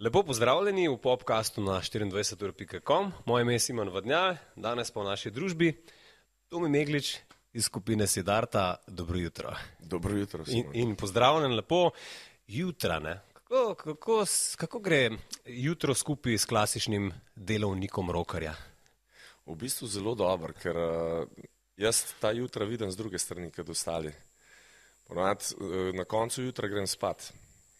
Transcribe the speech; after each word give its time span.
Lepo 0.00 0.22
pozdravljeni 0.22 0.88
v 0.88 0.96
podkastu 0.96 1.60
na 1.60 1.72
24.com. 1.80 3.12
Moje 3.24 3.42
ime 3.42 3.52
je 3.52 3.58
Simon 3.58 3.88
Vodnjal, 3.88 4.36
danes 4.56 4.90
pa 4.90 5.00
v 5.00 5.04
naši 5.04 5.30
družbi 5.30 5.74
Tomi 6.48 6.68
Meglič 6.68 7.18
iz 7.52 7.64
skupine 7.64 8.06
Sidarta. 8.06 8.76
Dobro 8.86 9.18
jutro. 9.18 9.52
Dobro 9.78 10.16
jutro. 10.16 10.44
In, 10.48 10.64
in 10.72 10.96
pozdravljen 10.96 11.52
lepo 11.52 11.90
jutra. 12.46 12.98
Ne? 12.98 13.20
Kako, 13.32 13.74
kako, 13.74 14.24
kako 14.56 14.78
gre 14.78 15.10
jutro 15.44 15.94
skupaj 15.94 16.38
s 16.38 16.48
klasičnim 16.48 17.12
delovnikom 17.36 18.10
rokarja? 18.10 18.54
V 19.46 19.54
bistvu 19.54 19.88
zelo 19.88 20.14
dobro, 20.14 20.56
ker 20.62 20.76
uh, 20.76 21.28
jaz 21.76 22.06
ta 22.20 22.32
jutra 22.32 22.64
vidim 22.64 22.90
z 22.90 22.96
druge 22.96 23.18
strani, 23.18 23.52
kot 23.52 23.68
ostali. 23.68 24.12
Ponad, 25.04 25.44
uh, 25.60 25.92
na 25.92 26.08
koncu 26.08 26.42
jutra 26.42 26.72
grem 26.72 26.86
spat. 26.86 27.32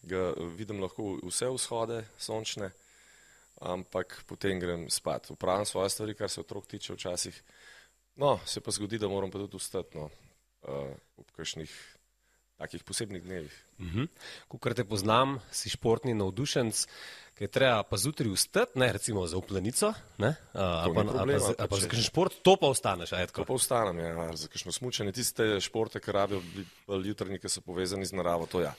Ga 0.03 0.31
vidim 0.57 0.81
lahko 0.81 1.19
vse 1.21 1.49
vzhode 1.53 2.01
sončne, 2.17 2.71
ampak 3.61 4.23
potem 4.25 4.59
grem 4.59 4.89
spat. 4.89 5.29
Upravljam 5.29 5.65
svoje 5.65 5.89
stvari, 5.89 6.15
kar 6.17 6.29
se 6.29 6.41
otrok 6.41 6.67
tiče 6.67 6.93
včasih. 6.93 7.43
No, 8.15 8.39
se 8.45 8.61
pa 8.61 8.71
zgodi, 8.71 8.97
da 8.97 9.07
moram 9.07 9.31
pa 9.31 9.39
tudi 9.39 9.55
ustati 9.55 9.97
no, 9.97 10.09
uh, 10.61 10.93
ob 11.17 11.31
kakšnih 11.37 11.71
takih 12.61 12.83
posebnih 12.83 13.23
dnevih. 13.23 13.53
Uh 13.79 13.85
-huh. 13.85 14.07
Ko 14.47 14.73
te 14.73 14.85
poznam, 14.85 15.39
si 15.51 15.69
športni 15.69 16.13
navdušenc, 16.13 16.85
ki 17.35 17.43
je 17.43 17.47
treba 17.47 17.83
pa 17.83 17.97
zjutraj 17.97 18.29
ustati, 18.29 18.79
ne 18.79 18.91
recimo 18.93 19.27
za 19.27 19.37
uplanico, 19.37 19.93
ali 20.53 21.33
pa, 21.57 21.67
pa 21.67 21.75
za 21.75 21.87
kakšen 21.87 22.03
šport, 22.03 22.33
to 22.43 22.55
pa 22.55 22.67
ostaneš. 22.67 23.09
To 23.33 23.45
pa 23.45 23.53
ostanem, 23.53 23.99
ja, 23.99 24.35
za 24.37 24.47
kakšno 24.47 24.71
smučanje. 24.71 25.11
Tiste 25.11 25.59
športe, 25.59 25.99
ki 25.99 26.11
rabijo 26.11 26.41
jutranji, 27.05 27.39
ki 27.39 27.49
so 27.49 27.61
povezani 27.61 28.05
z 28.05 28.13
naravo, 28.13 28.45
to 28.45 28.61
ja. 28.61 28.73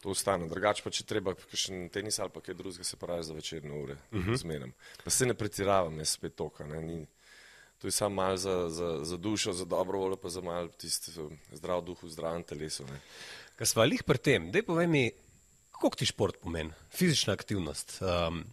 To 0.00 0.10
ostane. 0.10 0.48
Drugače 0.48 0.82
pa, 0.84 0.90
če 0.90 1.04
treba 1.04 1.34
kakšen 1.36 1.88
tenis 1.92 2.18
ali 2.18 2.32
pa 2.32 2.40
kaj 2.40 2.56
drugega, 2.56 2.84
se 2.84 2.96
pravi 2.96 3.24
za 3.24 3.34
večerne 3.34 3.72
ure. 3.82 3.96
Uh 4.12 4.24
-huh. 4.24 4.36
Zmenem. 4.36 4.72
Pa 5.04 5.10
se 5.10 5.26
ne 5.26 5.34
pretiravam, 5.34 5.96
ne 5.96 6.04
spet 6.04 6.34
toka. 6.34 6.66
Ne, 6.66 6.80
ni, 6.82 7.06
to 7.78 7.86
je 7.86 7.90
samo 7.90 8.14
malo 8.14 8.36
za, 8.36 8.68
za, 8.68 9.04
za 9.04 9.16
dušo, 9.16 9.52
za 9.52 9.64
dobro 9.64 9.98
voljo, 9.98 10.16
pa 10.16 10.28
za 10.28 10.40
malo 10.40 10.68
tisti 10.68 11.12
zdrav 11.52 11.84
duh 11.84 12.02
v 12.02 12.08
zdravem 12.08 12.42
telesu. 12.42 12.84
Kaj 13.56 13.66
smo 13.66 13.84
jih 13.84 14.02
pri 14.02 14.18
tem? 14.18 14.50
Dej 14.52 14.62
povej 14.62 14.86
mi, 14.86 15.10
koliko 15.70 15.96
ti 15.96 16.06
šport 16.06 16.36
pomeni, 16.40 16.72
fizična 16.90 17.32
aktivnost. 17.32 17.98
Um, 18.00 18.44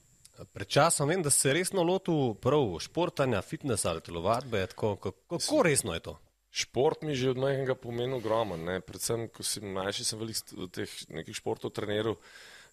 pred 0.53 0.67
časom 0.67 1.09
vem, 1.09 1.23
da 1.23 1.29
se 1.29 1.53
resno 1.53 1.83
lotu 1.83 2.37
prav 2.41 2.79
športanja, 2.79 3.41
fitnesa 3.41 3.89
ali 3.89 4.01
telovadbe. 4.01 4.67
Kako, 4.67 4.95
kako, 4.95 5.37
kako 5.37 5.63
resno 5.63 5.93
je 5.93 5.99
to? 5.99 6.19
Šport 6.57 7.03
mi 7.05 7.13
že 7.13 7.35
od 7.35 7.41
majhnega 7.41 7.75
pomeni 7.77 8.17
ogromno. 8.17 8.57
Predvsem, 8.81 9.27
ko 9.29 9.45
si 9.45 9.61
mlajši, 9.61 10.05
sem 10.07 10.21
veliko 10.21 10.69
teh 10.73 10.89
športov 11.37 11.75
treniral 11.75 12.17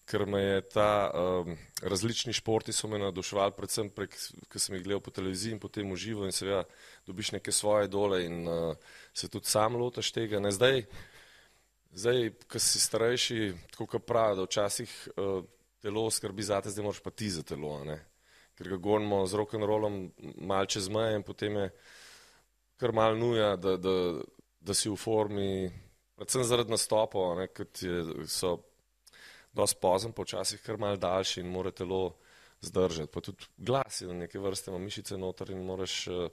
ker 0.05 0.27
me 0.29 0.41
je 0.41 0.61
ta 0.69 1.11
um, 1.15 1.57
različni 1.83 2.33
športi 2.33 2.73
so 2.73 2.89
me 2.89 2.99
naduševali, 2.99 3.55
predvsem 3.57 3.89
prek, 3.91 4.17
ker 4.53 4.61
sem 4.61 4.77
jih 4.77 4.85
gledal 4.85 5.01
po 5.01 5.13
televiziji 5.15 5.57
in 5.57 5.61
potem 5.61 5.93
uživo 5.93 6.27
in 6.29 6.33
seveda 6.33 6.65
dobiš 7.07 7.33
neke 7.39 7.53
svoje 7.53 7.89
dole 7.89 8.25
in 8.27 8.49
uh, 8.49 8.77
se 9.15 9.29
tudi 9.29 9.49
sam 9.49 9.77
lotaš 9.81 10.13
tega. 10.13 10.41
Ne, 10.45 10.53
zdaj, 10.53 10.85
zdaj, 11.93 12.31
ko 12.48 12.61
si 12.61 12.81
starejši, 12.81 13.53
tako 13.73 13.89
kot 13.97 14.07
pravi, 14.07 14.37
da 14.37 14.48
včasih 14.48 14.93
uh, 15.17 15.41
telo 15.81 16.05
skrbi 16.11 16.45
za 16.45 16.61
te, 16.61 16.73
zdaj 16.73 16.85
moraš 16.85 17.01
pa 17.01 17.11
ti 17.11 17.31
za 17.31 17.43
telo, 17.43 17.79
ne? 17.85 18.03
ker 18.55 18.69
ga 18.71 18.77
gonimo 18.79 19.25
z 19.27 19.35
rock'n'rollom 19.35 19.95
mal 20.47 20.69
čez 20.71 20.87
meje 20.87 21.17
in 21.17 21.25
potem 21.27 21.57
je 21.59 21.71
kar 22.80 22.92
mal 22.92 23.19
nuja, 23.19 23.55
da, 23.56 23.77
da, 23.77 23.97
da 24.61 24.75
si 24.75 24.91
v 24.91 24.97
formi, 24.98 25.48
predvsem 26.19 26.44
zaradi 26.47 26.75
nastopov, 26.75 27.39
kot 27.55 27.83
so 28.30 28.56
dosti 29.55 29.80
pozen, 29.80 30.12
počasih 30.12 30.62
kar 30.62 30.78
mal 30.80 30.98
daljši 30.98 31.41
in 31.45 31.50
mora 31.50 31.70
telo 31.70 32.17
zdržati. 32.64 33.13
Pa 33.13 33.20
tudi 33.20 33.46
glas 33.57 34.01
je 34.01 34.08
na 34.08 34.24
neke 34.24 34.39
vrste, 34.39 34.70
ima 34.70 34.79
mišice 34.83 35.18
noter 35.18 35.51
in 35.55 35.63
moraš. 35.67 36.07
Uh, 36.08 36.27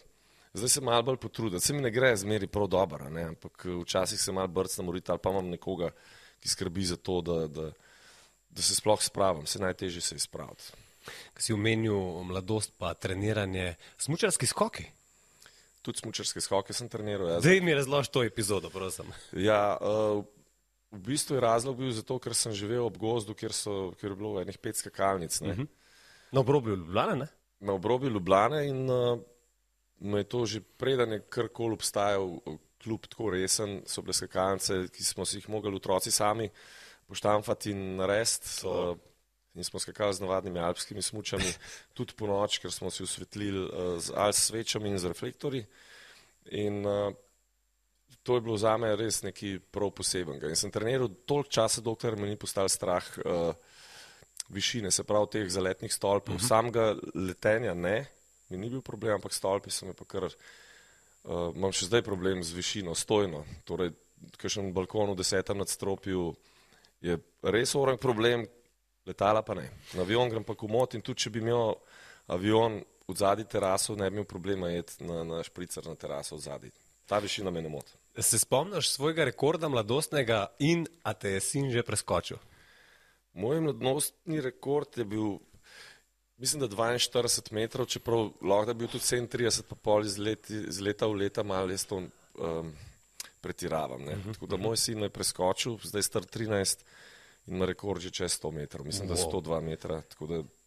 zdaj 0.53 0.69
se 0.69 0.81
mal 0.81 1.03
bolj 1.03 1.17
potruditi. 1.17 1.65
Se 1.65 1.73
mi 1.73 1.81
ne 1.81 1.91
gre 1.91 2.15
zmeri 2.17 2.47
prav 2.47 2.67
dobro, 2.67 3.05
ampak 3.05 3.65
eh, 3.65 3.75
včasih 3.83 4.19
se 4.19 4.31
mal 4.31 4.47
brcnem 4.47 4.89
uriti 4.89 5.11
ali 5.11 5.19
pa 5.19 5.29
imam 5.29 5.49
nekoga, 5.49 5.91
ki 6.39 6.49
skrbi 6.49 6.85
za 6.85 6.97
to, 6.97 7.21
da, 7.21 7.47
da, 7.47 7.71
da 8.49 8.61
se 8.61 8.75
sploh 8.75 9.01
spravim. 9.01 9.45
Se 9.45 9.59
najtežje 9.59 10.01
se 10.01 10.15
izpraviti. 10.15 10.63
Kaj 11.33 11.41
si 11.41 11.53
omenil 11.53 12.23
mladost 12.23 12.73
pa 12.77 12.93
treniranje, 12.93 13.75
smučarski 13.97 14.45
skoki? 14.45 14.85
Tudi 15.81 15.97
smučarske 16.03 16.41
skoke 16.41 16.73
sem 16.73 16.89
treniral. 16.89 17.29
Ja. 17.29 17.39
Zdaj 17.41 17.61
mi 17.65 17.73
razloži 17.73 18.11
to 18.13 18.23
epizodo, 18.23 18.69
prosim. 18.69 19.09
Ja, 19.33 19.77
uh, 19.81 20.21
V 20.91 20.99
bistvu 20.99 21.37
je 21.37 21.41
razlog 21.41 21.77
bil 21.79 21.91
zato, 21.95 22.17
ker 22.19 22.35
sem 22.35 22.51
živel 22.51 22.83
ob 22.83 22.97
gozdu, 22.99 23.31
kjer, 23.31 23.53
so, 23.55 23.93
kjer 23.99 24.11
je 24.11 24.15
bilo 24.19 24.41
enih 24.41 24.57
pet 24.59 24.75
skakalnic. 24.75 25.39
Uh 25.41 25.47
mhm. 25.47 25.61
-huh. 25.61 25.67
Na 26.31 26.39
obrobju 26.39 26.75
Ljubljana, 26.75 27.15
ne? 27.15 27.27
Na 27.59 27.73
obrobju 27.73 28.09
Ljubljana 28.09 28.61
in 28.61 28.89
uh, 28.89 29.19
me 29.99 30.19
je 30.19 30.23
to 30.23 30.45
že 30.45 30.61
preden 30.61 31.11
je 31.11 31.21
karkoli 31.29 31.73
obstajal, 31.73 32.39
kljub 32.83 33.07
tako 33.07 33.29
resen, 33.29 33.81
so 33.85 34.01
bile 34.01 34.13
skakalnice, 34.13 34.87
ki 34.87 35.03
smo 35.03 35.25
si 35.25 35.37
jih 35.37 35.49
mogli 35.49 35.75
otroci 35.75 36.11
sami 36.11 36.49
poštamfati 37.07 37.71
in 37.71 37.95
narediti. 37.95 38.67
Uh, 38.67 38.97
in 39.55 39.63
smo 39.63 39.79
skakali 39.79 40.13
z 40.13 40.23
navadnimi 40.23 40.59
alpskimi 40.59 41.01
smučami, 41.01 41.53
tudi 41.97 42.13
po 42.17 42.27
noč, 42.27 42.59
ker 42.63 42.71
smo 42.71 42.91
si 42.91 43.03
osvetlili 43.03 43.65
uh, 43.65 43.97
z 43.99 44.15
alp 44.15 44.35
svečami 44.35 44.89
in 44.89 44.99
z 44.99 45.11
reflektori. 45.11 45.65
In, 46.51 46.85
uh, 46.85 47.13
to 48.23 48.35
je 48.35 48.41
bilo 48.41 48.57
za 48.57 48.77
me 48.77 48.95
res 48.95 49.21
nekaj 49.23 49.59
prav 49.71 49.91
posebenega. 49.97 50.49
In 50.49 50.55
sem 50.55 50.71
treniral 50.71 51.09
toliko 51.25 51.49
časa, 51.49 51.81
dokler 51.81 52.15
me 52.15 52.29
ni 52.29 52.39
postal 52.39 52.69
strah 52.69 53.03
uh, 53.25 53.51
višine, 54.49 54.91
se 54.91 55.03
pravi 55.03 55.27
teh 55.31 55.49
zaletnih 55.49 55.93
stolpov. 55.93 56.35
Uh 56.35 56.39
mhm. 56.39 56.45
-huh. 56.45 56.47
Samega 56.47 56.95
letenja 57.15 57.73
ne, 57.73 58.07
mi 58.49 58.57
ni 58.57 58.69
bil 58.69 58.81
problem, 58.81 59.15
ampak 59.15 59.33
stolpi 59.33 59.71
so 59.71 59.85
me 59.85 59.93
pa 59.93 60.05
kar. 60.05 60.23
Uh, 60.23 61.53
imam 61.55 61.71
še 61.71 61.85
zdaj 61.85 62.01
problem 62.01 62.43
z 62.43 62.53
višino, 62.53 62.95
stojno. 62.95 63.45
Torej, 63.63 63.91
kakšen 64.37 64.73
balkon 64.73 65.11
v 65.11 65.15
desetem 65.15 65.57
nadstropju 65.57 66.35
je 67.01 67.17
res 67.43 67.75
oren 67.75 67.97
problem, 67.97 68.47
letala 69.05 69.41
pa 69.41 69.55
ne. 69.57 69.69
Na 69.93 70.05
avion 70.05 70.29
grem 70.29 70.43
pa 70.43 70.55
komot 70.55 70.95
in 70.95 71.01
tudi 71.01 71.25
če 71.25 71.33
bi 71.33 71.41
imel 71.43 71.75
avion 72.31 72.79
v 73.07 73.17
zadnji 73.17 73.47
teraso, 73.49 73.95
ne 73.95 74.09
bi 74.09 74.19
imel 74.19 74.29
problema 74.29 74.69
jet 74.71 74.95
na, 74.99 75.23
na 75.27 75.41
špricer 75.43 75.87
na 75.89 75.95
teraso 75.99 76.37
v 76.37 76.45
zadnji. 76.45 76.71
Ta 77.09 77.19
višina 77.19 77.51
me 77.51 77.61
ne 77.61 77.69
moti. 77.69 77.93
Se 78.19 78.39
spomniš 78.39 78.91
svojega 78.91 79.25
rekorda 79.27 79.69
mladostnega 79.71 80.45
in 80.59 80.85
a 81.03 81.13
te 81.13 81.31
je 81.35 81.41
sin 81.41 81.71
že 81.71 81.83
preskočil? 81.83 82.39
Moj 83.33 83.61
mladostni 83.63 84.41
rekord 84.43 84.97
je 84.97 85.05
bil, 85.07 85.39
mislim, 86.37 86.65
da 86.65 86.67
42 86.67 87.53
metrov, 87.55 87.87
čeprav 87.87 88.31
lahko 88.41 88.65
da 88.65 88.73
bi 88.73 88.85
bil 88.85 88.91
tudi 88.91 89.03
37, 89.07 89.63
pa 89.69 89.75
pol 89.75 90.05
iz, 90.05 90.17
leti, 90.19 90.59
iz 90.67 90.81
leta 90.83 91.07
v 91.07 91.23
leta, 91.23 91.43
malo 91.43 91.71
jaz 91.71 91.85
to 91.87 92.01
um, 92.01 92.73
pretiravam. 93.41 94.03
Uh 94.03 94.11
mhm, 94.11 94.29
-huh, 94.29 94.33
Tako 94.33 94.45
da 94.45 94.55
mhm. 94.55 94.65
moj 94.65 94.77
sin 94.77 95.03
je 95.03 95.09
preskočil, 95.09 95.77
zdaj 95.83 96.03
star 96.03 96.23
13 96.23 96.83
ima 97.51 97.67
rekord 97.69 98.01
že 98.01 98.09
čez 98.09 98.39
100 98.39 98.51
metrov, 98.51 98.85
mislim, 98.85 99.09
wow. 99.09 99.15
da 99.15 99.21
102 99.21 99.61
metra. 99.61 100.01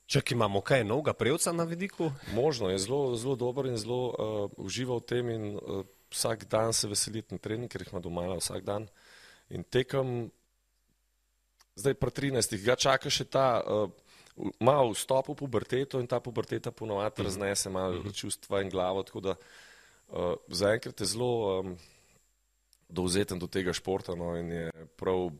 Če 0.07 0.21
imamo 0.37 0.61
kaj 0.61 0.85
novega 0.85 1.15
prejevca 1.17 1.53
na 1.53 1.65
vidiku? 1.65 2.11
Možno, 2.37 2.69
je 2.69 2.79
zelo, 2.85 3.17
zelo 3.17 3.37
dober 3.41 3.67
in 3.71 3.79
zelo 3.81 4.01
uh, 4.13 4.51
uživa 4.61 4.99
v 5.01 5.07
tem 5.09 5.31
in 5.33 5.45
uh, 5.57 5.81
vsak 6.13 6.45
dan 6.45 6.77
se 6.77 6.89
veseliti 6.89 7.35
na 7.35 7.41
trening, 7.41 7.73
ker 7.73 7.81
jih 7.81 7.93
ima 7.95 8.03
doma 8.05 8.27
vsak 8.37 8.67
dan. 8.69 8.87
In 9.49 9.65
tekem, 9.65 10.29
zdaj 11.81 11.97
pa 11.97 12.13
13, 12.13 12.61
ga 12.65 12.77
čaka 12.77 13.09
še 13.09 13.25
ta 13.25 13.65
uh, 13.65 13.89
malo 14.61 14.93
vstop 14.93 15.33
v 15.33 15.39
puberteto 15.41 16.03
in 16.03 16.11
ta 16.11 16.21
puberteta 16.21 16.69
ponovadi 16.69 17.23
mhm. 17.23 17.25
raznese 17.25 17.71
malo 17.71 17.99
uh 17.99 18.05
-huh. 18.05 18.15
čustva 18.15 18.61
in 18.63 18.69
glavo. 18.69 19.03
Tako 19.03 19.21
da 19.21 19.35
uh, 19.35 20.37
zaenkrat 20.49 21.01
je 21.01 21.07
zelo 21.07 21.61
um, 21.61 21.77
dovzeten 22.89 23.39
do 23.39 23.47
tega 23.47 23.73
športa 23.73 24.15
no, 24.15 24.37
in 24.37 24.53
je 24.53 24.71
prav 24.97 25.31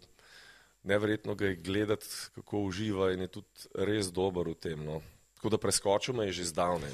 neverjetno 0.85 1.35
ga 1.35 1.47
je 1.47 1.57
gledati, 1.57 2.07
kako 2.35 2.61
uživa 2.69 3.13
in 3.13 3.21
je 3.21 3.29
tudi 3.29 3.69
res 3.75 4.13
dober 4.13 4.49
v 4.53 4.55
tem. 4.55 4.85
No. 4.85 5.01
Tako 5.37 5.57
da 5.57 5.59
preskočil 5.59 6.15
me 6.15 6.27
je 6.27 6.33
že 6.41 6.45
zdavne. 6.53 6.89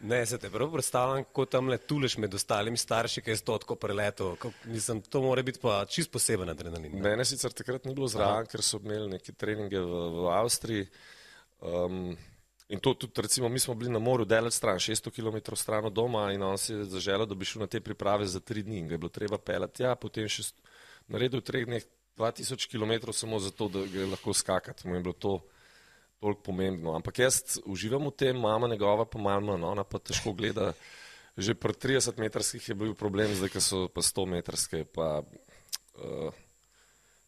Ne, 0.00 0.26
se 0.30 0.38
te 0.38 0.50
prav 0.50 0.70
predstavljam, 0.72 1.24
kot 1.32 1.50
tam 1.50 1.68
le 1.68 1.78
tuleš 1.78 2.16
med 2.22 2.34
ostalimi 2.34 2.76
starši, 2.76 3.22
ki 3.22 3.30
je 3.30 3.42
to 3.44 3.58
tako 3.58 3.74
preleto. 3.74 4.36
Mislim, 4.64 5.02
to 5.02 5.22
mora 5.22 5.42
biti 5.42 5.60
pa 5.62 5.84
čist 5.90 6.10
poseben 6.12 6.48
adrenalin. 6.48 6.94
Ne? 6.94 7.02
Mene 7.02 7.24
sicer 7.24 7.52
takrat 7.52 7.84
ni 7.84 7.94
bilo 7.94 8.08
zraven, 8.08 8.46
ker 8.50 8.62
so 8.62 8.80
imeli 8.82 9.10
neke 9.16 9.32
treninge 9.32 9.80
v, 9.80 10.06
v 10.14 10.30
Avstriji. 10.34 10.86
Um, 11.60 12.16
in 12.68 12.82
to 12.82 12.94
tudi, 12.94 13.22
recimo, 13.22 13.48
mi 13.48 13.58
smo 13.58 13.74
bili 13.74 13.90
na 13.90 13.98
morju, 13.98 14.26
daleč 14.26 14.58
stran, 14.58 14.78
600 14.82 15.10
km 15.14 15.54
stran 15.54 15.84
od 15.86 15.94
doma 15.94 16.32
in 16.32 16.42
on 16.42 16.58
si 16.58 16.72
je 16.72 16.84
zaželel, 16.84 17.26
da 17.26 17.34
bi 17.34 17.46
šel 17.46 17.62
na 17.62 17.70
te 17.70 17.80
priprave 17.80 18.26
za 18.26 18.40
tri 18.40 18.62
dni 18.62 18.78
in 18.78 18.88
ga 18.88 18.94
je 18.94 18.98
bilo 18.98 19.10
treba 19.10 19.38
pelati. 19.38 19.82
Ja, 19.82 19.94
potem 19.94 20.28
še 20.28 20.50
naredil 21.08 21.40
v 21.40 21.46
treh 21.46 21.66
dneh 21.66 21.86
2000 22.16 22.68
km 22.70 23.12
samo 23.12 23.38
zato, 23.38 23.68
da 23.68 23.86
ga 23.86 24.00
je 24.00 24.06
lahko 24.06 24.32
skakati. 24.32 24.88
Mu 24.88 24.94
je 24.94 25.00
bilo 25.00 25.12
to 25.12 25.40
toliko 26.20 26.42
pomembno. 26.42 26.94
Ampak 26.96 27.18
jaz 27.18 27.58
uživam 27.64 28.06
v 28.06 28.10
tem, 28.16 28.38
mama 28.40 28.68
njegova 28.68 29.04
pa 29.04 29.18
malo 29.18 29.40
manj, 29.40 29.64
ona 29.64 29.84
pa 29.84 29.98
težko 29.98 30.32
gleda. 30.32 30.72
Že 31.36 31.54
pri 31.54 31.72
30 31.72 32.16
metrskih 32.16 32.68
je 32.68 32.74
bil 32.74 32.94
problem, 32.96 33.34
zdaj, 33.36 33.52
ko 33.52 33.60
so 33.60 33.78
pa 33.92 34.00
100 34.00 34.24
metrske, 34.26 34.84
pa 34.88 35.20
uh, 35.20 36.32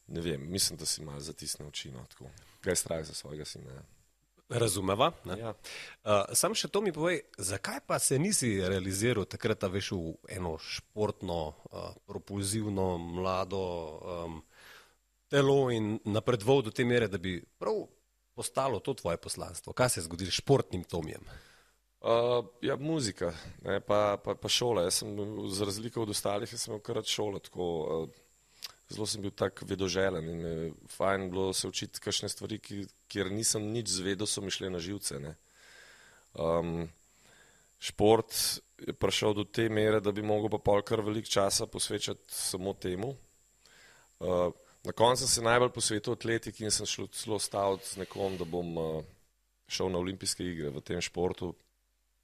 ne 0.08 0.20
vem, 0.24 0.40
mislim, 0.48 0.78
da 0.80 0.88
si 0.88 1.04
malo 1.04 1.20
zatisne 1.20 1.66
oči. 1.68 1.92
No, 1.92 2.06
tako. 2.08 2.32
Kaj 2.64 2.72
je 2.72 2.76
strah 2.76 3.04
za 3.04 3.14
svojega 3.14 3.44
sina? 3.44 3.68
Ja. 3.68 3.84
Razumeva. 4.48 5.12
Ja. 5.36 5.52
Uh, 5.52 6.24
sam 6.32 6.56
še 6.56 6.70
to 6.72 6.80
mi 6.80 6.88
povej, 6.88 7.20
zakaj 7.36 7.82
pa 7.84 7.98
se 8.00 8.16
nisi 8.16 8.54
realiziral 8.64 9.28
takrat, 9.28 9.68
veš 9.68 9.92
v 9.92 10.14
eno 10.32 10.54
športno, 10.56 11.52
uh, 11.68 11.92
propulzivno, 12.08 12.96
mlado 12.96 13.60
um, 13.60 14.40
telo 15.30 15.70
in 15.70 15.98
napredoval 16.04 16.62
do 16.62 16.70
te 16.74 16.84
mere, 16.84 17.08
da 17.08 17.18
bi 17.18 17.38
prav 17.58 17.86
postalo 18.34 18.80
to 18.80 18.94
tvoje 18.94 19.16
poslanstvo? 19.16 19.72
Kaj 19.72 19.88
se 19.88 20.00
je 20.00 20.04
zgodilo 20.08 20.30
s 20.30 20.40
športnim 20.40 20.84
tomjem? 20.84 21.24
Uh, 21.98 22.44
ja, 22.62 22.76
muzika, 22.76 23.32
ne, 23.66 23.80
pa, 23.80 24.16
pa, 24.22 24.36
pa 24.38 24.48
šola. 24.48 24.84
Jaz 24.86 25.00
sem, 25.02 25.16
za 25.50 25.66
razliko 25.66 26.02
od 26.02 26.14
ostalih, 26.14 26.50
sem 26.50 26.72
imel 26.72 26.82
kar 26.86 27.00
šolo. 27.04 27.40
Tako, 27.42 27.64
uh, 27.82 28.20
zelo 28.88 29.06
sem 29.06 29.22
bil 29.22 29.34
tak 29.34 29.64
vedoželen 29.66 30.28
in 30.30 30.44
je 30.46 30.70
fajn 30.94 31.26
bilo 31.32 31.52
se 31.52 31.68
učiti 31.68 32.00
kakšne 32.00 32.30
stvari, 32.30 32.60
ki, 32.62 32.84
kjer 33.10 33.32
nisem 33.34 33.66
nič 33.72 33.90
zvedel, 33.98 34.30
so 34.30 34.44
mi 34.44 34.54
šle 34.54 34.70
na 34.70 34.78
živce. 34.78 35.18
Um, 36.38 36.86
šport 37.82 38.32
je 38.78 38.94
prišel 38.94 39.34
do 39.34 39.44
te 39.44 39.68
mere, 39.68 40.00
da 40.00 40.14
bi 40.14 40.22
mogel 40.22 40.52
pa 40.54 40.62
pol 40.62 40.82
kar 40.86 41.02
velik 41.02 41.28
časa 41.28 41.66
posvečati 41.66 42.30
samo 42.30 42.72
temu. 42.78 43.16
Uh, 44.22 44.54
na 44.84 44.92
koncu 44.92 45.24
sem 45.24 45.28
se 45.28 45.42
najbolj 45.42 45.72
posvetil 45.74 46.12
atletiki 46.12 46.64
in 46.64 46.74
sem 46.74 46.86
šel 46.86 47.08
celo 47.12 47.38
staviti 47.38 47.88
z 47.88 48.04
nekom, 48.04 48.36
da 48.38 48.44
bom 48.44 48.76
uh, 48.78 49.04
šel 49.68 49.90
na 49.92 49.98
olimpijske 49.98 50.44
igre 50.44 50.70
v 50.70 50.84
tem 50.84 51.00
športu 51.00 51.54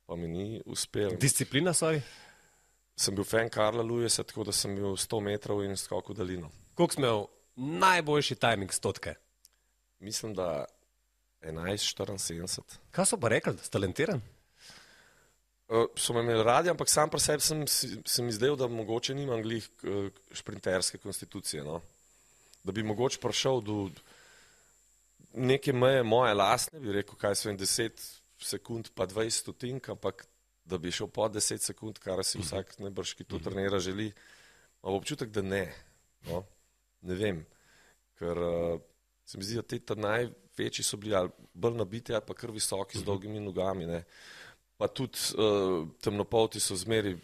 pa 0.07 0.17
mi 0.17 0.29
ni 0.29 0.63
uspel. 0.67 1.17
Disciplina, 1.21 1.73
sorry? 1.73 2.01
Sem 2.97 3.15
bil 3.17 3.25
fan 3.27 3.49
Karla 3.51 3.83
Lujesa, 3.83 4.23
tako 4.23 4.45
da 4.45 4.53
sem 4.53 4.75
bil 4.77 4.95
100 5.01 5.21
metrov 5.25 5.65
in 5.65 5.77
skok 5.77 6.13
v 6.13 6.19
daljino. 6.19 6.51
Koliko 6.75 6.95
smo 6.95 7.07
imeli 7.07 7.81
najboljši 7.81 8.35
timing 8.35 8.73
stotke? 8.73 9.15
Mislim, 9.99 10.35
da 10.35 10.67
11-74. 11.43 12.79
Kaj 12.91 13.07
so 13.07 13.19
pa 13.21 13.29
rekli, 13.33 13.55
da 13.57 13.65
si 13.65 13.73
talentiran? 13.73 14.21
Uh, 15.69 15.87
so 15.97 16.13
me 16.13 16.21
imeli 16.21 16.45
radi, 16.45 16.71
ampak 16.71 16.91
sam 16.93 17.11
pri 17.11 17.21
sebi 17.21 17.43
sem, 17.43 17.65
sem 17.67 18.29
izdelal, 18.29 18.59
da 18.61 18.69
mogoče 18.69 19.15
nimam 19.17 19.43
glih 19.43 19.67
uh, 19.83 20.11
šprinterske 20.33 21.01
konstitucije. 21.01 21.65
No? 21.65 21.81
Da 22.65 22.73
bi 22.73 22.83
mogoče 22.83 23.21
prišel 23.21 23.61
do 23.61 23.91
neke 25.35 25.73
meje 25.73 26.03
moje 26.03 26.35
lastne, 26.35 26.81
bi 26.81 26.93
rekel, 26.93 27.19
kaj 27.19 27.37
so 27.37 27.51
en 27.51 27.59
deset 27.61 28.01
sekund, 28.41 28.91
pa 28.95 29.07
20 29.07 29.43
stotink, 29.43 29.89
ampak 29.89 30.27
da 30.65 30.79
bi 30.79 30.93
šel 30.93 31.11
po 31.13 31.29
10 31.29 31.61
sekund, 31.61 31.99
kar 31.99 32.25
si 32.25 32.39
mhm. 32.39 32.47
vsak 32.47 32.79
najbrž, 32.79 33.15
ki 33.19 33.25
to 33.25 33.37
mhm. 33.37 33.45
trenira, 33.45 33.79
želi. 33.79 34.13
Ampak 34.83 35.01
občutek, 35.01 35.31
da 35.31 35.43
ne. 35.43 35.67
No? 36.29 36.45
Ne 37.05 37.15
vem, 37.15 37.45
ker 38.19 38.39
uh, 38.41 38.81
se 39.25 39.39
mi 39.39 39.45
zdi, 39.45 39.61
da 39.61 39.63
te 39.63 39.97
največji 40.01 40.85
so 40.85 40.97
bili 40.97 41.15
ali 41.15 41.29
bolj 41.53 41.77
nabiti, 41.77 42.15
ali 42.15 42.25
pa 42.25 42.35
kar 42.35 42.53
visoki 42.53 42.99
z 42.99 43.03
mhm. 43.03 43.07
dolgimi 43.07 43.41
nogami. 43.41 43.87
Ne? 43.87 44.05
Pa 44.77 44.89
tudi 44.89 45.19
uh, 45.37 45.85
temnopolti 46.01 46.61
so 46.61 46.77
zmeri 46.77 47.17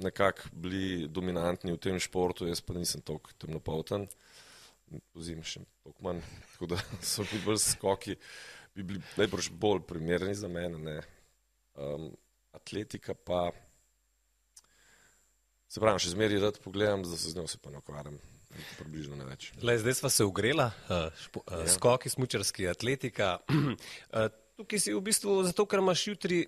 nekako 0.00 0.48
bili 0.52 1.08
dominantni 1.08 1.72
v 1.72 1.78
tem 1.78 1.98
športu, 2.00 2.48
jaz 2.48 2.62
pa 2.64 2.74
nisem 2.74 3.02
toliko 3.04 3.30
temnopolten, 4.90 5.00
pozim 5.12 5.42
še 5.42 5.62
toliko 5.82 6.02
manj, 6.02 6.20
tako 6.52 6.66
da 6.74 6.78
so 7.02 7.24
bili 7.24 7.42
bolj 7.44 7.58
skoki. 7.58 8.16
Bi 8.74 8.82
bili 8.82 9.02
najbrž 9.16 9.50
bolj 9.50 9.82
primerni 9.86 10.34
za 10.34 10.48
mene. 10.48 11.02
Um, 11.74 12.10
atletika 12.52 13.14
pa, 13.14 13.50
se 15.68 15.80
pravi, 15.80 16.00
še 16.00 16.14
zmeraj 16.14 16.40
rad 16.40 16.60
pogledam, 16.62 17.02
da 17.02 17.16
se 17.16 17.30
z 17.30 17.36
njo 17.36 17.46
se 17.46 17.58
pa 17.58 17.70
ne 17.70 17.78
ukvarjam. 17.78 18.18
Približno 18.78 19.14
ne 19.14 19.24
več. 19.24 19.52
Le, 19.62 19.76
zdaj 19.78 19.94
smo 20.00 20.10
se 20.10 20.24
ugrela, 20.26 20.72
uh, 20.88 21.06
špo, 21.14 21.44
uh, 21.46 21.62
ja. 21.62 21.70
skoki, 21.70 22.10
smočarski 22.10 22.66
atletika. 22.68 23.38
uh, 23.46 24.26
tukaj 24.58 24.82
si 24.82 24.94
v 24.94 25.02
bistvu 25.06 25.36
zato, 25.46 25.66
ker 25.70 25.78
imaš 25.78 26.08
jutri 26.08 26.40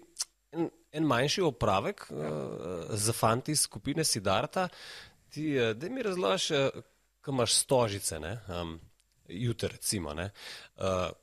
en, 0.50 0.66
en 0.90 1.06
manjši 1.06 1.46
opravek 1.46 2.08
ja. 2.10 2.32
uh, 2.32 2.90
za 2.98 3.14
fanti 3.14 3.54
skupine 3.56 4.02
Sidarta. 4.04 4.66
Ti, 5.30 5.46
uh, 5.54 5.70
da 5.78 5.90
mi 5.94 6.02
razložiš, 6.02 6.50
uh, 6.58 6.90
kam 7.22 7.34
imaš 7.34 7.54
stožice. 7.54 8.18
Um, 8.48 8.80
jutri, 9.28 9.68
recimo. 9.68 10.10
Uh, 10.10 10.22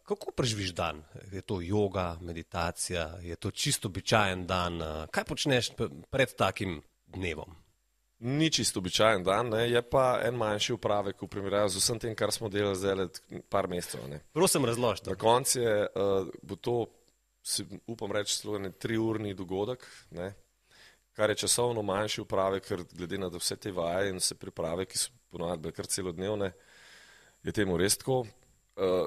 kako 0.03 0.31
preživiš 0.31 0.73
dan? 0.73 1.03
Je 1.31 1.41
to 1.41 1.61
yoga, 1.61 2.17
meditacija, 2.21 3.17
je 3.21 3.35
to 3.35 3.51
čisto 3.51 3.87
običajen 3.87 4.47
dan? 4.47 4.81
Uh, 4.81 5.05
kaj 5.11 5.23
počneš 5.23 5.71
pred 6.09 6.35
takim 6.35 6.81
dnevom? 7.07 7.55
Ni 8.19 8.51
čisto 8.51 8.79
običajen 8.79 9.23
dan, 9.23 9.49
ne? 9.49 9.69
je 9.71 9.81
pa 9.81 10.19
en 10.23 10.35
manjši 10.35 10.73
upravek 10.73 11.21
v 11.21 11.27
primerjavi 11.27 11.69
z 11.69 11.79
vsem 11.79 11.99
tem, 11.99 12.15
kar 12.15 12.31
smo 12.35 12.49
delali 12.49 12.75
zdaj 12.75 12.95
le 12.95 13.07
par 13.49 13.67
mesecev. 13.67 14.03
Prosim, 14.33 14.65
razložite. 14.65 15.09
Na 15.09 15.15
koncu 15.15 15.59
je, 15.59 15.87
uh, 15.87 16.27
bo 16.43 16.55
to, 16.55 16.85
si, 17.43 17.63
upam 17.87 18.11
reči, 18.11 18.41
en 18.55 18.73
triurni 18.79 19.33
dogodek, 19.33 19.87
ne? 20.11 20.33
kar 21.15 21.29
je 21.29 21.35
časovno 21.35 21.81
manjši 21.83 22.21
upravek, 22.21 22.63
ker 22.63 22.83
glede 22.91 23.17
na 23.17 23.27
vse 23.27 23.55
te 23.55 23.71
vaje 23.71 24.11
in 24.11 24.19
vse 24.19 24.35
priprave, 24.39 24.85
ki 24.87 24.97
so 24.97 25.18
ponovadi 25.31 25.71
kar 25.75 25.87
celodnevne, 25.87 26.51
je 27.43 27.53
temu 27.55 27.77
res 27.77 27.97
tako. 27.97 28.23
Uh, 28.75 29.05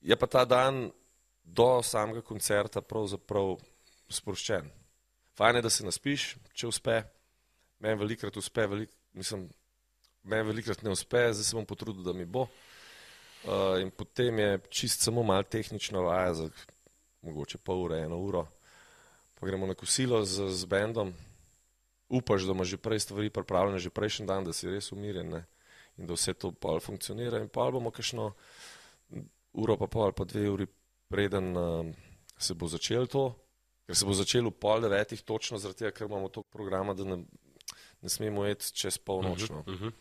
je 0.00 0.16
pa 0.16 0.26
ta 0.26 0.44
dan 0.44 0.90
do 1.42 1.68
samega 1.82 2.22
koncerta 2.22 2.82
pravzaprav 2.82 3.56
sproščen. 4.10 4.68
Fajn 5.36 5.58
je, 5.58 5.62
da 5.62 5.70
se 5.70 5.84
naspiš, 5.84 6.30
če 6.56 6.68
uspe. 6.70 7.00
Meni 7.82 8.00
velikrat 8.00 8.36
uspe, 8.40 8.64
velik, 8.70 8.92
mislim, 9.12 9.44
meni 10.24 10.48
velikrat 10.48 10.82
ne 10.82 10.94
uspe, 10.94 11.26
zdaj 11.32 11.44
se 11.44 11.56
bom 11.58 11.66
potrudil, 11.68 12.04
da 12.06 12.14
mi 12.16 12.24
bo. 12.24 12.46
Uh, 13.46 13.76
in 13.82 13.92
potem 13.94 14.38
je 14.40 14.58
čist 14.80 15.04
samo 15.04 15.22
mal 15.22 15.44
tehnična 15.44 16.00
vaja 16.02 16.32
za 16.34 16.48
mogoče 17.22 17.58
pol 17.58 17.84
ure, 17.84 18.00
eno 18.06 18.18
uro. 18.18 18.46
Pa 19.36 19.46
gremo 19.46 19.66
na 19.68 19.74
kosilo 19.74 20.22
z, 20.24 20.48
z 20.50 20.64
bendom. 20.70 21.12
Upaš, 22.08 22.46
da 22.46 22.52
imaš 22.52 22.68
že 22.68 22.76
prej 22.76 23.00
stvari 23.00 23.30
pripravljene, 23.30 23.78
že 23.78 23.90
prejšnji 23.90 24.26
dan, 24.26 24.44
da 24.44 24.52
si 24.52 24.70
res 24.70 24.92
umirjen. 24.92 25.28
Ne? 25.28 25.44
in 25.96 26.06
da 26.06 26.16
vse 26.16 26.34
to 26.34 26.52
pol 26.52 26.80
funkcionira. 26.80 27.40
In 27.40 27.48
pa 27.52 27.70
bomo 27.72 27.90
kakšno 27.94 28.30
uro, 29.56 29.76
pa 29.80 29.88
pol, 29.88 30.12
pa 30.12 30.26
dve 30.28 30.48
uri 30.52 30.66
preden 31.08 31.56
uh, 31.56 31.86
se 32.38 32.54
bo 32.54 32.68
začelo 32.68 33.08
to, 33.08 33.26
ker 33.86 33.96
se 33.96 34.08
bo 34.08 34.16
začelo 34.16 34.52
v 34.52 34.60
pol 34.60 34.82
devetih, 34.84 35.22
točno 35.24 35.60
zaradi 35.62 35.84
tega, 35.84 35.94
ker 35.96 36.10
imamo 36.10 36.28
toliko 36.28 36.52
programa, 36.52 36.94
da 36.94 37.06
ne, 37.06 37.22
ne 38.02 38.12
smemo 38.12 38.44
eti 38.46 38.72
čez 38.74 38.98
polnočno. 38.98 39.64
Uh 39.64 39.66
-huh, 39.66 39.74
uh 39.74 39.80
-huh. 39.80 39.92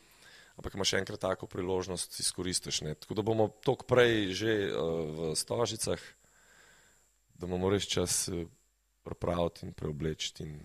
Ampak 0.55 0.73
imaš 0.73 0.93
enkrat 0.93 1.19
tako 1.19 1.47
priložnost, 1.47 2.19
izkoristiš. 2.19 2.81
Ne? 2.81 2.95
Tako 2.95 3.13
da 3.13 3.21
bomo 3.21 3.47
tok 3.63 3.83
prej 3.87 4.33
že 4.33 4.71
uh, 4.71 5.31
v 5.31 5.35
stožicah, 5.35 5.99
da 7.35 7.47
bomo 7.47 7.69
res 7.69 7.83
čas 7.83 8.27
uh, 8.27 8.47
pripraviti 9.03 9.65
in 9.65 9.73
preoblečiti 9.73 10.43
in 10.43 10.59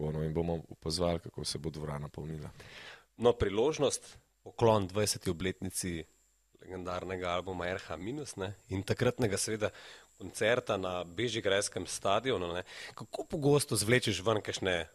tako 0.00 0.12
no, 0.12 0.24
in 0.24 0.34
bomo 0.34 0.62
opazovali, 0.68 1.20
kako 1.20 1.44
se 1.44 1.58
bo 1.58 1.70
dvorana 1.70 2.08
polnila. 2.08 2.50
No, 3.16 3.32
priložnost 3.32 4.18
poklon 4.42 4.88
20. 4.88 5.30
obletnici 5.30 6.04
legendarnega 6.60 7.30
albuma 7.30 7.66
RH 7.74 7.96
Minus 7.98 8.36
ne? 8.36 8.54
in 8.68 8.82
takratnega 8.82 9.36
seveda 9.36 9.70
koncerta 10.18 10.76
na 10.76 11.04
Bežigrajskem 11.04 11.86
stadionu. 11.86 12.52
Ne? 12.52 12.62
Kako 12.94 13.24
pogosto 13.24 13.76
zvlečeš 13.76 14.22
ven 14.24 14.40
kakšne 14.40 14.86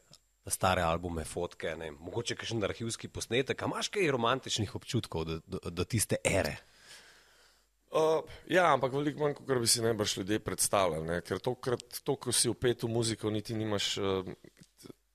stare 0.48 0.82
albume, 0.82 1.24
fotke, 1.26 1.76
ne? 1.78 1.92
mogoče 1.92 2.36
kakšen 2.36 2.64
arhivski 2.64 3.08
posnetek, 3.08 3.62
a 3.62 3.66
imaš 3.70 3.90
kaj 3.90 4.12
romantičnih 4.12 4.76
občutkov 4.76 5.26
do, 5.26 5.40
do, 5.48 5.60
do 5.70 5.86
tiste 5.86 6.22
ere? 6.24 6.58
Uh, 7.96 8.26
ja, 8.52 8.74
ampak 8.74 8.92
veliko 8.92 9.22
manj, 9.24 9.38
kot 9.38 9.60
bi 9.62 9.70
si 9.72 9.80
najbrž 9.82 10.18
ljudje 10.18 10.40
predstavljali, 10.44 11.06
ne? 11.08 11.22
ker 11.24 11.40
tokrat, 11.40 12.02
to, 12.04 12.16
ko 12.20 12.34
si 12.36 12.50
upet 12.52 12.84
v 12.84 12.90
muziko, 12.92 13.32
niti 13.32 13.56
nimaš 13.56 13.94
uh, 14.02 14.32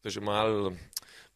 te 0.02 0.10
že 0.10 0.20
mal 0.20 0.72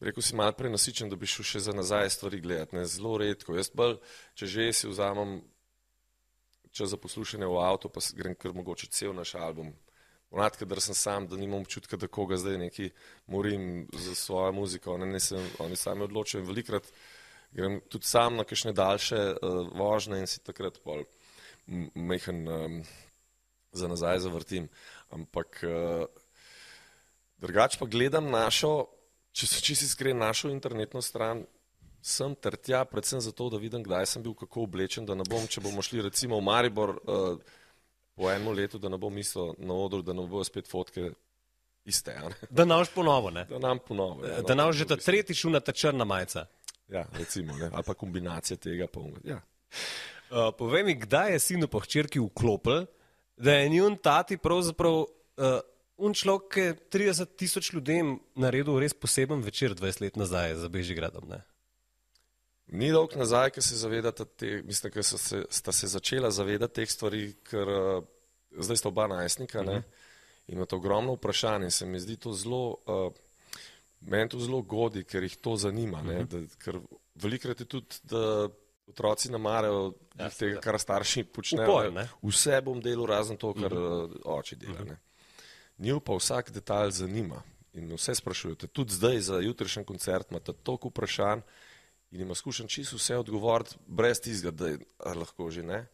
rekel 0.00 0.23
si 0.23 0.37
malo 0.37 0.52
prenasičen, 0.52 1.09
da 1.11 1.16
bi 1.16 1.26
šel 1.26 1.47
še 1.47 1.64
za 1.68 1.73
nazaj 1.73 2.11
stvari 2.11 2.40
gledati. 2.40 2.76
Ne? 2.76 2.85
Zelo 2.88 3.16
redko. 3.21 3.56
Jaz 3.56 3.71
bolj, 3.75 3.99
če 4.35 4.47
že 4.47 4.68
si 4.73 4.90
vzamem 4.90 5.40
čas 6.75 6.90
za 6.90 6.99
poslušanje 6.99 7.47
v 7.47 7.59
avtu, 7.62 7.88
pa 7.88 8.02
grem 8.18 8.35
kar 8.35 8.54
mogoče 8.54 8.90
cel 8.90 9.14
naš 9.14 9.37
album. 9.38 9.73
Ponad, 10.28 10.56
kadar 10.59 10.80
sem 10.83 10.97
sam, 10.99 11.28
da 11.30 11.38
nimam 11.38 11.62
občutka, 11.62 11.97
da 11.97 12.09
koga 12.11 12.37
zdaj 12.40 12.59
neki 12.59 12.88
morim 13.30 13.87
za 13.92 14.14
svojo 14.18 14.52
muziko. 14.52 14.99
Ne, 14.99 15.06
ne 15.06 15.21
sem, 15.23 15.38
oni 15.62 15.78
sami 15.78 16.02
odločajo 16.09 16.42
in 16.42 16.49
velikrat 16.50 16.90
grem 17.54 17.78
tudi 17.88 18.06
sam 18.06 18.37
na 18.37 18.44
kakšne 18.44 18.73
daljše 18.75 19.21
uh, 19.38 19.61
vožne 19.78 20.18
in 20.25 20.26
si 20.26 20.42
takrat 20.42 20.80
pol 20.83 21.04
mehen 21.94 22.49
um, 22.50 22.80
za 23.73 23.88
nazaj 23.88 24.25
zavrtim. 24.26 24.66
Ampak 25.14 25.62
uh, 25.62 26.11
drugače 27.38 27.79
pa 27.81 27.87
gledam 27.87 28.31
našo 28.31 28.87
če 29.35 29.50
se 29.50 29.61
čisto 29.61 29.88
iskren 29.88 30.19
našel 30.23 30.55
internetno 30.55 31.03
stran, 31.03 31.43
sem 32.05 32.35
ter 32.37 32.57
tja, 32.61 32.85
predvsem 32.87 33.23
zato, 33.25 33.49
da 33.50 33.59
vidim, 33.59 33.83
kdaj 33.85 34.07
sem 34.12 34.23
bil 34.23 34.35
kako 34.38 34.67
oblečen, 34.69 35.07
da 35.09 35.17
ne 35.19 35.26
bom, 35.29 35.47
če 35.50 35.62
bomo 35.64 35.83
šli 35.83 36.05
recimo 36.05 36.38
v 36.38 36.47
Maribor 36.47 36.95
uh, 37.00 37.55
po 38.14 38.31
enem 38.31 38.53
letu, 38.55 38.79
da 38.79 38.93
ne 38.93 39.00
bom 39.00 39.14
mislil 39.14 39.55
na 39.59 39.79
odru, 39.87 40.05
da 40.07 40.14
ne 40.14 40.26
bo 40.31 40.45
spet 40.47 40.69
fotke 40.71 41.11
iste. 41.88 42.14
Da 42.50 42.67
nam 42.69 42.85
ponovo, 42.95 43.33
ne? 43.35 43.47
Da 43.49 43.59
nam 43.61 43.81
ponovo. 43.83 44.23
Ja, 44.29 44.43
da 44.47 44.55
nam 44.57 44.73
že 44.73 44.87
ta 44.88 45.00
tretji 45.00 45.37
šuna 45.37 45.61
ta 45.61 45.73
črna 45.73 46.05
majica. 46.07 46.47
Ja, 46.93 47.07
recimo, 47.17 47.57
ne? 47.57 47.71
ali 47.73 47.85
pa 47.85 47.97
kombinacija 47.97 48.61
tega. 48.61 48.87
Pa, 48.93 49.00
ja. 49.25 49.41
Uh, 50.31 50.53
povej 50.57 50.85
mi, 50.85 50.95
kdaj 51.00 51.35
je 51.35 51.45
sinu 51.49 51.69
po 51.73 51.81
hčerki 51.83 52.21
vklopil, 52.21 52.85
da 53.37 53.57
je 53.57 53.69
njun 53.73 53.97
tati 53.97 54.37
pravzaprav 54.38 55.00
uh, 55.00 55.09
un 55.97 56.15
človek, 56.15 56.47
ki 56.51 56.61
je 56.61 56.77
30 56.91 57.35
tisoč 57.39 57.73
ljudem 57.73 58.17
naredil 58.35 58.79
res 58.83 58.95
poseben 58.95 59.43
večer 59.45 59.75
20 59.75 60.03
let 60.03 60.17
nazaj 60.17 60.57
za 60.63 60.69
Bežigradom. 60.69 61.29
Ne? 61.31 61.43
Ni 62.75 62.91
dolg 62.93 63.15
nazaj, 63.19 63.53
ki 63.55 63.63
se 63.63 63.77
zavedate, 63.77 64.25
te, 64.25 64.63
mislim, 64.65 64.93
da 64.95 65.03
se, 65.03 65.45
sta 65.51 65.73
se 65.73 65.87
začela 65.87 66.31
zavedati 66.31 66.81
teh 66.81 66.91
stvari, 66.91 67.27
ker 67.45 67.69
uh, 67.71 68.07
zdaj 68.59 68.81
sta 68.81 68.89
oba 68.89 69.07
najstnika 69.07 69.61
uh 69.61 69.67
-huh. 69.67 69.83
in 70.47 70.57
imate 70.57 70.77
ogromno 70.77 71.13
vprašanje. 71.13 71.71
Se 71.71 71.87
mi 71.87 72.01
zdi 72.01 72.17
to 72.17 72.33
zelo, 72.33 72.77
uh, 72.87 73.13
meni 74.01 74.29
to 74.29 74.39
zelo 74.39 74.63
godi, 74.63 75.05
ker 75.05 75.23
jih 75.23 75.37
to 75.37 75.57
zanima. 75.57 76.01
Uh 76.01 76.07
-huh. 76.07 76.27
da, 76.27 76.57
ker 76.59 76.81
velikrat 77.15 77.61
je 77.61 77.67
tudi, 77.67 77.97
da 78.03 78.49
otroci 78.87 79.31
namarajo 79.31 79.93
ja, 80.19 80.31
tega, 80.31 80.61
kar 80.61 80.81
starši 80.81 81.25
počnejo. 81.25 81.71
Upoj, 81.71 82.07
Vse 82.23 82.61
bom 82.61 82.81
delal, 82.81 83.07
razen 83.07 83.37
to, 83.37 83.55
kar 83.55 83.73
uh 83.73 83.81
-huh. 83.81 84.21
oči 84.25 84.57
dela. 84.57 84.81
Uh 84.81 84.87
-huh. 84.87 84.97
Njo 85.78 86.00
pa 86.00 86.14
vsak 86.14 86.50
detalj 86.50 86.90
zanima 86.90 87.43
in 87.73 87.93
vse 87.95 88.14
sprašujete. 88.14 88.66
Tudi 88.66 88.95
zdaj 88.95 89.21
za 89.21 89.40
jutrišnji 89.40 89.85
koncert 89.85 90.31
imate 90.31 90.52
toliko 90.52 90.88
vprašanj 90.88 91.40
in 92.11 92.21
ima 92.21 92.35
skušen 92.35 92.69
čisto 92.69 92.97
vse 92.97 93.16
odgovoriti, 93.16 93.76
brez 93.87 94.21
tizga, 94.21 94.50
da 94.50 94.69
je 94.69 94.78
lahko 95.04 95.50
že 95.50 95.62
ne. 95.62 95.87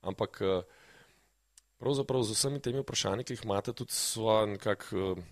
Ampak 0.00 0.40
eh, 0.42 0.62
pravzaprav 1.78 2.22
z 2.22 2.34
vsemi 2.34 2.60
temi 2.60 2.82
vprašanji, 2.82 3.24
ki 3.24 3.32
jih 3.32 3.44
imate, 3.44 3.72
tudi 3.72 3.92
svoj, 3.92 4.46
nekak, 4.56 4.88
eh, 4.92 5.22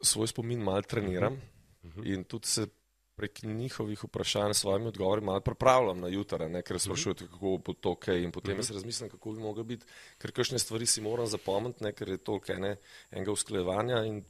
svoj 0.00 0.30
spomin 0.30 0.62
mal 0.62 0.82
treniram 0.82 1.34
uh 1.34 1.90
-huh. 1.90 2.14
in 2.14 2.24
tudi 2.24 2.46
se 2.46 2.66
prek 3.14 3.42
njihovih 3.42 4.04
vprašanj 4.04 4.54
s 4.54 4.64
svojimi 4.64 4.88
odgovori 4.90 5.22
malo 5.22 5.40
pripravljam 5.40 6.00
na 6.00 6.08
jutra, 6.08 6.48
ne, 6.48 6.62
ker 6.62 6.80
sprašujete, 6.80 7.28
kako 7.30 7.58
bo 7.66 7.72
to 7.72 7.92
ok 7.94 8.08
in 8.08 8.32
potem 8.32 8.58
jaz 8.58 8.70
razmislim, 8.70 9.10
kako 9.10 9.32
bi 9.32 9.42
moglo 9.42 9.64
biti, 9.64 9.86
ker 10.18 10.32
kakšne 10.32 10.58
stvari 10.58 10.86
si 10.86 11.00
moram 11.00 11.26
zapomniti, 11.26 11.84
ne, 11.84 11.92
ker 11.92 12.08
je 12.08 12.18
toliko 12.18 12.52
ene, 12.52 12.76
enega 13.10 13.32
usklejevanja 13.32 14.02
in 14.10 14.24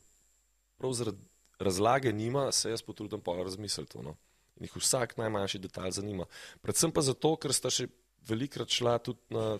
prav 0.76 0.92
zaradi 0.92 1.22
razlage 1.58 2.12
nima, 2.12 2.52
se 2.52 2.70
jaz 2.70 2.82
potrudim 2.82 3.20
pa 3.20 3.36
razmisliti. 3.36 3.98
No. 4.02 4.16
In 4.56 4.68
jih 4.68 4.76
vsak 4.76 5.16
najmanjši 5.16 5.58
detalj 5.58 5.96
zanima. 6.00 6.26
Predvsem 6.62 6.92
pa 6.92 7.02
zato, 7.02 7.36
ker 7.40 7.54
sta 7.54 7.70
še 7.72 7.88
velikrat 8.28 8.70
šla 8.70 8.98
tudi 8.98 9.34
na 9.34 9.58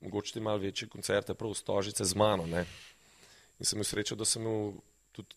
mogoče 0.00 0.32
ti 0.32 0.40
malo 0.40 0.58
večje 0.58 0.88
koncerte, 0.88 1.34
prav 1.34 1.54
stožice 1.54 2.04
z 2.04 2.14
mano. 2.14 2.46
Ne. 2.46 2.64
In 3.58 3.66
sem 3.66 3.76
imel 3.76 3.84
srečo, 3.84 4.16
da 4.16 4.24
sem 4.24 4.42
imel 4.42 4.72
tudi 5.12 5.34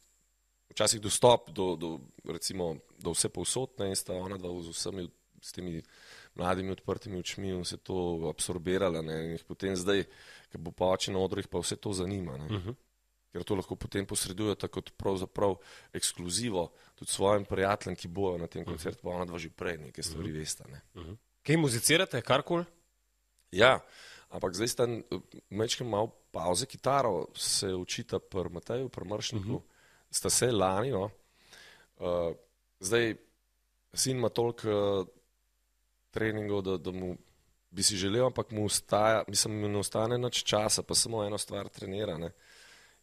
včasih 0.70 1.02
dostop 1.02 1.50
do, 1.50 1.76
do, 1.76 2.00
recimo, 2.26 2.76
do 3.02 3.14
vse 3.16 3.30
povsotne 3.30 3.90
in 3.90 3.96
sta 3.96 4.14
ona 4.14 4.38
dva 4.38 4.54
z 4.62 4.74
vsemi 4.76 5.08
s 5.42 5.52
temi 5.52 5.82
mladimi 6.38 6.72
odprtimi 6.72 7.18
očmi 7.20 7.50
in 7.50 7.66
se 7.66 7.78
to 7.78 8.30
absorbirala. 8.30 9.02
Ne, 9.02 9.16
in 9.26 9.32
jih 9.32 9.44
potem 9.48 9.76
zdaj, 9.76 10.06
ker 10.52 10.62
bo 10.62 10.72
pa 10.72 10.92
oči 10.94 11.12
na 11.12 11.20
odrih, 11.20 11.48
pa 11.50 11.60
vse 11.64 11.76
to 11.82 11.94
zanima. 11.94 12.36
Uh 12.36 12.52
mhm. 12.52 12.70
-huh. 12.70 12.76
Ker 13.32 13.44
to 13.44 13.56
lahko 13.56 13.76
potem 13.76 14.06
posredujete 14.06 14.68
kot 14.68 14.92
pravzaprav 14.98 15.56
ekskluzivo 15.94 16.72
tudi 16.96 17.12
svojim 17.12 17.46
prijateljem, 17.46 17.96
ki 17.96 18.08
bojo 18.08 18.38
na 18.38 18.48
tem 18.48 18.62
mhm. 18.62 18.72
koncertu, 18.72 19.00
uh 19.00 19.04
-huh. 19.04 19.12
pa 19.12 19.16
ona 19.16 19.26
dva 19.26 19.38
že 19.40 19.50
prej 19.50 19.78
nekaj 19.78 20.04
stvari 20.04 20.30
uh 20.30 20.36
-huh. 20.36 20.40
veste. 20.40 20.64
Ne. 20.72 20.82
Uh 20.96 21.02
-huh. 21.02 21.18
Kaj 21.44 21.58
muzicirate, 21.58 22.22
karkoli? 22.22 22.66
Ja, 23.52 23.80
ampak 24.30 24.54
zdaj 24.54 24.68
sta 24.68 24.88
mečkam 25.50 25.90
malo 25.90 26.08
pauze, 26.32 26.66
kitaro 26.66 27.28
se 27.36 27.74
učita 27.74 28.20
pri 28.20 28.50
Mateju, 28.50 28.90
pri 28.90 29.06
Mršniku. 29.06 29.56
Uh 29.56 29.62
-huh 29.62 29.72
sta 30.12 30.30
se 30.30 30.52
lani. 30.52 30.92
No. 30.92 31.10
Uh, 32.00 32.36
zdaj, 32.82 33.16
sin 33.94 34.18
ima 34.18 34.30
toliko 34.30 34.70
uh, 34.70 35.08
treningov, 36.12 36.62
da, 36.62 36.78
da 36.78 36.92
mu 36.92 37.16
bi 37.72 37.84
si 37.84 37.98
želel, 37.98 38.26
ampak 38.26 38.52
mu, 38.52 38.66
ustaja, 38.66 39.24
mislim, 39.28 39.62
mu 39.62 39.70
ne 39.72 39.80
ostane 39.80 40.18
več 40.20 40.44
časa, 40.44 40.84
pa 40.84 40.96
samo 40.96 41.24
eno 41.24 41.38
stvar 41.40 41.70
trenira. 41.72 42.18
Ne. 42.18 42.34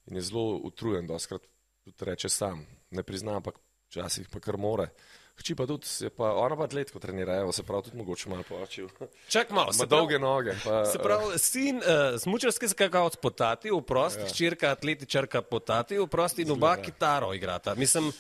In 0.07 0.21
je 0.21 0.27
zelo 0.29 0.59
utrujen, 0.69 1.07
da 1.07 1.19
skrat 1.19 1.47
tudi 1.85 2.11
reče 2.11 2.29
sam. 2.29 2.67
Ne 2.91 3.03
prizna, 3.03 3.37
ampak 3.41 3.57
včasih 3.89 4.29
pa 4.29 4.41
kar 4.41 4.61
more. 4.61 4.91
Hči 5.39 5.55
pa 5.55 5.69
tudi, 5.71 5.87
je 6.03 6.11
pa 6.11 6.33
ona 6.35 6.57
pa 6.59 6.67
atletko 6.67 6.99
trenira, 6.99 7.37
evo, 7.45 7.53
se 7.55 7.63
pravi 7.63 7.87
tudi 7.87 7.97
mogoče 8.01 8.29
malo 8.29 8.43
počil. 8.43 8.89
Čak 9.31 9.53
malo, 9.55 9.73
se 9.73 9.87
dolge 9.87 10.19
noge. 10.19 10.57
Pa, 10.65 10.83
se 10.91 10.99
pravi, 10.99 11.31
uh, 11.31 11.37
sin 11.39 11.79
uh, 11.79 12.19
smučarski 12.19 12.69
skakavc 12.69 13.17
potati, 13.23 13.71
v 13.71 13.79
prosti, 13.87 14.27
ja. 14.27 14.35
čirka 14.35 14.73
atletičarka 14.75 15.43
potati, 15.47 15.99
v 15.99 16.09
prosti 16.11 16.43
in 16.43 16.51
oba 16.57 16.75
kitaro 16.83 17.31
igrata. 17.35 17.77
Mislim, 17.79 18.11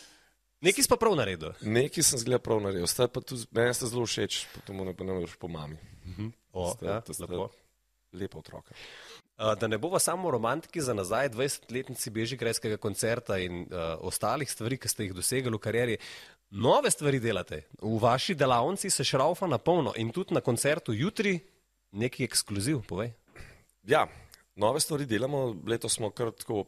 neki 0.60 0.82
si 0.82 0.88
pa 0.90 0.96
prav 1.00 1.16
naredil. 1.18 1.52
Neki 1.60 2.02
sem 2.02 2.20
zgleda 2.20 2.42
prav 2.42 2.60
naredil, 2.64 2.86
ste 2.90 3.08
pa 3.08 3.20
tudi, 3.20 3.46
meni 3.54 3.74
ste 3.74 3.90
zelo 3.90 4.06
všeč, 4.06 4.40
potem 4.54 4.84
ne 4.86 4.96
pa 4.96 5.06
ne 5.06 5.16
moreš 5.18 5.36
po 5.36 5.48
mami. 5.48 5.78
Uh 6.04 6.16
-huh. 6.16 6.32
o, 6.52 6.70
ste, 6.74 6.86
ja, 6.86 7.02
ste 7.02 7.22
lepo. 7.26 7.48
Lepa 8.12 8.38
otroka. 8.38 8.74
Da 9.38 9.66
ne 9.66 9.78
bova 9.78 9.98
samo 9.98 10.30
romantiki 10.30 10.80
za 10.80 10.94
nazaj, 10.94 11.28
20-letnici 11.28 12.10
Bežigrajskega 12.10 12.76
koncerta 12.76 13.38
in 13.38 13.60
uh, 13.60 13.68
ostalih 14.00 14.50
stvari, 14.50 14.78
ki 14.78 14.88
ste 14.88 15.04
jih 15.04 15.12
dosegli 15.14 15.50
v 15.54 15.58
karieri, 15.58 15.98
nove 16.50 16.90
stvari 16.90 17.20
delate. 17.20 17.62
V 17.82 18.00
vaši 18.02 18.34
delavnici 18.34 18.90
se 18.90 19.04
šraufa 19.04 19.46
na 19.46 19.58
polno 19.58 19.92
in 19.96 20.10
tudi 20.10 20.34
na 20.34 20.40
koncertu 20.40 20.92
jutri 20.92 21.38
neki 21.92 22.24
ekskluziv, 22.24 22.80
povej. 22.88 23.12
Ja, 23.86 24.06
nove 24.54 24.80
stvari 24.80 25.06
delamo. 25.06 25.56
Letos 25.66 25.94
smo 25.94 26.10
kar 26.10 26.32
tako 26.32 26.64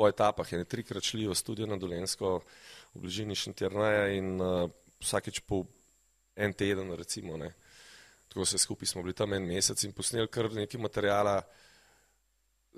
po 0.00 0.08
etapah. 0.08 0.48
Je 0.48 0.64
trikrat 0.64 1.04
šli 1.04 1.28
v 1.28 1.36
studio 1.36 1.68
na 1.68 1.76
Dolensko 1.76 2.40
v 2.96 3.04
bližini 3.04 3.36
Šentjernaja 3.36 4.08
in 4.16 4.40
uh, 4.40 4.64
vsakeč 5.04 5.44
po 5.44 5.66
en 6.40 6.56
teden, 6.56 6.88
recimo. 6.96 7.36
Ne. 7.36 7.52
Tako 8.32 8.48
se 8.48 8.56
skupaj 8.58 8.88
smo 8.88 9.04
bili 9.04 9.12
tam 9.12 9.36
en 9.36 9.44
mesec 9.44 9.84
in 9.84 9.92
posneli 9.92 10.30
kar 10.32 10.48
nekaj 10.48 10.80
materijala 10.80 11.42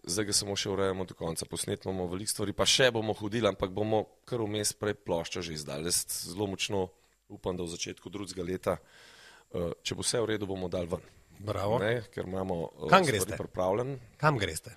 zdaj 0.03 0.27
ga 0.31 0.35
samo 0.35 0.57
še 0.59 0.71
urejamo 0.73 1.07
do 1.07 1.15
konca, 1.15 1.47
posnetimo 1.47 2.09
veliko 2.11 2.33
stvari, 2.33 2.55
pa 2.57 2.67
še 2.67 2.91
bomo 2.95 3.15
hodili, 3.15 3.47
ampak 3.47 3.71
bomo 3.71 4.03
kar 4.27 4.43
vmes 4.43 4.75
prej 4.75 4.97
plošča 5.07 5.45
že 5.47 5.55
izdali. 5.55 5.87
Jaz 5.87 6.27
zelo 6.33 6.49
močno 6.51 6.89
upam, 7.31 7.57
da 7.57 7.63
v 7.63 7.73
začetku 7.77 8.11
drugega 8.11 8.43
leta, 8.47 8.79
uh, 8.79 9.71
če 9.85 9.95
bo 9.95 10.03
vse 10.03 10.25
v 10.25 10.33
redu, 10.35 10.49
bomo 10.51 10.73
dal 10.73 10.91
ven. 10.91 11.05
Bravo. 11.43 11.79
Ne, 11.83 12.03
ker 12.13 12.27
imamo 12.27 12.59
uh, 12.67 12.89
Kam 12.91 13.07
greste? 13.07 13.39
pripravljen. 13.39 13.97
Kam 14.21 14.41
greste? 14.43 14.75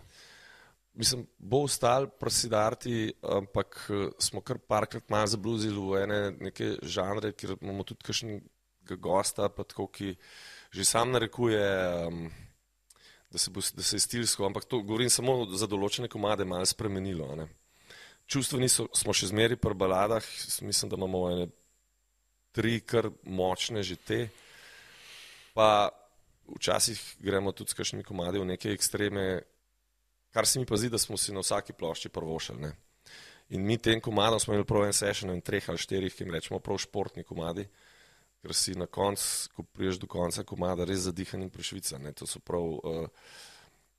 Mislim, 0.96 1.26
bo 1.38 1.66
ostal 1.68 2.08
prasidarti, 2.08 3.14
ampak 3.22 3.80
uh, 3.92 4.08
smo 4.20 4.42
kar 4.42 4.58
parkrat 4.58 5.10
malo 5.12 5.28
zabluzili 5.28 5.76
v 5.76 6.04
ene 6.06 6.20
neke 6.40 6.78
žanre, 6.82 7.34
kjer 7.36 7.58
imamo 7.60 7.84
tudi 7.84 8.08
kakšnega 8.08 8.98
gosta, 9.00 9.50
pa 9.52 9.68
tako, 9.68 9.90
ki 9.92 10.16
že 10.76 10.86
sam 10.88 11.12
narekuje 11.12 11.68
um, 12.08 12.30
da 13.36 13.40
se, 13.40 13.52
bo, 13.52 13.62
da 13.74 13.84
se 13.84 13.96
je 13.96 14.00
stilsko, 14.00 14.46
ampak 14.46 14.66
to 14.66 14.80
govorim 14.80 15.10
samo 15.10 15.44
za 15.52 15.68
določene 15.68 16.08
komade, 16.08 16.46
malo 16.48 16.64
spremenilo. 16.66 17.28
Ne. 17.36 17.50
Čustveni 18.32 18.70
so, 18.72 18.88
smo 18.96 19.12
še 19.12 19.28
zmeri 19.34 19.58
pri 19.60 19.76
baladah, 19.76 20.24
mislim, 20.64 20.92
da 20.92 20.96
imamo 20.96 21.24
ene 21.34 21.50
tri 22.56 22.80
kar 22.80 23.10
močne 23.28 23.84
že 23.84 23.98
te, 24.00 24.20
pa 25.52 25.90
včasih 26.56 27.02
gremo 27.20 27.52
tudi 27.52 27.74
s 27.74 27.76
kakšnimi 27.76 28.08
komadi 28.08 28.40
v 28.40 28.48
neke 28.54 28.72
ekstreme, 28.72 29.44
kar 30.36 30.48
se 30.48 30.60
mi 30.60 30.68
pa 30.68 30.76
zdi, 30.78 30.92
da 30.92 31.00
smo 31.00 31.18
si 31.18 31.34
na 31.34 31.40
vsaki 31.40 31.74
plošči 31.74 32.12
prvošali. 32.12 32.74
In 33.56 33.64
mi 33.64 33.78
tem 33.78 34.02
komadom 34.02 34.40
smo 34.40 34.54
imeli 34.54 34.68
prav 34.68 34.86
en 34.90 34.94
session 34.94 35.32
in 35.32 35.42
treh 35.42 35.70
ali 35.72 35.80
štirih, 35.80 36.12
ki 36.12 36.26
jim 36.26 36.34
rečemo 36.36 36.60
prav 36.60 36.82
športni 36.84 37.24
komadi 37.24 37.70
ker 38.46 38.54
si 38.54 38.76
na 38.78 38.86
koncu, 38.86 39.50
ko 39.58 39.66
priješ 39.74 39.98
do 40.04 40.08
konca, 40.12 40.46
komada 40.46 40.86
res 40.86 41.08
zadihan 41.08 41.42
in 41.42 41.50
prešvica. 41.50 41.98
Ne? 42.02 42.14
To 42.20 42.28
so 42.30 42.42
prav, 42.46 42.62
uh, 42.62 43.32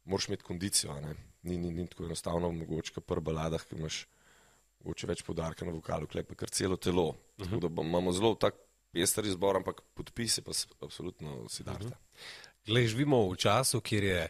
moraš 0.07 0.29
imeti 0.31 0.47
kondicijo, 0.47 0.95
ni, 1.43 1.57
ni, 1.59 1.73
ni 1.75 1.87
tako 1.91 2.07
enostavno, 2.07 2.53
mogoče 2.55 2.95
pa 2.95 3.03
pri 3.03 3.25
baladah, 3.27 3.65
ki 3.67 3.81
imaš 3.81 4.05
mogoče 4.85 5.11
več 5.11 5.25
podarka 5.27 5.67
na 5.67 5.75
vokalu, 5.75 6.07
klepa 6.13 6.39
kar 6.39 6.53
celo 6.55 6.79
telo. 6.79 7.09
Uh 7.09 7.17
-huh. 7.43 7.59
Tako 7.59 7.69
da 7.69 7.83
imamo 7.83 8.13
zelo 8.13 8.35
tak 8.35 8.55
pester 8.93 9.27
izbor, 9.27 9.57
ampak 9.57 9.83
podpisi 9.95 10.43
pa 10.43 10.53
absolutno 10.81 11.49
si 11.49 11.65
darta. 11.65 11.87
Uh 11.87 11.91
-huh. 11.91 12.63
Glej, 12.67 12.87
živimo 12.87 13.29
v 13.31 13.37
času, 13.37 13.81
kjer 13.81 14.05
je 14.05 14.29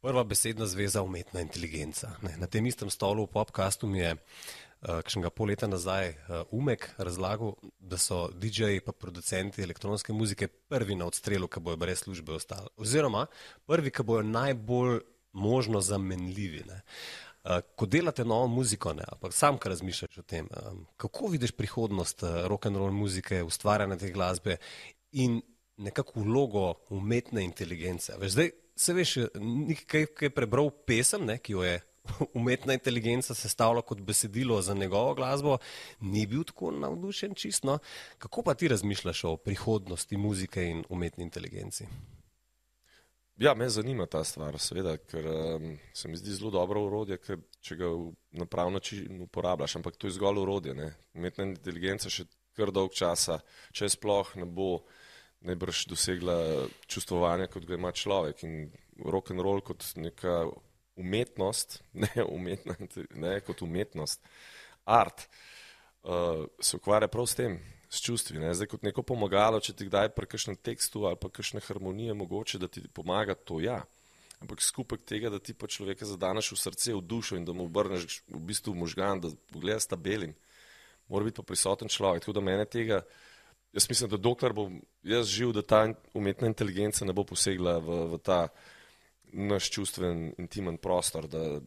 prva 0.00 0.24
besedna 0.24 0.66
zveza 0.66 1.02
umetna 1.02 1.40
inteligenca. 1.40 2.12
Ne? 2.22 2.36
Na 2.38 2.46
tem 2.46 2.66
istem 2.66 2.90
stolu 2.90 3.26
v 3.26 3.32
podkastu 3.32 3.86
mi 3.86 3.98
je 3.98 4.14
uh, 4.14 5.00
kakšnega 5.02 5.30
pol 5.30 5.50
leta 5.50 5.66
nazaj 5.66 6.08
uh, 6.10 6.42
Umek 6.54 6.88
razlagal, 6.98 7.56
da 7.78 7.98
so 7.98 8.28
DJ-ji 8.30 8.78
in 8.78 8.92
producenti 8.92 9.62
elektronske 9.62 10.12
muzike 10.12 10.48
prvi 10.48 10.94
na 10.94 11.06
odstrelu, 11.06 11.48
ki 11.48 11.60
bojo 11.60 11.76
brez 11.76 12.04
službe 12.04 12.32
ostali. 12.32 12.70
Oziroma 12.76 13.26
prvi, 13.66 13.90
ki 13.90 14.02
bojo 14.02 14.22
najbolj 14.22 15.00
možno 15.32 15.80
zamenljivi. 15.80 16.64
Uh, 16.68 17.58
ko 17.76 17.86
delate 17.86 18.24
novo 18.24 18.46
muziko, 18.46 18.92
ne, 18.94 19.04
ampak 19.08 19.34
sam, 19.34 19.58
kar 19.58 19.74
razmišljaš 19.74 20.18
o 20.18 20.22
tem, 20.22 20.48
um, 20.70 20.86
kako 20.96 21.34
vidiš 21.34 21.52
prihodnost 21.58 22.22
uh, 22.22 22.46
rock 22.46 22.66
and 22.66 22.76
roll 22.76 22.94
muzike, 22.94 23.42
ustvarjanja 23.42 23.98
te 23.98 24.12
glasbe 24.14 24.56
in 25.12 25.40
nekako 25.78 26.20
vlogo 26.20 26.74
umetne 26.90 27.44
inteligence. 27.44 28.14
Veš, 28.18 28.32
zdaj, 28.32 28.50
se 28.78 28.94
veš, 28.94 29.16
nekaj, 29.34 30.06
kaj 30.14 30.26
je 30.26 30.34
prebral 30.34 30.70
pesem, 30.86 31.26
ne, 31.26 31.38
ki 31.42 31.56
jo 31.56 31.64
je 31.66 31.78
umetna 32.38 32.76
inteligenca 32.76 33.34
sestavlja 33.34 33.82
kot 33.82 34.00
besedilo 34.00 34.60
za 34.62 34.74
njegovo 34.74 35.14
glasbo, 35.14 35.58
ni 36.00 36.26
bil 36.26 36.44
tako 36.44 36.70
navdušen 36.70 37.34
čisto. 37.34 37.78
Kako 38.18 38.42
pa 38.42 38.54
ti 38.54 38.68
razmišljaš 38.68 39.24
o 39.24 39.36
prihodnosti 39.36 40.16
muzike 40.16 40.64
in 40.64 40.84
umetni 40.88 41.24
inteligenci? 41.24 41.86
Ja, 43.38 43.54
me 43.54 43.68
zanima 43.68 44.06
ta 44.06 44.24
stvar, 44.24 44.58
seveda, 44.58 44.96
ker 44.96 45.26
um, 45.26 45.76
se 45.94 46.08
mi 46.08 46.16
zdi 46.16 46.32
zelo 46.34 46.50
dobro 46.50 46.82
urodje, 46.88 47.20
ker 47.22 47.38
če 47.62 47.76
ga 47.78 47.90
na 48.34 48.46
prav 48.50 48.70
način 48.74 49.20
uporabljaš, 49.22 49.76
ampak 49.76 49.96
to 49.96 50.06
je 50.06 50.16
zgolj 50.16 50.40
urodje. 50.42 50.74
Ne? 50.74 50.88
Umetna 51.14 51.46
inteligenca 51.46 52.10
še 52.10 52.26
kar 52.58 52.72
dolg 52.74 52.96
časa, 52.98 53.38
če 53.70 53.92
sploh 53.94 54.34
ne 54.42 54.46
bo 54.46 54.80
najbrž 55.46 55.86
dosegla 55.92 56.66
čustvovanja, 56.86 57.46
kot 57.52 57.66
ga 57.66 57.78
ima 57.78 57.92
človek 57.92 58.42
in 58.46 58.70
rock 59.04 59.30
and 59.30 59.42
roll 59.44 59.60
kot 59.62 59.84
neka 59.96 60.46
umetnost, 60.98 61.82
ne 62.04 62.24
umetna, 62.24 62.74
ne 63.14 63.40
kot 63.46 63.62
umetnost, 63.62 64.22
art, 64.84 65.28
uh, 66.02 66.46
se 66.60 66.76
ukvarja 66.76 67.08
prav 67.08 67.26
s 67.26 67.38
tem, 67.38 67.58
s 67.88 68.02
čustvi. 68.04 68.38
Ne? 68.38 68.52
Zdaj 68.54 68.68
kot 68.74 68.82
neko 68.84 69.02
pomagalo, 69.06 69.60
če 69.64 69.74
ti 69.76 69.86
kdaj 69.88 70.10
pri 70.16 70.28
kakšnem 70.28 70.58
tekstu 70.60 71.06
ali 71.08 71.16
pa 71.20 71.30
kakšne 71.32 71.62
harmonije 71.64 72.16
mogoče, 72.18 72.60
da 72.60 72.68
ti 72.68 72.84
pomaga, 72.92 73.34
to 73.34 73.62
ja. 73.64 73.80
Ampak 74.38 74.62
skupek 74.62 75.02
tega, 75.08 75.32
da 75.34 75.40
ti 75.42 75.54
pa 75.56 75.66
človeka 75.66 76.06
zadaneš 76.06 76.52
v 76.52 76.60
srce, 76.60 76.92
v 76.94 77.02
dušo 77.02 77.38
in 77.38 77.46
da 77.48 77.54
mu 77.56 77.66
obrneš 77.66 78.20
v 78.28 78.42
bistvu 78.50 78.74
možgan, 78.76 79.22
da 79.24 79.32
pogleda 79.50 79.80
sta 79.82 79.96
belim, 79.98 80.36
mora 81.10 81.26
biti 81.26 81.40
pa 81.40 81.46
prisoten 81.48 81.90
človek. 81.90 82.22
Tako 82.22 82.36
da 82.38 82.44
mene 82.44 82.68
tega, 82.70 83.00
jaz 83.72 83.88
mislim, 83.88 84.10
da 84.10 84.16
dokler 84.16 84.52
bom 84.52 84.80
jaz 85.02 85.26
živ, 85.26 85.52
da 85.52 85.62
ta 85.62 85.86
umetna 86.14 86.48
inteligenca 86.48 87.04
ne 87.04 87.12
bo 87.12 87.24
posegla 87.24 87.78
v, 87.78 87.98
v 88.14 88.18
ta 88.18 88.48
naš 89.32 89.70
čustven, 89.70 90.32
intimen 90.38 90.78
prostor, 90.80 91.28
da 91.28 91.60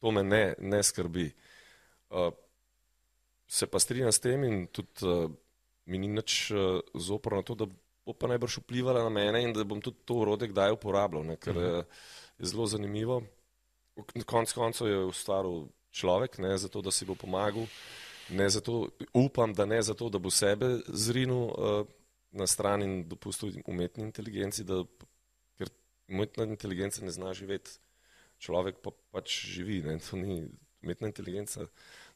to 0.00 0.10
me 0.10 0.22
ne, 0.22 0.54
ne 0.58 0.82
skrbi. 0.82 1.30
Uh, 2.10 2.32
se 3.48 3.66
pa 3.66 3.78
strinjam 3.78 4.12
s 4.12 4.20
tem 4.20 4.44
in 4.44 4.66
tudi 4.72 5.04
uh, 5.06 5.30
mi 5.84 5.98
ni 5.98 6.08
nič 6.08 6.50
uh, 6.50 6.80
zoprno 6.94 7.42
to, 7.42 7.54
da 7.54 7.68
bo 8.04 8.12
pa 8.12 8.28
najbrž 8.28 8.60
vplivala 8.62 9.04
na 9.04 9.12
mene 9.12 9.42
in 9.44 9.52
da 9.52 9.64
bom 9.64 9.80
tudi 9.80 10.04
to 10.04 10.20
urode 10.24 10.48
kdaj 10.48 10.76
uporabljal, 10.76 11.24
ne, 11.24 11.36
ker 11.36 11.56
uh 11.56 11.62
-huh. 11.62 11.84
je 12.38 12.46
zelo 12.46 12.66
zanimivo. 12.66 13.22
Konec 14.26 14.52
koncev 14.52 14.88
je 14.88 15.04
ustvaril 15.04 15.68
človek, 15.90 16.38
ne 16.38 16.58
zato, 16.58 16.82
da 16.82 16.90
si 16.90 17.04
bo 17.04 17.14
pomagal, 17.14 17.66
ne 18.30 18.48
zato, 18.48 18.88
upam, 19.12 19.54
da 19.54 19.66
ne 19.66 19.82
zato, 19.82 20.08
da 20.08 20.18
bo 20.18 20.30
sebe 20.30 20.78
zrinil 20.88 21.36
uh, 21.36 21.86
na 22.32 22.46
stran 22.46 22.82
in 22.82 23.08
dopustil 23.08 23.62
umetni 23.66 24.04
inteligenci, 24.04 24.64
da 24.64 24.84
umetna 26.08 26.44
inteligenca 26.44 27.04
ne 27.04 27.10
zna 27.10 27.32
živeti, 27.34 27.78
človek 28.38 28.80
pa 28.82 28.90
pač 29.12 29.38
živi. 29.54 29.82
Ni, 30.12 30.48
umetna 30.82 31.08
inteligenca 31.08 31.66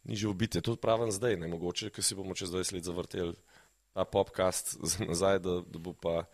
ni 0.04 0.16
živo 0.16 0.34
biti. 0.34 0.60
To 0.60 0.76
pravim 0.76 1.12
zdaj, 1.12 1.36
ne 1.36 1.48
mogoče, 1.48 1.90
ker 1.90 2.04
si 2.04 2.16
bomo 2.18 2.34
čez 2.34 2.52
20 2.52 2.74
let 2.74 2.84
zavrteli 2.84 3.34
ta 3.94 4.04
podcast 4.04 4.76
nazaj, 5.08 5.38
da, 5.38 5.60
da 5.64 5.78
bo 5.78 5.92
pa 5.92 6.24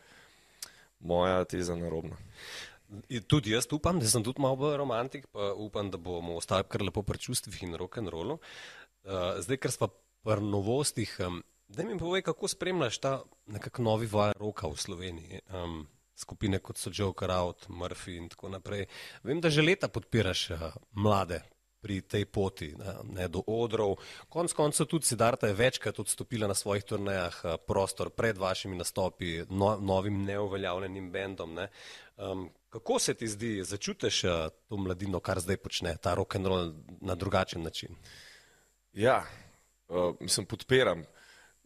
moja 1.01 1.45
teza 1.45 1.77
narobna. 1.77 2.17
Tudi 3.27 3.51
jaz 3.51 3.67
upam, 3.73 3.99
da 3.99 4.07
sem 4.07 4.23
tudi 4.25 4.43
malo 4.43 4.77
romantik, 4.77 5.27
pa 5.33 5.53
upam, 5.57 5.91
da 5.91 5.99
bomo 5.99 6.37
ostali 6.39 6.67
kar 6.69 6.83
lepo 6.83 7.03
pri 7.03 7.19
čustvih 7.19 7.63
in 7.63 7.79
rock 7.81 7.99
and 7.99 8.13
rollu. 8.13 8.35
Uh, 8.35 8.84
zdaj, 9.39 9.57
ker 9.61 9.73
smo 9.73 9.89
pri 10.25 10.41
novostih, 10.41 11.17
um, 11.27 11.43
da 11.69 11.85
mi 11.85 11.99
povej, 11.99 12.23
kako 12.23 12.49
spremljaš 12.49 12.99
ta 12.99 13.23
nekak 13.47 13.79
novi 13.79 14.07
val 14.07 14.33
roka 14.41 14.69
v 14.69 14.77
Sloveniji. 14.77 15.41
Um, 15.53 15.87
skupine 16.17 16.61
kot 16.63 16.79
so 16.79 16.91
Joker 16.95 17.31
Out, 17.31 17.69
Murphy 17.69 18.17
in 18.17 18.29
tako 18.29 18.49
naprej. 18.49 18.87
Vem, 19.23 19.41
da 19.41 19.51
že 19.51 19.63
leta 19.63 19.89
podpiraš 19.89 20.51
uh, 20.51 20.71
mlade 20.93 21.43
pri 21.85 22.01
tej 22.01 22.25
poti 22.25 22.71
ne, 22.79 22.95
ne, 23.13 23.29
do 23.29 23.43
odrov. 23.47 23.99
Konec 24.33 24.55
koncev 24.57 24.87
tudi 24.89 25.05
Sidarta 25.05 25.51
je 25.51 25.59
večkrat 25.59 25.99
odstopila 26.01 26.49
na 26.49 26.55
svojih 26.55 26.85
turnejah 26.85 27.41
uh, 27.45 27.57
prostor 27.67 28.11
pred 28.11 28.39
vašimi 28.39 28.79
nastopi, 28.79 29.43
no, 29.51 29.77
novim 29.81 30.23
neuveljavljenim 30.25 31.11
bendom. 31.13 31.55
Ne. 31.55 31.69
Um, 32.17 32.49
kako 32.71 32.99
se 32.99 33.15
ti 33.15 33.29
zdi, 33.29 33.65
začutiš 33.65 34.25
uh, 34.25 34.31
to 34.69 34.77
mladino, 34.77 35.21
kar 35.21 35.41
zdaj 35.41 35.57
počne, 35.57 35.97
ta 35.97 36.15
rock 36.15 36.37
and 36.37 36.47
roll 36.47 36.73
na 37.01 37.15
drugačen 37.15 37.63
način? 37.63 37.99
Ja, 38.95 39.27
uh, 39.89 40.15
mislim, 40.21 40.47
podpiram. 40.47 41.03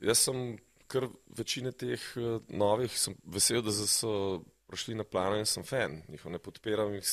Jaz 0.00 0.22
sem 0.24 0.56
kar 0.88 1.04
večine 1.36 1.74
teh 1.76 2.00
uh, 2.16 2.38
novih, 2.48 2.94
sem 2.96 3.12
vesel, 3.28 3.60
da 3.60 3.72
so 3.72 4.40
prišli 4.68 4.96
na 4.96 5.04
plano 5.04 5.36
in 5.36 5.44
sem 5.44 5.64
fan, 5.64 5.98
jih 6.08 6.24
ne 6.32 6.40
podpiram. 6.40 6.94
Jih, 6.96 7.10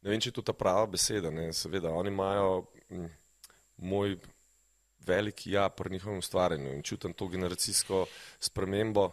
ne 0.00 0.14
vem, 0.14 0.22
če 0.24 0.30
je 0.32 0.36
to 0.38 0.46
ta 0.48 0.56
prava 0.56 0.86
beseda. 0.88 1.28
Ne. 1.28 1.50
Seveda, 1.52 1.92
oni 1.92 2.08
imajo 2.08 2.64
m, 2.88 3.04
hm, 3.04 3.12
moj 3.84 4.16
veliki 5.06 5.52
ja 5.52 5.68
pri 5.68 5.92
njihovem 5.92 6.24
ustvarjanju 6.24 6.72
in 6.72 6.82
čutim 6.82 7.12
to 7.12 7.28
generacijsko 7.28 8.06
spremembo. 8.40 9.10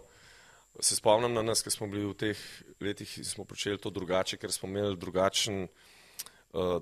Se 0.79 0.95
spomnim 0.95 1.35
na 1.35 1.43
nas, 1.43 1.61
ker 1.61 1.75
smo 1.75 1.91
bili 1.91 2.07
v 2.07 2.15
teh 2.17 2.39
letih 2.79 3.19
in 3.19 3.27
smo 3.27 3.43
počeli 3.45 3.77
to 3.77 3.91
drugače, 3.91 4.39
ker 4.39 4.51
smo 4.51 4.71
imeli 4.71 4.95
drugačen 4.97 5.67
uh, 5.67 6.79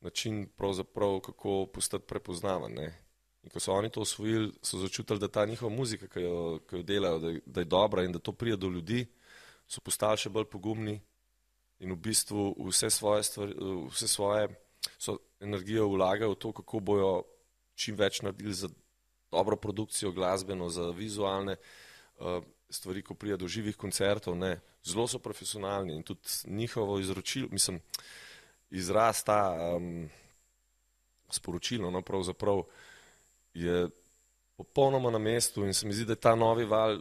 način, 0.00 0.48
kako 1.22 1.66
postati 1.66 2.06
prepoznavan. 2.06 2.78
In 3.42 3.50
ko 3.52 3.60
so 3.60 3.72
oni 3.72 3.90
to 3.90 4.00
osvojili, 4.00 4.52
so 4.62 4.78
začutili, 4.78 5.18
da 5.18 5.28
ta 5.28 5.46
njihova 5.46 5.72
muzika, 5.72 6.08
ki 6.08 6.20
jo, 6.20 6.58
ki 6.68 6.76
jo 6.76 6.82
delajo, 6.82 7.18
da, 7.18 7.32
da 7.46 7.60
je 7.60 7.64
dobra 7.64 8.04
in 8.04 8.12
da 8.12 8.18
to 8.18 8.32
prija 8.32 8.56
do 8.56 8.68
ljudi, 8.68 9.06
so 9.68 9.80
postali 9.80 10.18
še 10.18 10.28
bolj 10.28 10.44
pogumni 10.50 10.98
in 11.80 11.92
v 11.92 11.96
bistvu 11.96 12.50
vse 12.68 12.90
svoje, 12.90 13.22
stvari, 13.22 13.54
vse 13.90 14.08
svoje 14.08 14.48
energijo 15.40 15.88
vlagajo 15.88 16.34
v 16.34 16.40
to, 16.42 16.52
kako 16.52 16.80
bojo 16.80 17.12
čim 17.74 17.96
več 17.96 18.20
naredili 18.22 18.54
za 18.54 18.68
dobro 19.30 19.56
produkcijo, 19.56 20.12
glasbeno, 20.12 20.68
za 20.68 20.90
vizualne 20.90 21.56
uh, 21.56 22.42
stvari, 22.70 23.02
ko 23.02 23.14
prija 23.14 23.36
do 23.36 23.48
živih 23.48 23.76
koncertov. 23.76 24.36
Ne. 24.36 24.58
Zelo 24.84 25.06
so 25.08 25.18
profesionalni 25.18 25.96
in 25.96 26.02
tudi 26.02 26.28
njihovo 26.44 26.98
izročilo, 27.00 27.48
mislim, 27.50 27.80
izraz 28.70 29.24
ta 29.24 29.40
um, 29.76 30.08
sporočilo, 31.30 31.90
no 31.90 32.02
pravzaprav 32.02 32.62
je 33.54 33.88
popolnoma 34.56 35.10
na 35.10 35.18
mestu 35.18 35.64
in 35.64 35.74
se 35.74 35.86
mi 35.86 35.92
zdi, 35.92 36.04
da 36.04 36.12
je 36.12 36.24
ta 36.26 36.34
novi 36.34 36.64
val 36.64 37.00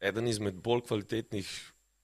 eden 0.00 0.28
izmed 0.28 0.54
bolj 0.54 0.82
kvalitetnih, 0.88 1.50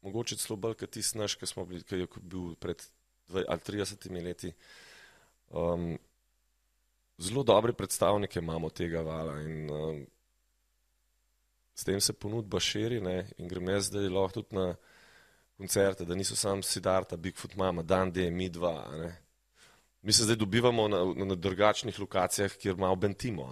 mogoče 0.03 0.37
celo 0.37 0.57
bolj 0.57 0.79
kot 0.81 0.91
tisti 0.91 1.19
naš, 1.19 1.35
ki 1.35 1.47
smo 1.47 1.67
bili, 1.67 1.83
ki 1.83 2.05
je 2.05 2.07
bil 2.23 2.55
pred 2.61 2.83
20 3.29 3.45
ali 3.49 3.61
30 3.61 4.23
leti. 4.25 4.53
Um, 5.51 5.99
zelo 7.19 7.43
dobre 7.43 7.73
predstavnike 7.73 8.39
imamo 8.39 8.71
tega 8.71 9.01
vala 9.03 9.41
in 9.43 9.71
um, 9.71 10.07
s 11.75 11.85
tem 11.85 12.01
se 12.01 12.13
ponudba 12.13 12.61
širi 12.61 13.01
ne, 13.01 13.29
in 13.39 13.49
grem 13.49 13.69
jaz 13.69 13.91
zdaj 13.91 14.09
lahko 14.09 14.41
tudi 14.41 14.57
na 14.57 14.75
koncerte, 15.59 16.05
da 16.05 16.15
niso 16.15 16.37
sam 16.37 16.63
Sidarta, 16.63 17.17
Bigfoot 17.17 17.57
Mama, 17.57 17.83
Dan 17.83 18.13
D, 18.13 18.31
Mi 18.31 18.49
dva, 18.49 18.87
Mi 20.03 20.13
se 20.13 20.25
zdaj 20.25 20.37
dobivamo 20.37 20.89
na, 20.89 21.05
na, 21.17 21.25
na 21.25 21.35
drugačnih 21.35 21.99
lokacijah, 22.01 22.53
kjer 22.53 22.77
malo 22.77 22.97
bentimo. 22.97 23.51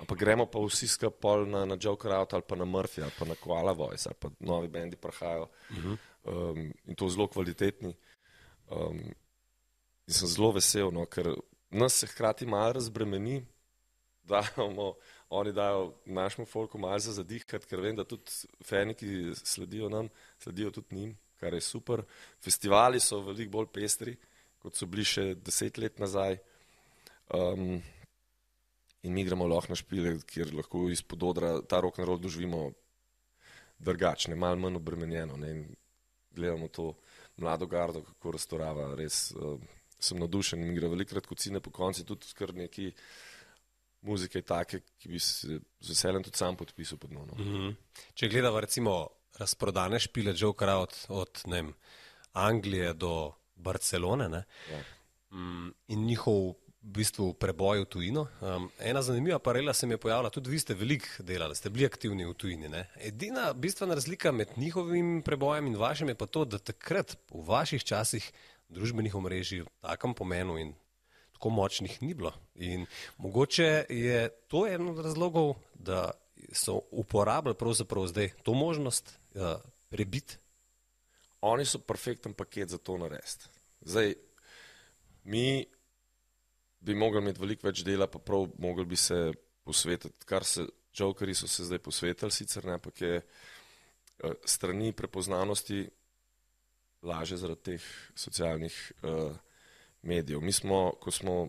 Ampak 0.00 0.18
gremo 0.18 0.46
pa 0.46 0.58
vsi 0.58 0.88
skupaj 0.88 1.46
na, 1.46 1.64
na 1.64 1.76
Joker 1.80 2.12
Out 2.12 2.34
ali 2.34 2.42
pa 2.48 2.56
na 2.56 2.64
Murphy 2.64 3.02
ali 3.02 3.12
pa 3.18 3.24
na 3.24 3.34
Koala 3.34 3.72
Voice 3.72 4.08
ali 4.08 4.16
pa 4.20 4.30
novi 4.40 4.68
bendi 4.68 4.96
prihajajo 4.96 5.42
uh 5.42 5.76
-huh. 5.76 5.96
um, 6.24 6.72
in 6.86 6.94
to 6.94 7.08
zelo 7.08 7.28
kvalitetni. 7.28 7.94
Um, 8.70 8.98
in 10.06 10.14
sem 10.14 10.28
zelo 10.28 10.52
vesel, 10.52 10.90
no, 10.90 11.06
ker 11.06 11.34
nas 11.70 11.92
se 11.92 12.06
hkrati 12.06 12.46
malo 12.46 12.72
razbremeni, 12.72 13.46
da 14.28 14.42
imamo, 14.56 14.94
oni 15.34 15.52
dajo 15.52 15.92
našemu 16.06 16.46
folku 16.46 16.78
malo 16.78 16.98
za 17.02 17.12
zadihati, 17.16 17.66
ker 17.66 17.82
vem, 17.82 17.96
da 17.96 18.06
tudi 18.06 18.30
fani, 18.64 18.94
ki 18.94 19.34
sledijo 19.42 19.88
nam, 19.92 20.08
sledijo 20.38 20.70
tudi 20.78 21.00
njim, 21.00 21.16
kar 21.40 21.54
je 21.54 21.60
super. 21.60 22.04
Festivali 22.42 23.00
so 23.00 23.20
veliko 23.26 23.58
bolj 23.58 23.72
pestri 23.74 24.16
kot 24.64 24.80
so 24.80 24.88
bili 24.88 25.04
še 25.04 25.34
deset 25.44 25.78
let 25.82 26.00
nazaj. 26.00 26.38
Um, 27.36 27.76
in 29.04 29.12
mi 29.12 29.24
gremo 29.26 29.44
lahko 29.48 29.74
na 29.74 29.76
špile, 29.76 30.16
kjer 30.24 30.54
lahko 30.56 30.86
izpod 30.92 31.26
odra 31.28 31.58
ta 31.68 31.82
rock 31.84 32.00
and 32.00 32.08
roll 32.08 32.20
doživimo 32.20 32.70
drugačne, 33.84 34.38
malo 34.40 34.56
manj 34.62 34.80
obremenjeno. 34.80 35.36
Ne? 35.40 35.50
In 35.52 35.64
gledamo 36.32 36.70
to 36.72 36.94
mlado 37.36 37.68
gardo, 37.68 38.00
kako 38.06 38.32
restorava. 38.38 38.88
Res 38.96 39.26
uh, 39.36 39.60
sem 40.00 40.20
navdušen 40.20 40.64
in 40.64 40.72
gre 40.78 40.88
velikrat 40.92 41.28
kot 41.28 41.44
cine 41.44 41.60
po 41.60 41.72
konci, 41.74 42.06
tudi 42.08 42.32
kar 42.38 42.54
neki 42.56 42.88
muzike 44.04 44.42
take, 44.42 44.80
ki 45.00 45.08
bi 45.08 45.18
se 45.20 45.58
z 45.80 45.88
veseljem 45.88 46.24
tudi 46.24 46.38
sam 46.38 46.56
podpisal 46.56 46.98
pod 46.98 47.12
nono. 47.12 47.34
Mm 47.38 47.44
-hmm. 47.44 47.74
Če 48.14 48.28
gledamo 48.28 48.60
recimo 48.60 49.08
razprodane 49.38 49.98
špile 50.00 50.34
Joker 50.36 50.68
od, 50.68 51.06
od 51.08 51.40
vem, 51.46 51.72
Anglije 52.32 52.92
do 52.94 53.32
Barcelone 53.54 54.44
ja. 54.72 54.82
um, 55.30 55.74
in 55.88 56.06
njihov 56.06 56.54
v 56.84 56.92
bistvu 57.00 57.32
preboj 57.34 57.80
v 57.80 57.84
tujino. 57.88 58.26
Um, 58.40 58.68
ena 58.78 59.02
zanimiva 59.02 59.38
paralela 59.38 59.72
se 59.74 59.86
mi 59.86 59.94
je 59.94 59.98
pojavila, 59.98 60.30
tudi 60.30 60.50
vi 60.50 60.58
ste 60.58 60.74
veliko 60.74 61.06
delali, 61.18 61.56
ste 61.56 61.70
bili 61.70 61.86
aktivni 61.86 62.26
v 62.26 62.34
tujini. 62.34 62.68
Ne? 62.68 62.90
Edina 63.00 63.52
bistvena 63.52 63.94
razlika 63.94 64.32
med 64.32 64.48
njihovim 64.56 65.22
prebojem 65.22 65.66
in 65.66 65.76
vašim 65.76 66.08
je 66.08 66.14
pa 66.14 66.26
to, 66.26 66.44
da 66.44 66.58
takrat 66.58 67.16
v 67.30 67.44
vaših 67.46 67.84
časih 67.84 68.32
družbenih 68.68 69.14
omrežij 69.14 69.64
v 69.64 69.68
takem 69.80 70.14
pomenu 70.14 70.58
in 70.58 70.74
tako 71.34 71.50
močnih 71.50 72.02
ni 72.02 72.14
bilo. 72.14 72.32
In 72.54 72.86
mogoče 73.18 73.86
je 73.88 74.28
to 74.48 74.66
eden 74.66 74.88
od 74.88 74.98
razlogov, 75.04 75.54
da 75.74 76.10
so 76.52 76.80
uporabljali 76.90 77.58
pravzaprav 77.58 78.06
zdaj 78.06 78.28
to 78.42 78.54
možnost 78.54 79.18
uh, 79.34 79.42
prebiti. 79.88 80.36
Oni 81.40 81.64
so 81.64 81.78
perfekten 81.78 82.32
paket 82.32 82.68
za 82.68 82.78
to 82.78 82.98
narediti. 82.98 83.48
Zdaj, 83.80 84.14
mi 85.24 85.66
bi 86.80 86.94
mogli 86.94 87.20
imeti 87.20 87.40
veliko 87.40 87.66
več 87.66 87.82
dela, 87.84 88.06
pa 88.06 88.18
prav 88.18 88.48
mogli 88.58 88.84
bi 88.84 88.96
se 88.96 89.32
posvetiti, 89.64 90.24
kar 90.24 90.44
se 90.44 90.66
Jokeri 90.94 91.34
so 91.34 91.48
se 91.48 91.64
zdaj 91.64 91.78
posvetili, 91.78 92.30
sicer 92.30 92.64
ne, 92.64 92.78
ampak 92.78 93.00
je 93.00 93.16
uh, 93.18 94.32
strani 94.44 94.92
prepoznanosti 94.92 95.88
laže 97.02 97.36
zaradi 97.36 97.62
teh 97.62 97.88
socialnih 98.14 98.76
uh, 99.02 99.36
medijev. 100.04 100.40
Mi 100.40 100.52
smo, 100.52 100.92
ko 101.00 101.10
smo 101.10 101.48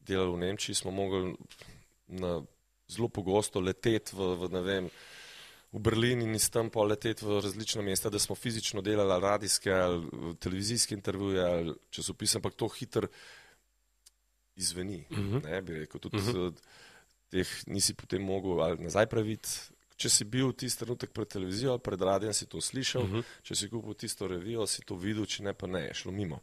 delali 0.00 0.32
v 0.32 0.36
Nemčiji, 0.36 0.74
smo 0.74 0.90
mogli 0.90 1.34
na 2.06 2.42
zelo 2.88 3.08
pogosto 3.08 3.60
leteti 3.60 4.16
v, 4.16 4.34
v, 4.36 4.62
vem, 4.62 4.88
v 5.72 5.80
Berlin 5.82 6.22
in 6.22 6.34
iz 6.34 6.50
tam 6.52 6.70
pa 6.70 6.84
leteti 6.86 7.24
v 7.24 7.40
različna 7.40 7.82
mesta, 7.82 8.10
da 8.10 8.18
smo 8.18 8.34
fizično 8.34 8.82
delali 8.82 9.12
ali 9.12 9.22
radijske 9.22 9.72
ali 9.72 10.36
televizijske 10.40 10.94
intervjuje 10.94 11.44
ali 11.44 11.74
časopise, 11.90 12.38
ampak 12.38 12.54
to 12.54 12.68
hitro 12.68 13.08
izveni. 14.56 15.04
Uh 15.10 15.18
mhm. 15.18 15.36
-huh. 15.36 15.44
Ne 15.44 15.62
bi 15.62 15.78
rekel, 15.78 16.00
tudi 16.00 16.16
uh 16.16 16.22
mhm. 16.22 16.36
-huh. 16.36 16.52
teh 17.28 17.48
nisi 17.66 17.94
potem 17.94 18.22
mogel 18.22 18.62
ali 18.62 18.82
nazaj 18.82 19.06
praviti. 19.06 19.48
Če 19.96 20.08
si 20.08 20.24
bil 20.24 20.52
tisti 20.52 20.78
trenutek 20.78 21.10
pred 21.12 21.28
televizijo 21.28 21.78
pred 21.78 22.02
radijem, 22.02 22.34
si 22.34 22.46
to 22.46 22.60
slišal, 22.60 23.02
uh 23.02 23.08
mhm. 23.08 23.18
-huh. 23.18 23.24
če 23.42 23.54
si 23.54 23.68
kupil 23.68 23.94
tisto 23.94 24.28
revijo, 24.28 24.66
si 24.66 24.82
to 24.82 24.96
videl, 24.96 25.26
če 25.26 25.42
ne 25.42 25.54
pa 25.54 25.66
ne, 25.66 25.80
je 25.80 25.94
šlo 25.94 26.12
mimo. 26.12 26.40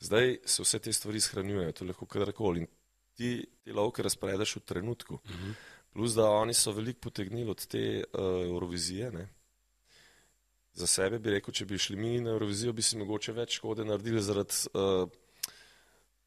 Zdaj 0.00 0.38
se 0.44 0.62
vse 0.62 0.78
te 0.78 0.92
stvari 0.92 1.20
shranjujejo, 1.20 1.72
to 1.72 1.84
lahko 1.84 2.06
kadarkoli. 2.06 2.60
In 2.60 2.68
ti, 3.16 3.30
ti 3.64 3.72
lovke 3.72 4.04
razpredeš 4.04 4.56
v 4.56 4.60
trenutku. 4.60 5.14
Uh 5.14 5.30
mhm. 5.30 5.50
-huh. 5.50 5.54
Plus, 5.96 6.12
da 6.12 6.28
oni 6.28 6.54
so 6.54 6.72
veliko 6.72 7.00
potegnili 7.00 7.50
od 7.50 7.66
te 7.66 8.04
uh, 8.12 8.20
Eurovizije. 8.44 9.10
Ne? 9.10 9.28
Za 10.72 10.86
sebe 10.86 11.18
bi 11.18 11.30
rekel, 11.30 11.54
če 11.54 11.64
bi 11.64 11.78
šli 11.78 11.96
mi 11.96 12.20
na 12.20 12.30
Eurovizijo, 12.30 12.72
bi 12.72 12.82
si 12.82 12.98
mogoče 13.00 13.32
več 13.32 13.56
škode 13.56 13.84
naredili 13.84 14.22
zaradi 14.22 14.52
uh, 14.74 15.08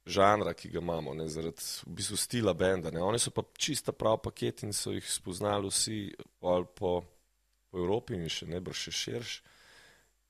žanra, 0.05 0.53
ki 0.53 0.71
ga 0.73 0.81
imamo, 0.81 1.13
ne? 1.13 1.27
zaradi 1.29 1.61
v 1.85 1.93
bistvu 1.99 2.17
stila 2.17 2.53
benda. 2.53 2.89
Ne? 2.91 3.01
Oni 3.05 3.19
so 3.19 3.29
pa 3.29 3.43
čista 3.53 3.91
prav 3.91 4.17
paket 4.23 4.63
in 4.63 4.73
so 4.73 4.91
jih 4.91 5.05
spoznali 5.05 5.69
vsi 5.69 6.15
po, 6.39 6.63
po 6.65 7.03
Evropi 7.73 8.17
in 8.17 8.25
še 8.25 8.49
ne 8.49 8.59
brž 8.59 8.87
še 8.87 8.95
širš. 9.03 9.35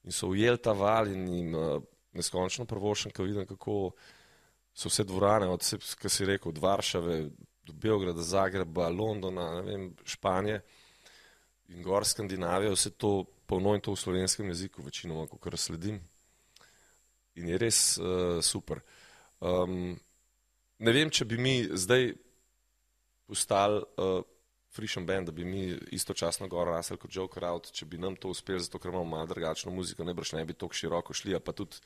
In 0.04 0.16
so 0.16 0.28
ujeli 0.34 0.60
ta 0.60 0.76
val 0.76 1.08
in 1.08 1.28
jim 1.32 1.56
uh, 1.56 1.80
neskončno 2.14 2.66
prvošen, 2.66 3.12
ko 3.12 3.24
vidim, 3.24 3.46
kako 3.48 3.92
so 4.74 4.90
vse 4.90 5.04
dvorane, 5.04 5.48
od 5.48 5.64
kar 6.00 6.12
si 6.12 6.26
rekel, 6.26 6.50
od 6.50 6.58
Varšave 6.58 7.24
do 7.64 7.74
Beograda, 7.74 8.22
Zagreba, 8.22 8.90
Londona, 8.90 9.62
vem, 9.62 9.92
Španije 10.06 10.62
in 11.70 11.84
gor 11.84 12.06
Skandinavije, 12.06 12.72
vse 12.74 12.90
to 12.90 13.26
polno 13.46 13.76
in 13.76 13.82
to 13.82 13.94
v 13.94 14.00
slovenskem 14.00 14.48
jeziku, 14.50 14.82
večinoma, 14.82 15.28
ko 15.28 15.38
kar 15.38 15.58
sledim. 15.58 16.00
In 17.36 17.50
je 17.50 17.58
res 17.58 17.98
uh, 17.98 18.42
super. 18.42 18.82
Um, 19.40 19.94
ne 20.80 20.94
vem, 20.94 21.10
če 21.10 21.26
bi 21.26 21.38
mi 21.38 21.56
zdaj 21.70 22.12
postali 23.30 23.80
uh, 23.80 24.22
Frišem 24.70 25.06
band, 25.06 25.26
da 25.26 25.32
bi 25.32 25.46
mi 25.46 25.64
istočasno 25.92 26.48
gor 26.48 26.68
rasli 26.68 26.98
kot 26.98 27.16
Joker 27.16 27.46
Out, 27.50 27.72
če 27.74 27.86
bi 27.90 27.98
nam 27.98 28.16
to 28.16 28.30
uspelo, 28.30 28.60
zato 28.62 28.80
ker 28.80 28.92
imamo 28.92 29.16
malo 29.16 29.26
drugačno 29.26 29.72
muziko, 29.74 30.06
ne 30.06 30.14
brž 30.14 30.36
ne 30.38 30.46
bi 30.46 30.54
tako 30.54 30.78
široko 30.78 31.14
šli, 31.14 31.40
pa 31.42 31.56
tudi 31.58 31.82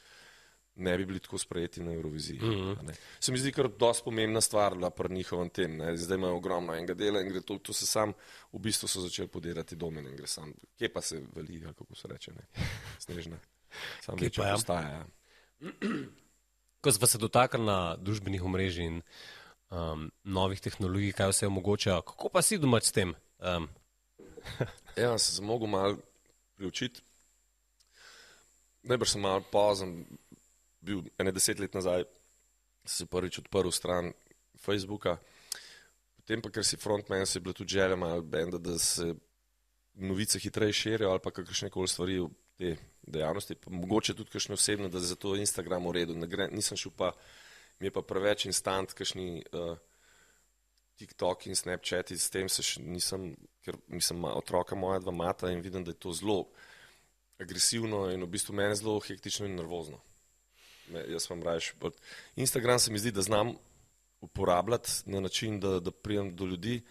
ne 0.76 0.98
bi 0.98 1.06
bili 1.06 1.19
tako 1.19 1.38
sprejeti 1.38 1.84
na 1.84 1.93
Euroviziji. 1.93 2.39
Mm 2.39 2.50
-hmm. 2.50 2.93
Se 3.19 3.32
mi 3.32 3.38
zdi 3.38 3.52
kar 3.52 3.69
dosti 3.80 4.04
pomembna 4.04 4.41
stvar 4.41 4.76
bila 4.76 4.89
pri 4.89 5.13
njihovem 5.13 5.50
tem. 5.50 5.78
Ne? 5.78 5.98
Zdaj 5.98 6.17
imajo 6.17 6.36
ogromno 6.36 6.74
enega 6.74 6.93
dela 6.93 7.22
in 7.22 7.30
gre 7.30 7.41
to, 7.41 7.58
to 7.58 7.74
se 7.74 7.86
sam, 7.86 8.13
v 8.54 8.60
bistvu 8.60 8.88
so 8.88 9.02
začeli 9.02 9.28
podirati 9.28 9.76
domen 9.76 10.08
in 10.08 10.15
gre 10.15 10.28
sam. 10.28 10.54
Kje 10.78 10.93
pa 10.93 11.02
se 11.02 11.22
veli, 11.36 11.62
kako 11.62 11.96
se 11.96 12.08
reče, 12.08 12.32
ne? 12.32 12.48
snežna. 13.00 13.39
Sam 14.02 14.15
ja? 14.22 14.52
postaja. 14.54 14.89
Ja. 14.89 15.06
Ko 16.82 16.91
smo 16.91 17.08
se 17.08 17.17
dotaknili 17.17 17.98
družbenih 17.98 18.43
omrežij 18.43 18.86
in 18.86 19.02
um, 19.73 20.12
novih 20.23 20.62
tehnologij, 20.62 21.13
kaj 21.17 21.31
vse 21.31 21.47
omogoča. 21.47 22.01
Kako 22.05 22.29
pa 22.29 22.41
si 22.41 22.59
domač 22.62 22.89
s 22.89 22.95
tem? 22.95 23.15
Um. 23.39 23.67
ja, 25.03 25.17
se 25.17 25.36
sem 25.36 25.45
mogel 25.45 25.67
malo 25.67 25.97
priučiti. 26.55 27.01
Najbrž 28.83 29.15
sem 29.15 29.21
malo 29.23 29.43
pozen, 29.51 30.03
bil 30.83 31.05
ene 31.17 31.31
deset 31.31 31.59
let 31.59 31.73
nazaj, 31.73 32.03
sem 32.86 33.05
se 33.05 33.09
prvič 33.09 33.39
odprl 33.39 33.71
stran 33.71 34.12
Facebooka, 34.59 35.15
potem 36.19 36.43
pa, 36.43 36.51
ker 36.51 36.67
si 36.67 36.77
frontman, 36.77 37.25
se 37.25 37.39
je 37.39 37.43
bilo 37.43 37.55
tudi 37.55 37.79
želja 37.79 37.95
malo 37.95 38.21
benda, 38.21 38.59
da 38.59 38.75
se 38.79 39.13
novice 39.93 40.39
hitreje 40.39 40.73
širijo 40.73 41.12
ali 41.12 41.19
pa 41.23 41.31
kakršne 41.31 41.69
koli 41.69 41.88
stvari 41.88 42.19
v 42.19 42.29
te 42.57 42.75
dejavnosti, 43.07 43.55
pa 43.55 43.71
mogoče 43.71 44.13
tudi 44.13 44.31
kakšne 44.36 44.53
osebne, 44.59 44.89
da 44.89 44.97
je 44.97 45.13
zato 45.13 45.36
Instagram 45.36 45.88
v 45.88 45.91
redu. 45.91 46.15
Nisem 46.51 46.77
šel 46.77 46.91
pa 46.97 47.13
mi 47.79 47.88
je 47.88 47.93
pa 47.95 48.01
preveč 48.01 48.45
instant, 48.45 48.93
kakšni 48.93 49.43
uh, 49.51 49.75
TikTok 50.99 51.47
in 51.47 51.55
Snapchat, 51.55 52.12
in 52.12 52.21
s 52.21 52.29
tem 52.29 52.49
se 52.49 52.63
še 52.65 52.81
nisem, 52.81 53.33
ker 53.65 53.77
mislim, 53.88 54.27
otroka 54.29 54.77
moja 54.77 55.01
dva 55.03 55.13
mata 55.15 55.51
in 55.51 55.62
vidim, 55.65 55.83
da 55.83 55.91
je 55.91 55.99
to 55.99 56.13
zelo 56.13 56.45
agresivno 57.41 58.05
in 58.13 58.23
v 58.23 58.29
bistvu 58.29 58.55
meni 58.55 58.77
zelo 58.77 58.99
hektično 59.03 59.49
in 59.49 59.57
nervozno. 59.57 59.99
Me, 60.93 61.03
jaz 61.09 61.29
vam 61.29 61.43
rajš. 61.43 61.73
Instagram 62.36 62.79
se 62.79 62.91
mi 62.91 62.99
zdi, 62.99 63.12
da 63.12 63.21
znam 63.21 63.55
uporabljati 64.23 64.89
na 65.05 65.19
način, 65.19 65.59
da, 65.59 65.79
da 65.79 65.91
prijem 65.91 66.36
do 66.36 66.45
ljudi, 66.45 66.81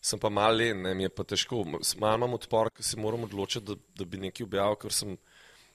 sem 0.00 0.18
pa 0.18 0.30
mal 0.32 0.56
len, 0.56 0.82
ne, 0.82 0.94
mi 0.94 1.04
je 1.04 1.12
pa 1.14 1.24
težko. 1.24 1.64
Mal 2.00 2.16
imam 2.16 2.34
odpor, 2.34 2.70
ker 2.74 2.86
se 2.86 2.98
moram 2.98 3.26
odločiti, 3.28 3.66
da, 3.66 3.76
da 3.98 4.04
bi 4.04 4.18
nekaj 4.18 4.46
objavil, 4.46 4.78
ker 4.80 4.94
sem 4.94 5.16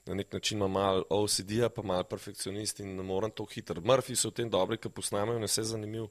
na 0.05 0.13
nek 0.13 0.33
način 0.33 0.57
ima 0.57 0.67
malo 0.67 1.03
OCD-ja, 1.09 1.69
pa 1.69 1.81
malo 1.81 2.03
perfekcionist 2.03 2.79
in 2.79 2.95
ne 2.95 3.03
morem 3.03 3.31
to 3.31 3.45
hitro. 3.45 3.81
Murphy 3.81 4.15
so 4.15 4.29
v 4.29 4.33
tem 4.39 4.49
dobri, 4.49 4.77
ki 4.77 4.89
posnamajo, 4.89 5.39
ne 5.39 5.47
se 5.47 5.63
zanimiv, 5.63 6.07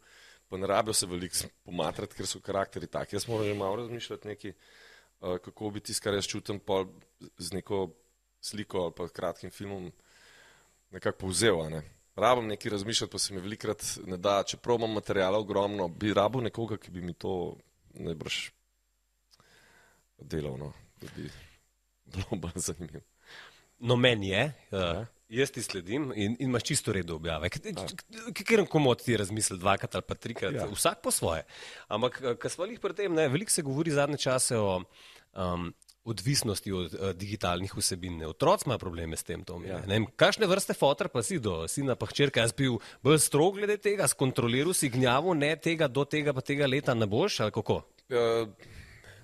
pa 0.48 0.58
ne 0.58 0.66
rabijo 0.66 0.94
se 0.94 1.06
veliko 1.06 1.48
pomatrati, 1.64 2.16
ker 2.16 2.26
so 2.26 2.40
karakteri 2.40 2.86
taki. 2.86 3.16
Jaz 3.16 3.28
moram 3.28 3.46
že 3.46 3.54
malo 3.54 3.76
razmišljati 3.76 4.28
neki, 4.28 4.52
uh, 5.20 5.38
kako 5.38 5.70
bi 5.70 5.80
tisto, 5.80 6.02
kar 6.04 6.14
jaz 6.14 6.26
čutim, 6.26 6.58
pa 6.58 6.84
z 7.38 7.52
neko 7.54 7.88
sliko 8.40 8.78
ali 8.78 8.92
pa 8.96 9.08
kratkim 9.08 9.50
filmom 9.50 9.92
nekako 10.90 11.18
povzel. 11.18 11.62
Ne. 11.70 11.82
Rabim 12.16 12.46
nekaj 12.46 12.70
razmišljati, 12.70 13.12
pa 13.12 13.18
se 13.18 13.34
mi 13.34 13.40
velikrat 13.40 13.82
ne 14.06 14.16
da, 14.16 14.42
čeprav 14.42 14.76
imam 14.76 14.92
materijala 14.92 15.38
ogromno, 15.38 15.88
bi 15.88 16.14
rabil 16.14 16.42
nekoga, 16.42 16.76
ki 16.76 16.90
bi 16.90 17.00
mi 17.00 17.14
to 17.14 17.56
najbrž 17.94 18.50
delal, 20.18 20.58
no, 20.58 20.72
da 21.00 21.08
bi 21.16 21.30
bilo 22.12 22.42
bolj 22.42 22.52
zanimivo. 22.56 23.13
No, 23.78 23.96
meni 23.96 24.28
je, 24.28 24.44
uh, 24.72 25.04
jaz 25.28 25.50
ti 25.50 25.62
sledim 25.62 26.12
in, 26.14 26.36
in 26.38 26.48
imaš 26.48 26.62
čisto 26.62 26.92
redo 26.92 27.16
objave. 27.16 27.50
Ker 27.50 28.64
komu 28.70 28.94
ti 28.94 29.16
razmisli 29.16 29.58
dvakrat 29.58 29.94
ali 29.94 30.06
pa 30.06 30.14
trikrat, 30.14 30.54
ja. 30.54 30.66
vsak 30.70 31.02
po 31.02 31.10
svoje. 31.10 31.44
Ampak, 31.88 32.20
eh, 32.22 32.36
kar 32.40 32.50
smo 32.50 32.68
jih 32.68 32.80
pri 32.80 32.94
tem, 32.94 33.14
ne, 33.14 33.28
veliko 33.28 33.50
se 33.50 33.62
govori 33.62 33.90
zadnje 33.90 34.18
čase 34.26 34.58
o 34.58 34.82
um, 35.32 35.72
odvisnosti 36.04 36.72
od 36.72 36.94
uh, 36.94 37.10
digitalnih 37.16 37.72
vsebin. 37.76 38.22
Otroci 38.28 38.68
imajo 38.68 38.78
probleme 38.78 39.16
s 39.16 39.24
tem. 39.24 39.44
Ja. 39.64 39.80
Kakšne 40.16 40.46
vrste 40.46 40.76
fotor 40.76 41.08
pa 41.08 41.22
si 41.22 41.38
do 41.40 41.64
sina 41.68 41.96
pa 41.96 42.06
hčerka? 42.06 42.44
Jaz 42.44 42.52
bil 42.52 42.78
bolj 43.02 43.22
strog 43.24 43.56
glede 43.56 43.78
tega, 43.80 44.08
skontroliral 44.08 44.76
si 44.76 44.92
gnjavo, 44.92 45.34
ne 45.34 45.54
tega 45.56 45.88
do 45.88 46.04
tega 46.04 46.36
pa 46.36 46.44
tega 46.44 46.68
leta 46.68 46.94
ne 46.94 47.08
boš 47.08 47.40
ali 47.46 47.56
kako? 47.56 47.80
Uh, 48.12 48.44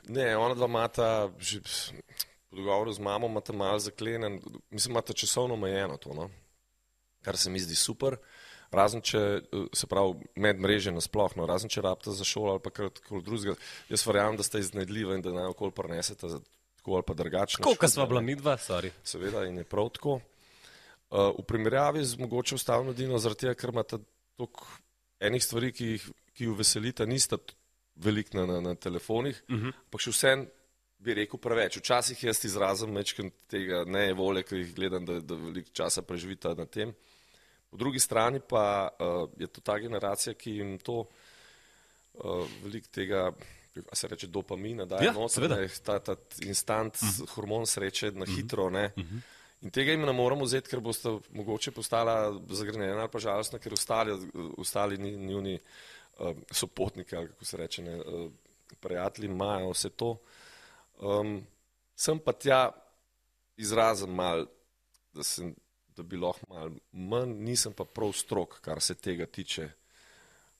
ne, 0.09 0.33
ona 0.37 0.57
dva 0.57 0.67
mata. 0.67 1.29
Že, 1.39 1.61
po 2.51 2.57
dogovoru 2.57 2.93
z 2.93 2.99
mamo 2.99 3.27
imate 3.27 3.53
malo 3.53 3.79
zaklenjen, 3.79 4.41
mislim, 4.71 4.93
imate 4.93 5.13
časovno 5.13 5.55
omejeno 5.55 5.97
to, 5.97 6.15
no? 6.15 6.31
kar 7.23 7.37
se 7.37 7.51
mi 7.51 7.61
zdi 7.61 7.75
super. 7.75 8.17
Razen 8.71 9.03
če 9.03 9.21
se 9.75 9.87
pravi 9.91 10.29
med 10.39 10.61
mreže 10.63 10.93
nasplošno, 10.95 11.47
razen 11.47 11.71
če 11.73 11.83
rabite 11.83 12.15
za 12.15 12.25
šolo 12.25 12.55
ali 12.55 12.63
pa 12.63 12.71
karkoli 12.71 13.23
drugega. 13.27 13.57
Jaz 13.91 14.05
verjamem, 14.07 14.39
da 14.39 14.47
ste 14.47 14.63
iznajdljivi 14.63 15.17
in 15.19 15.25
da 15.27 15.33
naj 15.35 15.51
okol 15.51 15.73
prenesete 15.75 16.31
tako 16.79 16.95
ali 17.01 17.07
pa 17.07 17.17
drugače. 17.19 17.63
Koliko 17.67 17.89
sva 17.91 18.07
bila 18.07 18.23
midva, 18.23 18.55
sorry. 18.63 18.93
Seveda 19.03 19.43
in 19.49 19.59
je 19.59 19.67
prav 19.67 19.91
tako. 19.99 20.21
Uh, 21.11 21.33
v 21.35 21.43
primerjavi 21.43 22.05
z 22.07 22.23
mogoče 22.23 22.55
ustavno 22.55 22.95
dino, 22.95 23.19
zaradi 23.19 23.49
tega, 23.49 23.57
ker 23.59 23.75
imate 23.75 23.99
toliko 24.39 24.69
enih 25.21 25.43
stvari, 25.43 25.73
ki 25.75 25.89
jih, 25.97 26.07
ki 26.39 26.47
jih 26.47 26.55
veselite, 26.63 27.07
niste 27.11 27.41
veliko 27.99 28.39
na, 28.39 28.47
na, 28.47 28.61
na 28.71 28.75
telefonih, 28.79 29.43
uh 29.49 29.57
mhm. 29.57 29.67
-huh. 29.67 29.91
pa 29.91 29.99
še 29.99 30.15
vsem 30.15 30.47
bi 31.01 31.15
rekel 31.15 31.41
preveč. 31.41 31.79
Včasih 31.81 32.25
jaz 32.25 32.45
izrazim 32.45 32.95
večkrat 32.97 33.33
tega 33.49 33.85
ne 33.89 34.11
volje, 34.17 34.45
ker 34.49 34.59
jih 34.61 34.75
gledam, 34.77 35.07
da, 35.09 35.21
da 35.21 35.39
veliko 35.41 35.73
časa 35.73 36.03
preživita 36.03 36.55
na 36.59 36.67
tem. 36.67 36.93
Po 37.71 37.79
drugi 37.81 38.03
strani 38.03 38.41
pa 38.49 38.91
uh, 38.91 39.31
je 39.39 39.47
to 39.47 39.63
ta 39.65 39.79
generacija, 39.79 40.35
ki 40.35 40.59
jim 40.59 40.77
to 40.79 41.05
uh, 41.07 42.47
veliko 42.65 42.91
tega, 42.93 43.31
a 43.81 43.97
se 43.97 44.09
reče, 44.11 44.27
dopamina, 44.27 44.85
da 44.85 44.99
je 45.01 45.09
ja, 45.09 45.49
da 45.49 45.61
je 45.63 45.69
ta, 45.85 45.99
ta 45.99 46.17
instant 46.45 46.95
uh 46.95 47.09
mhm. 47.09 47.23
-huh. 47.23 47.35
hormon 47.35 47.67
sreče 47.67 48.11
na 48.11 48.25
mhm. 48.25 48.35
hitro. 48.35 48.67
Uh 48.67 48.73
-huh. 48.73 49.21
In 49.61 49.71
tega 49.71 49.93
jim 49.93 50.01
ne 50.01 50.13
moramo 50.13 50.45
vzeti, 50.45 50.69
ker 50.69 50.81
boste 50.81 51.09
mogoče 51.33 51.71
postala 51.71 52.41
zagrenjena 52.49 53.01
ali 53.01 53.11
pa 53.13 53.19
žalostna, 53.19 53.59
ker 53.59 53.73
ostali, 53.73 54.29
ostali 54.59 54.99
njuni 54.99 55.59
uh, 56.19 56.37
sopotniki, 56.51 57.17
ali 57.17 57.29
kako 57.29 57.45
se 57.45 57.57
reče, 57.57 57.83
ne, 57.83 57.97
uh, 57.97 58.31
prijatelji 58.81 59.27
imajo 59.27 59.71
vse 59.71 59.89
to. 59.89 60.17
Um, 61.01 61.41
sem 61.97 62.19
pa 62.21 62.33
tja 62.33 62.61
izrazen 63.57 64.13
mal, 64.15 64.47
da, 65.13 65.25
sem, 65.25 65.55
da 65.97 66.05
bi 66.05 66.21
lahko 66.21 66.47
mal 66.53 66.73
manj, 66.93 67.35
nisem 67.45 67.75
pa 67.77 67.85
prav 67.85 68.13
strok, 68.17 68.61
kar 68.65 68.81
se 68.85 68.95
tega 68.95 69.27
tiče. 69.27 69.69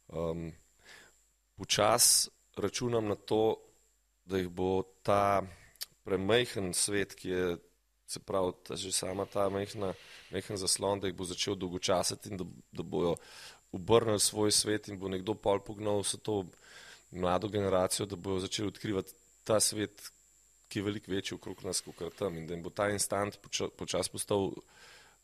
Um, 0.09 0.51
Počas 1.61 2.31
računam 2.57 3.05
na 3.09 3.15
to, 3.15 3.61
da 4.25 4.39
jih 4.41 4.49
bo 4.49 4.83
ta 5.05 5.43
premajhen 6.09 6.73
svet, 6.75 7.13
ki 7.15 7.29
je 7.29 7.43
se 8.11 8.21
pravi, 8.21 8.53
ta, 8.67 8.77
že 8.77 8.93
sama 8.93 9.27
ta 9.27 9.49
mehna, 9.49 9.93
mehen 10.33 10.57
zaslon, 10.59 11.01
da 11.01 11.07
jih 11.07 11.15
bo 11.17 11.25
začel 11.29 11.55
dolgočasiti 11.55 12.33
in 12.33 12.41
da, 12.41 12.47
da 12.73 12.83
bojo 12.83 13.15
obrnili 13.73 14.21
svoj 14.21 14.51
svet 14.51 14.89
in 14.89 14.99
bo 14.99 15.09
nekdo 15.09 15.37
pol 15.39 15.63
pognal 15.63 16.03
vse 16.03 16.19
to 16.19 16.43
mlado 17.11 17.49
generacijo, 17.49 18.07
da 18.11 18.17
bojo 18.17 18.41
začeli 18.43 18.69
odkrivati 18.73 19.15
ta 19.45 19.61
svet, 19.61 20.11
ki 20.71 20.79
je 20.79 20.87
veliko 20.87 21.13
večji 21.13 21.35
okrog 21.37 21.65
nas, 21.67 21.83
kot 21.83 22.15
tam 22.19 22.39
in 22.39 22.47
da 22.47 22.55
jim 22.55 22.63
bo 22.63 22.71
ta 22.71 22.89
instant 22.95 23.41
počas 23.43 23.75
počas 23.77 24.09
postal 24.09 24.53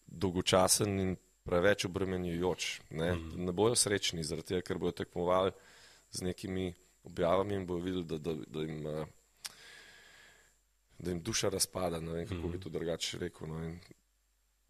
dolgočasen 0.06 1.00
in 1.00 1.16
preveč 1.46 1.86
obremenjujoč. 1.86 2.70
Ne, 2.90 3.12
mm. 3.14 3.44
ne 3.46 3.52
bojo 3.54 3.78
srečni 3.78 4.24
zaradi 4.26 4.54
tega, 4.54 4.66
ker 4.66 4.82
bojo 4.82 4.96
tekmovali 5.02 5.54
z 6.10 6.26
nekimi 6.26 6.72
objavami 7.06 7.54
in 7.54 7.66
bojo 7.66 7.84
videli, 7.84 8.04
da, 8.04 8.18
da, 8.18 8.34
da 8.50 8.66
jim 8.66 8.86
uh, 8.86 9.06
da 10.98 11.10
jim 11.10 11.22
duša 11.22 11.48
razpada, 11.48 12.00
ne 12.00 12.12
vem, 12.12 12.28
kako 12.28 12.40
bi 12.40 12.48
mhm. 12.48 12.60
to 12.60 12.68
drugače 12.68 13.18
rekel. 13.18 13.48
No, 13.48 13.64
in 13.64 13.78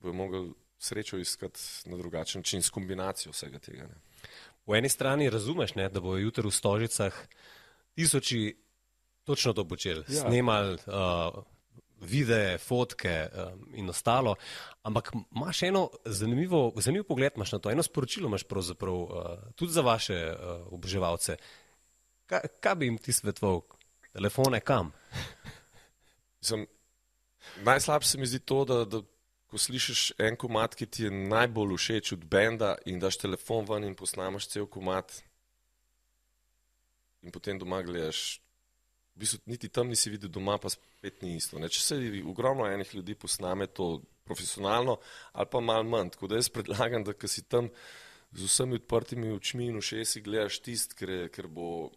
bo 0.03 0.13
mogel 0.13 0.49
srečo 0.79 1.19
iskati 1.19 1.61
na 1.85 1.97
drugačen 1.97 2.39
način, 2.41 2.63
s 2.63 2.71
kombinacijo 2.71 3.33
vsega 3.33 3.59
tega. 3.59 3.83
Ne. 3.83 3.95
V 4.67 4.75
eni 4.75 4.89
strani 4.89 5.31
razumeš, 5.31 5.75
ne, 5.75 5.89
da 5.89 6.01
bojo 6.01 6.19
jutri 6.19 6.47
v 6.47 6.51
stožicah 6.51 7.15
tisoči 7.95 8.57
točno 9.27 9.53
to 9.53 9.65
počeli, 9.69 10.05
ja. 10.09 10.23
snemali 10.23 10.79
uh, 10.87 11.43
videe, 12.01 12.59
fotke 12.59 13.27
um, 13.27 13.67
in 13.75 13.91
ostalo, 13.91 14.37
ampak 14.83 15.11
imaš 15.35 15.63
eno 15.63 15.89
zanimivo, 16.05 16.73
zanimiv 16.77 17.05
pogled 17.09 17.33
na 17.37 17.59
to, 17.59 17.71
eno 17.71 17.83
sporočilo 17.83 18.29
imaš 18.29 18.45
pravzaprav 18.45 18.95
uh, 18.95 19.11
tudi 19.55 19.73
za 19.73 19.83
vaše 19.83 20.21
uh, 20.31 20.67
oboževalce. 20.73 21.37
Kaj, 22.27 22.41
kaj 22.61 22.75
bi 22.75 22.87
jim 22.87 22.99
ti 22.99 23.13
svetoval? 23.13 23.61
Telefone 24.13 24.61
kam? 24.61 24.93
Sem, 26.41 26.67
najslabše 27.65 28.09
se 28.09 28.19
mi 28.19 28.27
zdi 28.27 28.39
to, 28.39 28.65
da, 28.65 28.85
da 28.85 29.03
ko 29.47 29.59
slišiš 29.59 30.13
en 30.19 30.37
komat, 30.37 30.75
ki 30.75 30.87
ti 30.87 31.05
je 31.05 31.11
najbolj 31.11 31.77
všeč 31.77 32.13
od 32.13 32.25
benda 32.25 32.75
in 32.87 33.01
daš 33.01 33.19
telefon 33.23 33.67
ven 33.69 33.85
in 33.85 33.95
posnameš 33.95 34.49
cel 34.49 34.67
komat 34.67 35.21
in 37.23 37.33
potem 37.33 37.59
doma 37.59 37.83
gledaš. 37.83 38.41
V 39.17 39.25
bistvu, 39.25 39.39
niti 39.49 39.69
tam 39.73 39.89
nisi 39.89 40.11
videl 40.13 40.29
doma, 40.29 40.59
pa 40.61 40.69
spet 40.69 41.23
ni 41.25 41.39
isto. 41.39 41.57
Ne? 41.59 41.71
Če 41.73 41.81
se 41.81 42.01
ogromno 42.29 42.67
enih 42.69 42.95
ljudi 42.95 43.17
posname 43.17 43.67
to 43.67 44.03
profesionalno 44.27 44.99
ali 45.33 45.47
pa 45.51 45.61
malo 45.61 45.87
manj, 45.89 46.11
tako 46.17 46.29
da 46.29 46.37
jaz 46.37 46.51
predlagam, 46.53 47.05
da 47.07 47.15
si 47.29 47.43
tam 47.49 47.71
z 48.37 48.45
vsemi 48.45 48.75
odprtimi 48.75 49.31
očmi 49.33 49.71
in 49.71 49.79
ušesi 49.79 50.21
gledaš 50.21 50.59
tist, 50.61 50.93
ker, 50.99 51.31
ker 51.33 51.49
bo 51.49 51.89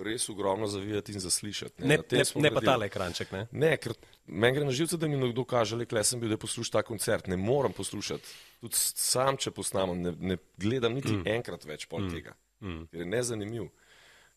res 0.00 0.28
ogromno 0.30 0.66
zavijati 0.70 1.12
in 1.12 1.20
zaslišati. 1.20 1.82
Ne, 1.82 1.96
ne, 1.96 2.02
ne, 2.12 2.24
ne 2.42 2.52
pa 2.54 2.62
tale 2.64 2.86
ekranček. 2.86 3.32
Ne, 3.32 3.46
ne 3.52 3.72
ker 3.80 3.94
meni 4.26 4.56
gre 4.56 4.68
na 4.68 4.74
živce, 4.76 4.98
da 5.00 5.08
mi 5.08 5.18
nekdo 5.18 5.44
kaže, 5.44 5.76
le 5.76 6.04
sem 6.04 6.20
bil, 6.20 6.30
da 6.30 6.38
poslušam 6.40 6.78
ta 6.78 6.82
koncert. 6.86 7.26
Ne 7.26 7.36
moram 7.36 7.74
poslušati. 7.76 8.34
Tudi 8.60 8.78
sam, 8.78 9.36
če 9.40 9.52
posnamem, 9.56 10.02
ne, 10.06 10.14
ne 10.32 10.38
gledam 10.60 10.94
niti 10.94 11.12
mm. 11.12 11.26
enkrat 11.36 11.66
več 11.68 11.88
pol 11.90 12.06
mm. 12.06 12.14
tega. 12.14 12.36
Mm. 12.60 12.86
Ker 12.90 13.04
je 13.04 13.08
nezanimiv. 13.08 13.68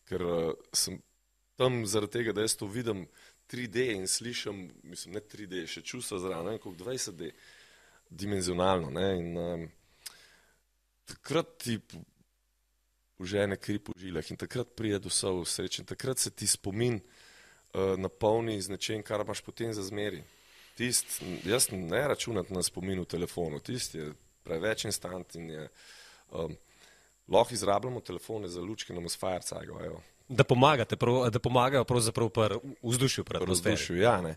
Ker 0.08 0.26
uh, 0.26 0.52
sem 0.76 0.98
tam 1.56 1.84
zaradi 1.86 2.18
tega, 2.18 2.32
da 2.32 2.44
jaz 2.44 2.56
to 2.56 2.66
vidim 2.66 3.06
3D 3.50 3.90
in 3.94 4.06
slišim, 4.08 4.66
mislim, 4.82 5.14
ne 5.14 5.20
3D, 5.20 5.66
še 5.70 5.82
čustva 5.86 6.18
zraven, 6.22 6.58
kot 6.62 6.76
20D, 6.80 7.30
dimenzionalno. 8.10 8.90
Ne, 8.94 9.08
in, 9.20 9.36
um, 9.38 9.66
takrat 11.10 11.56
ti 11.60 11.78
užene 13.18 13.56
kri 13.56 13.78
po 13.78 13.94
žilah 13.96 14.30
in 14.30 14.40
takrat 14.40 14.74
pride 14.76 14.98
do 15.04 15.12
vse 15.12 15.30
sreče 15.46 15.82
in 15.82 15.86
takrat 15.86 16.18
se 16.18 16.30
ti 16.30 16.46
spomin 16.50 16.98
uh, 16.98 17.94
napolni 18.00 18.60
z 18.60 18.74
nečem, 18.74 19.02
kar 19.02 19.22
imaš 19.22 19.44
potem 19.44 19.74
za 19.74 19.84
zmeri. 19.86 20.22
Tist, 20.74 21.20
jaz 21.46 21.68
ne 21.70 22.02
računam 22.08 22.48
na 22.50 22.62
spomin 22.62 23.04
v 23.04 23.06
telefonu, 23.06 23.60
tisti 23.62 24.00
je 24.00 24.12
preveč 24.44 24.88
instant 24.88 25.36
in 25.38 25.50
je, 25.50 25.68
um, 26.34 26.56
lahko 27.28 27.54
izrabljamo 27.54 28.00
telefone 28.00 28.48
za 28.48 28.60
lučke 28.60 28.94
na 28.94 29.00
Mosfajercago. 29.00 29.78
Da, 30.28 30.44
pomagate, 30.44 30.96
prav, 30.96 31.30
da 31.30 31.38
pomagajo 31.38 31.84
pravzaprav 31.84 32.30
pri 32.32 32.58
vzdušju. 32.82 33.24
Pri 33.24 33.44
vzdušju, 33.48 33.96
ja. 34.00 34.20
Ne. 34.24 34.36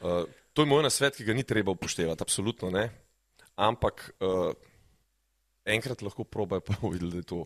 Uh, 0.00 0.24
to 0.52 0.62
je 0.62 0.66
moj 0.66 0.82
nasvet, 0.82 1.16
ki 1.16 1.24
ga 1.24 1.34
ni 1.34 1.44
treba 1.46 1.70
upoštevati, 1.70 2.22
absolutno 2.22 2.70
ne. 2.70 2.88
Ampak 3.56 4.10
uh, 4.20 4.50
enkrat 5.64 6.02
lahko 6.02 6.24
probajo 6.24 6.60
pa 6.66 6.74
videti, 6.82 7.10
da 7.12 7.16
je 7.16 7.22
to 7.22 7.44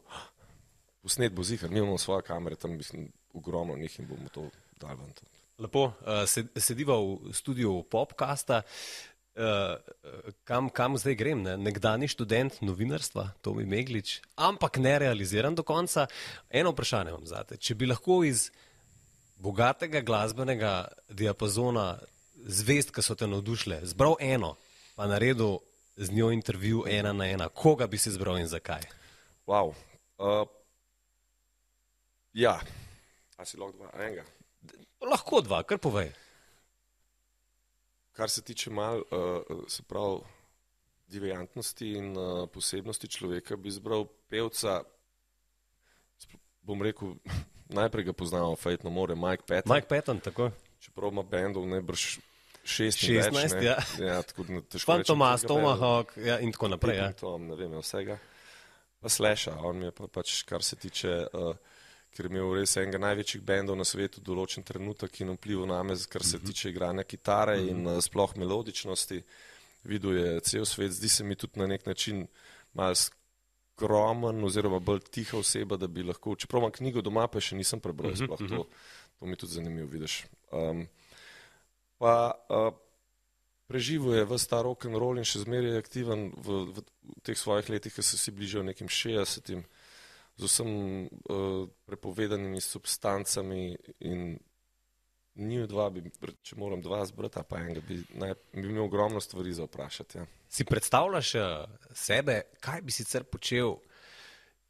posnet 1.04 1.32
bo 1.32 1.44
zihar, 1.44 1.70
mi 1.70 1.78
imamo 1.78 1.98
svoje 1.98 2.22
kamere, 2.22 2.56
tam 2.56 2.76
mislim, 2.76 3.12
ogromno 3.34 3.76
njih 3.76 3.98
in 4.00 4.08
bomo 4.08 4.28
to 4.32 4.48
dali 4.80 4.96
ven. 4.96 5.12
Lepo, 5.58 5.84
uh, 5.84 5.92
sediva 6.56 6.96
v 6.96 7.32
studiu 7.32 7.82
Popcasta. 7.82 8.62
Uh, 9.34 9.74
kam, 10.46 10.68
kam 10.70 10.94
zdaj 10.98 11.16
grem? 11.18 11.42
Ne? 11.42 11.56
Nekdani 11.58 12.06
študent 12.10 12.60
novinarstva, 12.62 13.32
Tomi 13.42 13.66
Meglič, 13.66 14.20
ampak 14.38 14.78
ne 14.78 14.94
realiziran 15.02 15.54
do 15.58 15.64
konca. 15.66 16.06
Eno 16.50 16.70
vprašanje 16.70 17.14
vam 17.16 17.26
zate. 17.26 17.58
Če 17.58 17.74
bi 17.74 17.90
lahko 17.90 18.22
iz 18.22 18.48
bogatega 19.42 20.04
glasbenega 20.06 20.86
diapazona 21.10 21.96
zvest, 22.46 22.94
ki 22.94 23.02
so 23.02 23.18
te 23.18 23.26
navdušile, 23.26 23.82
zbral 23.90 24.14
eno, 24.22 24.54
pa 24.94 25.08
naredil 25.10 25.58
z 25.96 26.14
njo 26.14 26.30
intervju 26.34 26.84
ena 26.90 27.12
na 27.12 27.26
ena, 27.30 27.48
koga 27.48 27.90
bi 27.90 27.98
si 27.98 28.14
zbral 28.14 28.38
in 28.38 28.46
zakaj? 28.50 28.86
Wow. 29.50 29.74
Uh, 30.18 30.46
Ja, 32.34 32.58
a 33.38 33.44
si 33.46 33.54
lahko 33.54 33.78
dva, 33.78 33.92
enega. 33.94 34.24
Lahko 35.06 35.38
dva, 35.46 35.60
kar 35.62 35.78
povej. 35.78 36.08
Kar 38.14 38.30
se 38.30 38.42
tiče 38.42 38.70
mal, 38.70 39.02
uh, 39.10 39.64
se 39.68 39.82
pravi, 39.82 40.20
divjantnosti 41.06 41.88
in 41.98 42.16
uh, 42.16 42.48
posebnosti 42.48 43.08
človeka, 43.08 43.56
bi 43.56 43.68
izbral 43.68 44.06
pevca, 44.30 44.82
bom 46.62 46.82
rekel, 46.82 47.16
najprej 47.78 48.04
ga 48.04 48.12
poznamo, 48.12 48.56
Fejtno 48.56 48.90
more, 48.90 49.14
Mike 49.14 49.42
Patton. 49.48 49.74
Mike 49.74 49.88
Patton, 49.88 50.20
tako. 50.20 50.50
Čeprav 50.80 51.12
ima 51.12 51.22
bendov 51.22 51.66
najbrž 51.68 52.18
16, 52.64 53.30
16 53.30 53.62
ja. 53.62 53.76
ja 54.06 54.22
tako 54.22 54.44
težko. 54.44 54.92
Fan 54.92 55.04
Tomas, 55.04 55.42
Tomahawk 55.42 56.16
ja, 56.16 56.38
in 56.40 56.52
tako 56.52 56.68
naprej. 56.68 56.96
Ja. 56.96 57.12
Tom, 57.12 57.48
ne 57.48 57.56
vem, 57.56 57.74
vsega. 57.80 58.18
Pa 59.00 59.08
Slasha, 59.08 59.58
on 59.60 59.78
mi 59.78 59.90
je 59.90 59.92
pa 59.92 60.08
pač, 60.08 60.42
kar 60.48 60.62
se 60.62 60.76
tiče. 60.76 61.26
Uh, 61.32 61.56
ker 62.14 62.28
je 62.28 62.30
imel 62.30 62.52
res 62.54 62.76
enega 62.78 63.00
največjih 63.02 63.42
bendov 63.42 63.76
na 63.78 63.86
svetu, 63.86 64.22
določen 64.22 64.64
trenutek 64.66 65.20
in 65.24 65.34
vplival 65.34 65.68
na 65.70 65.82
me, 65.82 65.96
kar 66.10 66.22
se 66.22 66.38
mhm. 66.38 66.46
tiče 66.46 66.70
igranja 66.70 67.04
kitare 67.04 67.58
in 67.66 67.82
uh, 67.86 67.98
sploh 68.04 68.36
melodičnosti. 68.38 69.20
Videl 69.84 70.16
je 70.16 70.28
cel 70.48 70.64
svet, 70.64 70.94
zdi 70.96 71.10
se 71.12 71.26
mi 71.26 71.36
tudi 71.36 71.60
na 71.60 71.66
nek 71.68 71.84
način 71.86 72.24
mal 72.72 72.94
skromen 72.96 74.40
oziroma 74.46 74.78
bolj 74.80 75.02
tiha 75.10 75.36
oseba, 75.42 75.76
da 75.76 75.90
bi 75.90 76.06
lahko, 76.06 76.36
čeprav 76.40 76.62
imam 76.62 76.72
knjigo 76.72 77.02
doma, 77.04 77.26
pa 77.28 77.42
še 77.42 77.58
nisem 77.58 77.82
prebral, 77.84 78.14
mhm, 78.14 78.22
sploh 78.22 78.40
to, 78.46 78.62
mhm. 78.62 78.86
to 79.18 79.28
mi 79.28 79.40
tudi 79.40 79.58
zanimivo 79.58 79.90
vidiš. 79.90 80.22
Um, 80.54 80.86
pa 81.98 82.14
uh, 82.48 82.70
preživel 83.68 84.20
je 84.20 84.28
v 84.30 84.38
star 84.38 84.64
rock 84.64 84.86
and 84.86 84.96
roll 85.00 85.18
in 85.18 85.26
še 85.26 85.42
zmeraj 85.42 85.74
je 85.74 85.82
aktiven 85.82 86.28
v, 86.36 86.60
v, 86.70 86.84
v 86.84 87.24
teh 87.26 87.38
svojih 87.38 87.74
letih, 87.74 87.92
ki 87.92 88.06
se 88.06 88.20
vsi 88.20 88.34
bližajo 88.34 88.64
nekim 88.70 88.88
60 88.88 89.50
z 90.36 90.44
vsem 90.44 90.68
uh, 91.06 91.68
prepovedanimi 91.86 92.60
substancami 92.60 93.76
in 94.00 94.38
njih 95.34 95.66
dva, 95.66 95.88
bi, 95.90 96.02
če 96.42 96.56
moram 96.58 96.82
dva 96.82 97.02
zbrati, 97.06 97.42
pa 97.48 97.58
enega, 97.62 97.82
bi, 97.88 97.98
naj, 98.18 98.34
bi 98.52 98.68
imel 98.68 98.84
ogromno 98.84 99.20
stvari 99.20 99.52
za 99.52 99.66
vprašati. 99.66 100.18
Ja. 100.18 100.26
Si 100.48 100.64
predstavljaš 100.64 101.34
uh, 101.34 101.44
sebe, 101.94 102.40
kaj 102.62 102.82
bi 102.86 102.94
sicer 102.94 103.26
počel, 103.26 103.76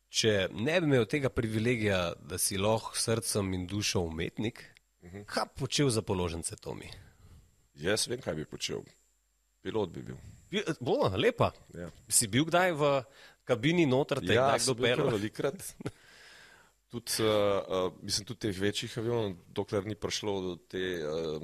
če 0.08 0.48
ne 0.52 0.78
bi 0.80 0.88
imel 0.88 1.08
tega 1.10 1.28
privilegija, 1.32 2.00
da 2.20 2.38
si 2.40 2.60
lahko 2.60 2.96
srcem 2.96 3.52
in 3.54 3.66
dušo 3.68 4.04
umetnik? 4.08 4.64
Uh 5.00 5.08
mhm. 5.08 5.16
-huh. 5.16 5.24
Kaj 5.26 5.44
bi 5.44 5.60
počel 5.60 5.90
za 5.90 6.02
položnice, 6.02 6.56
Tomi? 6.56 6.90
Jaz 7.74 8.08
vem, 8.08 8.20
kaj 8.20 8.34
bi 8.34 8.44
počel. 8.44 8.84
Pilot 9.62 9.90
bi 9.90 10.02
bil. 10.02 10.16
Bo, 10.80 11.10
lepa. 11.16 11.52
Ja. 11.74 11.90
Si 12.08 12.28
bil 12.28 12.44
kdaj 12.44 12.72
v 12.72 13.02
kabini 13.44 13.86
noter, 13.86 14.20
da 14.24 14.34
ja, 14.36 14.48
je 14.54 14.64
kdo 14.64 14.74
pel. 14.80 15.04
Velikrat. 15.18 15.60
Tudi, 16.94 17.16
uh, 17.24 17.58
uh, 17.66 17.92
mislim, 18.06 18.22
tudi 18.28 18.44
teh 18.44 18.54
večjih 18.54 18.92
avionov, 19.00 19.32
dokler 19.50 19.82
ni 19.82 19.96
prišlo 19.98 20.34
do 20.44 20.52
te 20.70 20.82
uh, 21.02 21.42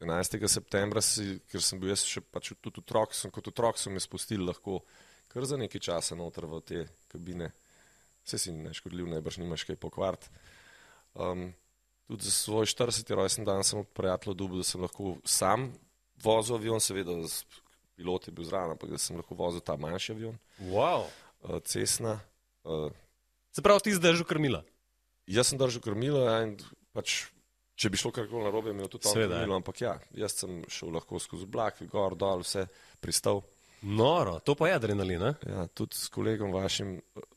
11. 0.00 0.38
septembra, 0.48 1.02
si, 1.04 1.42
ker 1.52 1.60
sem 1.60 1.80
bil 1.82 1.92
jaz 1.92 2.06
še 2.08 2.22
pač 2.24 2.54
tudi 2.56 2.80
otrok, 2.80 3.12
sem 3.12 3.30
kot 3.30 3.50
otrok 3.52 3.76
sem 3.76 3.92
me 3.92 4.00
spustil 4.00 4.46
lahko 4.48 4.80
kar 5.32 5.44
za 5.48 5.56
nekaj 5.56 5.80
časa 5.80 6.16
noter 6.18 6.46
v 6.46 6.60
te 6.60 6.84
kabine. 7.08 7.52
Vse 8.22 8.38
si 8.38 8.52
neškodljiv, 8.54 9.08
najbrž 9.10 9.40
nimaš 9.40 9.64
kaj 9.66 9.80
pokvart. 9.80 10.28
Um, 11.14 11.50
tudi 12.06 12.28
za 12.28 12.34
svoj 12.34 12.68
40. 12.68 13.08
rojsten 13.16 13.48
dan 13.48 13.64
sem 13.64 13.80
od 13.80 13.88
prijatelja 13.96 14.36
dobil, 14.36 14.60
da 14.60 14.68
sem 14.68 14.82
lahko 14.82 15.16
sam 15.24 15.72
vozil 16.22 16.58
avion, 16.60 16.80
seveda 16.80 17.16
pilot 18.02 18.26
je 18.28 18.34
bil 18.34 18.48
zraven, 18.50 18.74
ampak 18.74 18.90
da 18.90 18.98
sem 18.98 19.16
lahko 19.16 19.38
vozil 19.38 19.62
ta 19.62 19.78
manjši 19.78 20.16
avion. 20.16 20.38
Wow. 20.58 21.06
Uh, 21.42 21.60
cesna. 21.62 22.18
Uh, 22.66 22.90
Se 23.54 23.62
pravi, 23.62 23.86
ti 23.86 23.94
zdržal 23.94 24.26
krmila? 24.26 24.64
Jaz 25.30 25.52
sem 25.52 25.60
držal 25.60 25.84
krmila 25.84 26.42
in 26.42 26.58
pač 26.92 27.22
Če 27.82 27.88
bi 27.90 27.98
šlo 27.98 28.12
karkoli 28.14 28.44
narobe, 28.44 28.72
mi 28.76 28.84
je 28.84 28.92
tudi 28.92 29.08
to 29.08 29.14
pomeni, 29.16 29.54
ampak 29.56 29.80
ja, 29.80 29.96
jaz 30.14 30.36
sem 30.42 30.60
šel 30.70 30.92
lahko 30.94 31.18
skozi 31.22 31.48
oblak, 31.48 31.80
gor, 31.90 32.14
dol, 32.20 32.44
vse 32.44 32.66
pristal. 33.02 33.40
Noro, 33.82 34.36
to 34.46 34.54
pa 34.54 34.68
je 34.68 34.76
adrenalin. 34.76 35.24
Ja, 35.48 35.64
tudi 35.74 35.98
s 35.98 36.12
kolegom 36.12 36.52
vašim 36.54 36.92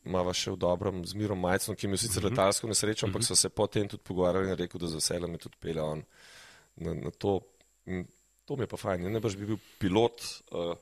imamo 0.06 0.34
še 0.36 0.54
v 0.54 0.60
dobrem 0.62 1.00
zmirom 1.08 1.40
majcem, 1.42 1.74
ki 1.74 1.90
mi 1.90 1.98
je 1.98 2.04
sicer 2.04 2.20
uh 2.22 2.28
mhm. 2.28 2.36
-huh. 2.36 2.38
letalsko 2.38 2.68
nesrečo, 2.68 3.08
ampak 3.08 3.22
uh 3.22 3.26
-huh. 3.26 3.36
so 3.36 3.42
se 3.42 3.50
potem 3.50 3.88
tudi 3.88 4.04
pogovarjali 4.04 4.50
in 4.50 4.58
rekel, 4.58 4.80
da 4.80 4.88
z 4.88 4.96
veseljem 4.96 5.32
je 5.32 5.38
tudi 5.38 5.58
pel 5.60 5.80
on 5.80 6.04
na, 6.76 6.94
na 6.94 7.12
to. 7.12 7.40
In 7.86 8.06
to 8.46 8.56
mi 8.56 8.66
je 8.66 8.72
pa 8.72 8.78
fajn, 8.78 9.08
ne 9.12 9.22
boš 9.24 9.38
bi 9.40 9.50
bil 9.54 9.62
pilot. 9.82 10.22
Uh, 10.52 10.76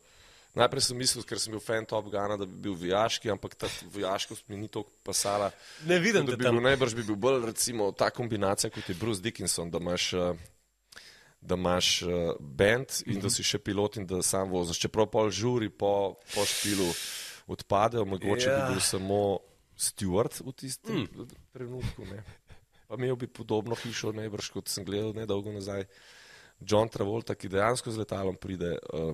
Najprej 0.54 0.84
sem 0.86 0.98
mislil, 1.02 1.24
ker 1.26 1.40
sem 1.42 1.50
bil 1.50 1.62
fan 1.64 1.86
Top 1.90 2.12
Gana, 2.14 2.36
da 2.38 2.46
bi 2.46 2.60
bil 2.68 2.76
vojaški, 2.78 3.32
ampak 3.34 3.56
ta 3.58 3.66
vojaškost 3.90 4.46
mi 4.54 4.60
ni 4.62 4.68
tako 4.70 4.92
pasala. 5.02 5.50
Ne 5.90 5.98
vidim, 5.98 6.28
da 6.30 6.38
bi 6.38 6.46
bil 6.46 6.62
najbrž 6.62 6.94
bi 7.00 7.06
bil 7.08 7.18
bolj 7.18 7.48
recimo 7.50 7.90
ta 7.98 8.12
kombinacija 8.14 8.70
kot 8.70 8.90
je 8.90 8.96
Bruce 9.00 9.22
Dickinson, 9.22 9.72
da 9.74 9.82
imaš, 9.82 10.12
eh, 10.14 10.44
da 11.42 11.58
imaš 11.58 11.90
uh, 12.06 12.12
band 12.38 13.02
in 13.08 13.18
da 13.18 13.32
mhm. 13.32 13.34
si 13.34 13.48
še 13.50 13.58
pilot 13.66 13.98
in 13.98 14.06
da 14.06 14.22
sam 14.22 14.54
voziš. 14.54 14.84
Čeprav 14.86 15.10
pol 15.10 15.34
žuri 15.34 15.72
po, 15.74 16.22
po 16.36 16.46
špilu 16.46 16.86
odpade, 17.50 18.06
mogoče 18.06 18.46
ja. 18.46 18.60
bi 18.60 18.76
bil 18.76 18.86
samo 18.86 19.42
steward 19.74 20.38
v 20.38 20.54
tistem 20.54 21.02
mm. 21.02 21.30
trenutku. 21.58 22.06
Ne. 22.14 22.22
Pa 22.88 23.02
imel 23.02 23.18
bi 23.18 23.26
podobno 23.26 23.74
hišo, 23.74 24.14
najbrž 24.14 24.54
kot 24.54 24.70
sem 24.70 24.86
gledal 24.86 25.18
nedolgo 25.18 25.52
nazaj. 25.52 25.90
John 26.60 26.90
Travolta, 26.90 27.36
ki 27.36 27.50
dejansko 27.52 27.92
z 27.92 28.04
letalom 28.04 28.36
pride. 28.40 28.78
Uh, 28.94 29.14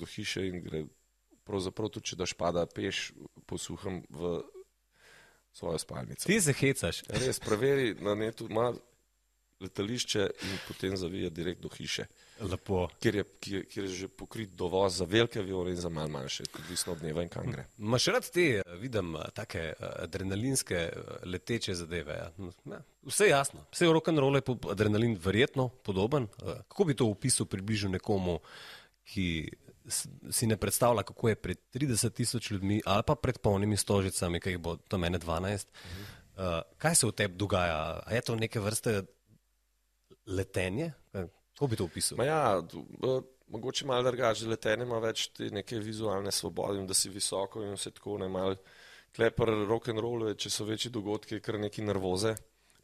do 0.00 0.06
hiše 0.06 0.46
in 0.48 0.62
gre 0.64 0.84
pravzaprav 1.44 1.92
tudi, 1.92 2.12
če 2.12 2.20
daš 2.22 2.34
pada 2.38 2.64
peš 2.66 3.10
po 3.48 3.58
suhem 3.58 4.00
v 4.08 4.40
svojo 5.52 5.80
spalnico. 5.82 6.26
Ti 6.26 6.38
se 6.40 6.54
hecaš. 6.54 7.02
Res, 7.10 7.40
preveri 7.42 7.94
na 8.00 8.14
netu, 8.14 8.46
ima 8.50 8.70
letališče 9.60 10.26
in 10.42 10.58
potem 10.68 10.96
zavije 10.96 11.30
direkt 11.30 11.60
do 11.62 11.68
hiše. 11.68 12.06
Lepo. 12.40 12.88
Kjer 13.00 13.14
je, 13.14 13.24
kjer, 13.40 13.64
kjer 13.68 13.84
je 13.84 13.92
že 13.94 14.08
pokrit 14.08 14.50
dovoz 14.56 14.96
za 14.96 15.04
velike 15.04 15.38
avione 15.38 15.70
in 15.70 15.76
za 15.76 15.88
mal 15.88 16.08
manjše, 16.08 16.44
odvisno 16.58 16.92
od 16.92 17.00
dneva 17.00 17.22
in 17.22 17.28
kam 17.28 17.50
gre. 17.52 17.66
Maš 17.78 18.06
rad 18.14 18.30
te, 18.32 18.62
vidim, 18.80 19.16
take 19.34 19.72
adrenalinske 19.80 20.88
leteče 21.24 21.74
zadeve. 21.74 22.16
Ja. 22.16 22.50
Ja, 22.72 22.82
vse 23.06 23.28
jasno, 23.28 23.64
vse 23.72 23.88
v 23.88 23.96
rock'n'roll 23.98 24.40
je 24.40 24.58
adrenalin 24.72 25.18
verjetno 25.24 25.68
podoben. 25.68 26.28
Kako 26.40 26.84
bi 26.84 26.96
to 26.96 27.10
opisal 27.10 27.46
približno 27.46 27.90
nekomu, 27.98 28.40
ki 29.04 29.26
si 30.30 30.46
ne 30.46 30.56
predstavlja, 30.56 31.02
kako 31.02 31.28
je 31.28 31.36
pred 31.36 31.58
30 31.74 32.12
tisoč 32.14 32.50
ljudmi 32.50 32.80
ali 32.86 33.02
pa 33.06 33.14
pred 33.14 33.38
polnimi 33.38 33.76
stožicami, 33.76 34.40
ki 34.40 34.56
jih 34.56 34.58
bo 34.58 34.76
to 34.76 34.98
mene 34.98 35.18
12. 35.18 35.66
Uh, 36.40 36.62
kaj 36.78 36.94
se 36.94 37.06
v 37.06 37.12
tebi 37.12 37.36
dogaja? 37.36 38.00
A 38.06 38.14
je 38.14 38.20
to 38.20 38.36
neke 38.36 38.60
vrste 38.60 39.02
letenje? 40.30 40.92
Kako 41.12 41.66
bi 41.66 41.76
to 41.76 41.84
opisal? 41.84 42.24
Ja, 42.24 42.62
mogoče 43.52 43.86
malo 43.86 44.02
drugače. 44.02 44.48
Letenje 44.48 44.86
ima 44.86 44.98
več 45.02 45.26
te 45.36 45.50
neke 45.52 45.78
vizualne 45.78 46.32
svobode, 46.32 46.86
da 46.86 46.94
si 46.94 47.10
visoko 47.12 47.64
in 47.66 47.74
vse 47.76 47.92
tako 47.98 48.18
ne 48.22 48.28
mal. 48.32 48.56
Klepar 49.16 49.50
rock 49.68 49.90
and 49.90 50.00
roll, 50.00 50.28
če 50.38 50.52
so 50.54 50.64
večji 50.64 50.92
dogodki, 50.94 51.40
kar 51.42 51.58
neki 51.58 51.82
nervoze 51.82 52.36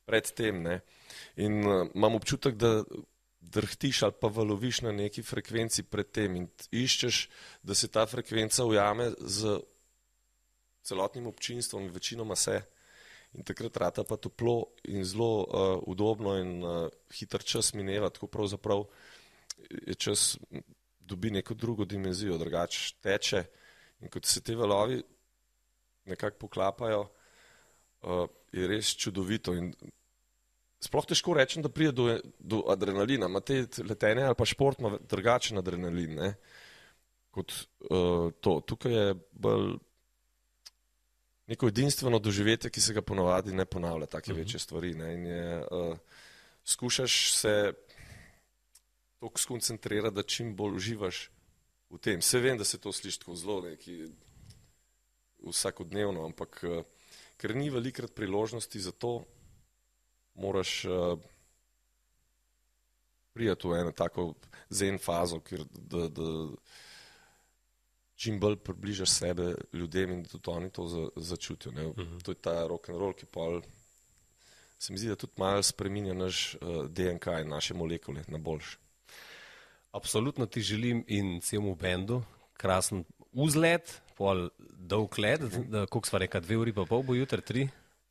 pred 0.06 0.32
tem. 0.34 0.62
Ne? 0.62 0.80
In 1.42 1.60
uh, 1.62 1.86
imam 1.94 2.18
občutek, 2.18 2.58
da 2.58 2.80
drhtiš 3.46 4.02
ali 4.02 4.16
pa 4.20 4.28
valoviš 4.28 4.80
na 4.82 4.92
neki 4.92 5.22
frekvenci 5.22 5.86
pred 5.86 6.10
tem 6.10 6.36
in 6.36 6.48
iščeš, 6.74 7.20
da 7.62 7.74
se 7.78 7.88
ta 7.88 8.06
frekvenca 8.06 8.66
ujame 8.66 9.12
z 9.20 9.60
celotnim 10.86 11.26
občinstvom 11.26 11.86
in 11.86 11.94
večinoma 11.94 12.36
se. 12.36 12.60
In 13.36 13.44
takrat 13.44 13.76
rata 13.76 14.04
pa 14.04 14.16
toplo 14.16 14.72
in 14.88 15.04
zelo 15.04 15.44
uh, 15.44 15.82
udobno 15.86 16.38
in 16.40 16.62
uh, 16.64 16.88
hiter 17.12 17.44
čas 17.44 17.74
mineva, 17.76 18.08
tako 18.10 18.30
pravzaprav 18.32 18.86
je 19.68 19.94
čas 19.94 20.38
dobi 21.00 21.30
neko 21.30 21.54
drugo 21.54 21.84
dimenzijo, 21.84 22.38
drugače 22.38 22.94
teče 23.00 23.44
in 24.00 24.08
kot 24.08 24.24
se 24.24 24.40
te 24.40 24.56
valovi 24.56 25.02
nekako 26.06 26.38
poklapajo, 26.46 27.02
uh, 28.02 28.26
je 28.52 28.66
res 28.66 28.94
čudovito 28.96 29.54
in 29.54 29.72
sploh 30.80 31.06
težko 31.08 31.34
rečem, 31.36 31.64
da 31.64 31.72
pride 31.72 31.92
do, 31.92 32.06
do 32.38 32.62
adrenalina. 32.72 33.28
Ma 33.28 33.40
te 33.40 33.64
letenje 33.82 34.26
ali 34.28 34.38
pa 34.38 34.46
šport 34.48 34.80
ima 34.80 34.96
drugačen 35.00 35.58
adrenalin 35.58 36.14
ne? 36.14 36.34
kot 37.36 37.52
uh, 37.90 38.32
to. 38.40 38.60
Tukaj 38.64 38.94
je 38.96 39.14
bolj 39.32 39.74
neko 41.46 41.68
edinstveno 41.68 42.18
doživetje, 42.18 42.70
ki 42.70 42.80
se 42.80 42.94
ga 42.94 43.02
ponovadi 43.02 43.54
ne 43.54 43.64
ponavlja, 43.64 44.06
take 44.06 44.32
uh 44.32 44.36
mhm. 44.36 44.42
-huh. 44.42 44.46
večje 44.46 44.60
stvari. 44.60 44.94
Ne? 44.94 45.14
In 45.14 45.26
je, 45.26 45.66
uh, 45.70 45.98
skušaš 46.64 47.32
se 47.32 47.72
toliko 49.18 49.40
skoncentrirati, 49.40 50.14
da 50.14 50.22
čim 50.22 50.56
bolj 50.56 50.76
uživaš 50.76 51.30
v 51.90 51.98
tem. 51.98 52.20
Vse 52.20 52.38
vem, 52.38 52.58
da 52.58 52.64
se 52.64 52.78
to 52.78 52.92
sliši 52.92 53.18
tako 53.18 53.36
zelo, 53.36 53.60
neki 53.60 54.08
vsakodnevno, 55.46 56.24
ampak 56.24 56.64
uh, 56.64 56.84
ker 57.36 57.56
ni 57.56 57.70
velikrat 57.70 58.14
priložnosti 58.14 58.80
za 58.80 58.92
to, 58.92 59.24
moraš 60.34 60.84
uh, 60.84 61.18
prijeti 63.32 63.68
v 63.68 63.80
eno 63.80 63.92
tako 63.92 64.34
zen 64.68 64.98
fazo, 64.98 65.40
kjer 65.40 65.64
da, 65.70 66.08
da 66.08 66.48
čim 68.16 68.40
bolj 68.40 68.56
približaš 68.56 69.10
sebe 69.10 69.54
ljudem 69.72 70.12
in 70.12 70.24
tudi 70.24 70.50
oni 70.50 70.70
to 70.70 70.88
za, 70.88 71.08
začutijo. 71.16 71.72
Uh 71.72 71.78
mhm. 71.78 72.00
-huh. 72.00 72.22
To 72.22 72.30
je 72.30 72.34
ta 72.34 72.66
rock 72.66 72.88
and 72.88 72.98
roll, 72.98 73.12
ki 73.12 73.26
pa 73.26 73.60
se 74.78 74.92
mi 74.92 74.98
zdi, 74.98 75.08
da 75.08 75.16
tudi 75.16 75.32
malo 75.36 75.62
spreminja 75.62 76.14
naš 76.14 76.54
uh, 76.54 76.60
eh, 76.60 76.88
DNK 76.88 77.26
in 77.42 77.48
naše 77.48 77.74
molekule 77.74 78.24
na 78.28 78.38
boljš. 78.38 78.78
Absolutno 79.92 80.46
ti 80.46 80.60
želim 80.60 81.04
in 81.08 81.40
celemu 81.40 81.74
bendu 81.74 82.22
krasen 82.52 83.04
vzlet, 83.32 84.02
pol 84.16 84.48
dolg 84.78 85.18
let, 85.18 85.40
uh 85.40 85.50
-huh. 85.50 85.86
koliko 85.86 86.08
sva 86.08 86.18
reka, 86.18 86.40
dve 86.40 86.56
uri 86.56 86.72
pa 86.72 86.84
pol 86.84 87.02
bo 87.02 87.14
jutri, 87.14 87.42
tri. 87.42 87.68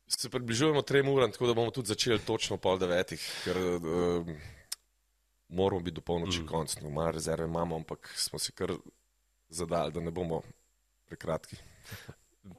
Se 0.08 0.30
približujemo 0.30 0.82
trem 0.82 1.08
uram, 1.08 1.32
tako 1.32 1.46
da 1.46 1.54
bomo 1.54 1.70
tudi 1.70 1.88
začeli 1.88 2.18
točno 2.18 2.56
pol 2.56 2.78
devetih, 2.78 3.42
ker 3.44 3.56
uh, 3.58 4.26
moramo 5.48 5.80
biti 5.80 5.94
do 5.94 6.00
polnoči 6.00 6.40
mm. 6.40 6.46
konc. 6.46 6.76
No, 6.80 6.90
malo 6.90 7.10
rezerve 7.10 7.44
imamo, 7.44 7.76
ampak 7.76 8.12
smo 8.16 8.38
si 8.38 8.52
kar 8.52 8.72
zadali, 9.48 9.92
da 9.92 10.00
ne 10.00 10.10
bomo 10.10 10.42
prekratki. 11.06 11.56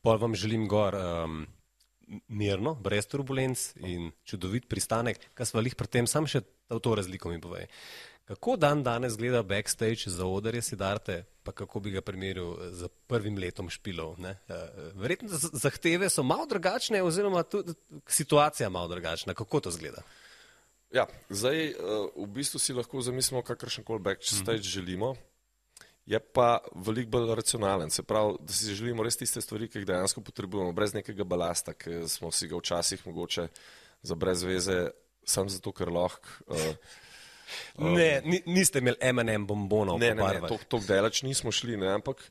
Pol 0.03 0.17
vam 0.17 0.35
želim 0.35 0.67
gor 0.67 0.95
um, 0.95 1.45
mirno, 2.27 2.75
brez 2.75 3.07
turbulenc 3.07 3.73
in 3.75 4.11
čudovit 4.23 4.67
pristanek. 4.67 5.19
Kaj 5.33 5.51
smo 5.51 5.63
jih 5.63 5.75
pri 5.75 5.87
tem, 5.87 6.07
sam 6.07 6.27
še 6.27 6.41
to 6.67 6.95
razliko 6.95 7.29
mi 7.29 7.41
povej. 7.41 7.67
Kako 8.27 8.57
dan 8.59 8.83
danes 8.83 9.15
gleda 9.15 9.39
backstage 9.43 10.09
za 10.11 10.25
odarje 10.27 10.61
Sidarte, 10.61 11.21
pa 11.43 11.51
kako 11.51 11.79
bi 11.79 11.91
ga 11.91 12.01
primerjal 12.01 12.57
z 12.75 12.89
prvim 13.07 13.37
letom 13.39 13.69
špilov? 13.71 14.17
Ne? 14.19 14.35
Eh, 14.51 14.55
verjetno 14.99 15.29
zahteve 15.31 16.09
so 16.11 16.23
malo 16.27 16.45
drugačne, 16.45 16.99
oziroma 17.03 17.43
tudi 17.43 17.71
situacija 18.07 18.69
malo 18.69 18.87
drugačna. 18.87 19.33
Kako 19.33 19.59
to 19.59 19.71
zgleda? 19.71 20.03
Ja, 20.91 21.07
zdaj 21.29 21.65
eh, 21.69 21.75
v 22.15 22.27
bistvu 22.35 22.59
si 22.59 22.75
lahko 22.75 23.01
zamislimo, 23.01 23.41
kakršen 23.47 23.83
koli 23.87 24.03
backstage 24.03 24.59
mm 24.59 24.61
-hmm. 24.61 24.73
želimo. 24.75 25.15
Je 26.07 26.19
pa 26.19 26.61
veliko 26.87 27.17
bolj 27.17 27.33
racionalen, 27.35 27.89
se 27.91 28.03
pravi, 28.07 28.37
da 28.39 28.53
si 28.55 28.75
želimo 28.75 29.03
res 29.03 29.19
tiste 29.19 29.41
stvari, 29.43 29.67
ki 29.67 29.81
jih 29.81 29.89
dejansko 29.89 30.23
potrebujemo, 30.23 30.71
brez 30.75 30.93
nekega 30.95 31.25
balasta, 31.27 31.73
ki 31.75 32.05
smo 32.07 32.31
si 32.31 32.47
ga 32.47 32.61
včasih 32.61 33.03
mogoče 33.09 33.49
za 34.07 34.15
brez 34.15 34.45
veze, 34.47 34.77
samo 35.27 35.51
zato, 35.51 35.73
ker 35.75 35.91
lahko. 35.91 36.31
Uh, 36.47 36.71
Ne, 37.77 38.21
niste 38.45 38.79
imeli 38.79 38.97
MM 39.13 39.45
bombonov. 39.47 39.99
Ne, 39.99 40.13
ne, 40.15 40.23
ne, 40.23 40.41
tako 40.41 40.79
daleč 40.87 41.21
nismo 41.23 41.51
šli, 41.51 41.77
ne, 41.77 41.93
ampak 41.95 42.23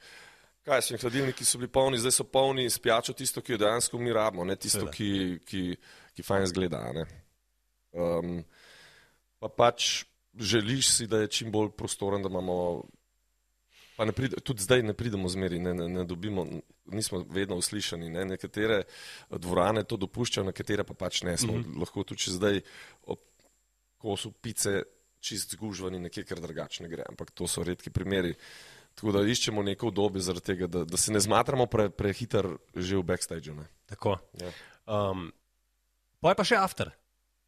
kaj 0.66 0.82
so 0.82 0.98
hladilniki, 1.00 1.46
so 1.46 1.60
bili 1.60 1.70
polni, 1.72 2.00
zdaj 2.02 2.16
so 2.18 2.26
polni 2.26 2.66
s 2.70 2.80
pijačo 2.82 3.14
tisto, 3.16 3.40
ki 3.40 3.54
jo 3.54 3.60
dejansko 3.62 4.00
mi 4.02 4.12
rabimo, 4.12 4.44
ne 4.44 4.56
tisto, 4.58 4.88
ki, 4.92 5.38
ki, 5.46 5.62
ki 6.16 6.26
fajn 6.26 6.48
zgleda. 6.50 6.82
Um, 7.94 8.40
pa 9.38 9.48
pač 9.48 10.04
želiš 10.36 10.90
si, 10.90 11.06
da 11.06 11.22
je 11.22 11.32
čim 11.38 11.52
bolj 11.54 11.72
prostoren, 11.78 12.22
da 12.22 12.32
imamo. 12.32 12.58
Pride, 13.96 14.36
tudi 14.44 14.62
zdaj 14.62 14.82
ne 14.82 14.92
pridemo 14.92 15.28
zmeri, 15.28 15.58
ne, 15.58 15.72
ne, 15.74 15.88
ne 15.88 16.04
dobimo, 16.04 16.44
nismo 16.92 17.22
vedno 17.30 17.56
uslišani. 17.56 18.10
Ne. 18.12 18.24
Nekatere 18.24 18.82
dvorane 19.30 19.84
to 19.84 19.96
dopuščajo, 19.96 20.44
nekatere 20.50 20.84
pa 20.84 20.94
pač 20.94 21.22
ne. 21.22 21.36
Smo 21.36 21.52
mm 21.52 21.64
-hmm. 21.64 21.80
lahko 21.80 22.04
tudi 22.04 22.30
zdaj 22.30 22.60
ob 23.02 23.18
kosu 23.96 24.32
pice 24.32 24.82
čist 25.20 25.50
zgužvani, 25.56 25.98
nekje 25.98 26.24
kar 26.24 26.40
drugačne 26.40 26.88
gre, 26.88 27.04
ampak 27.08 27.30
to 27.30 27.48
so 27.48 27.64
redki 27.64 27.90
primeri. 27.90 28.34
Tako 28.94 29.12
da 29.12 29.22
iščemo 29.28 29.62
neko 29.62 29.88
obdobje 29.88 30.22
zaradi 30.22 30.44
tega, 30.44 30.66
da, 30.66 30.84
da 30.84 30.96
se 30.96 31.12
ne 31.12 31.20
zmatramo 31.20 31.66
pre, 31.66 31.90
prehiter 31.90 32.48
že 32.74 32.96
v 32.96 33.02
backstageu. 33.02 33.54
ne. 33.54 33.66
Tako. 33.86 34.16
Ja. 34.40 34.52
Um, 34.86 35.32
pa 36.20 36.32
je 36.32 36.38
pa 36.38 36.44
še 36.44 36.56
after. 36.56 36.90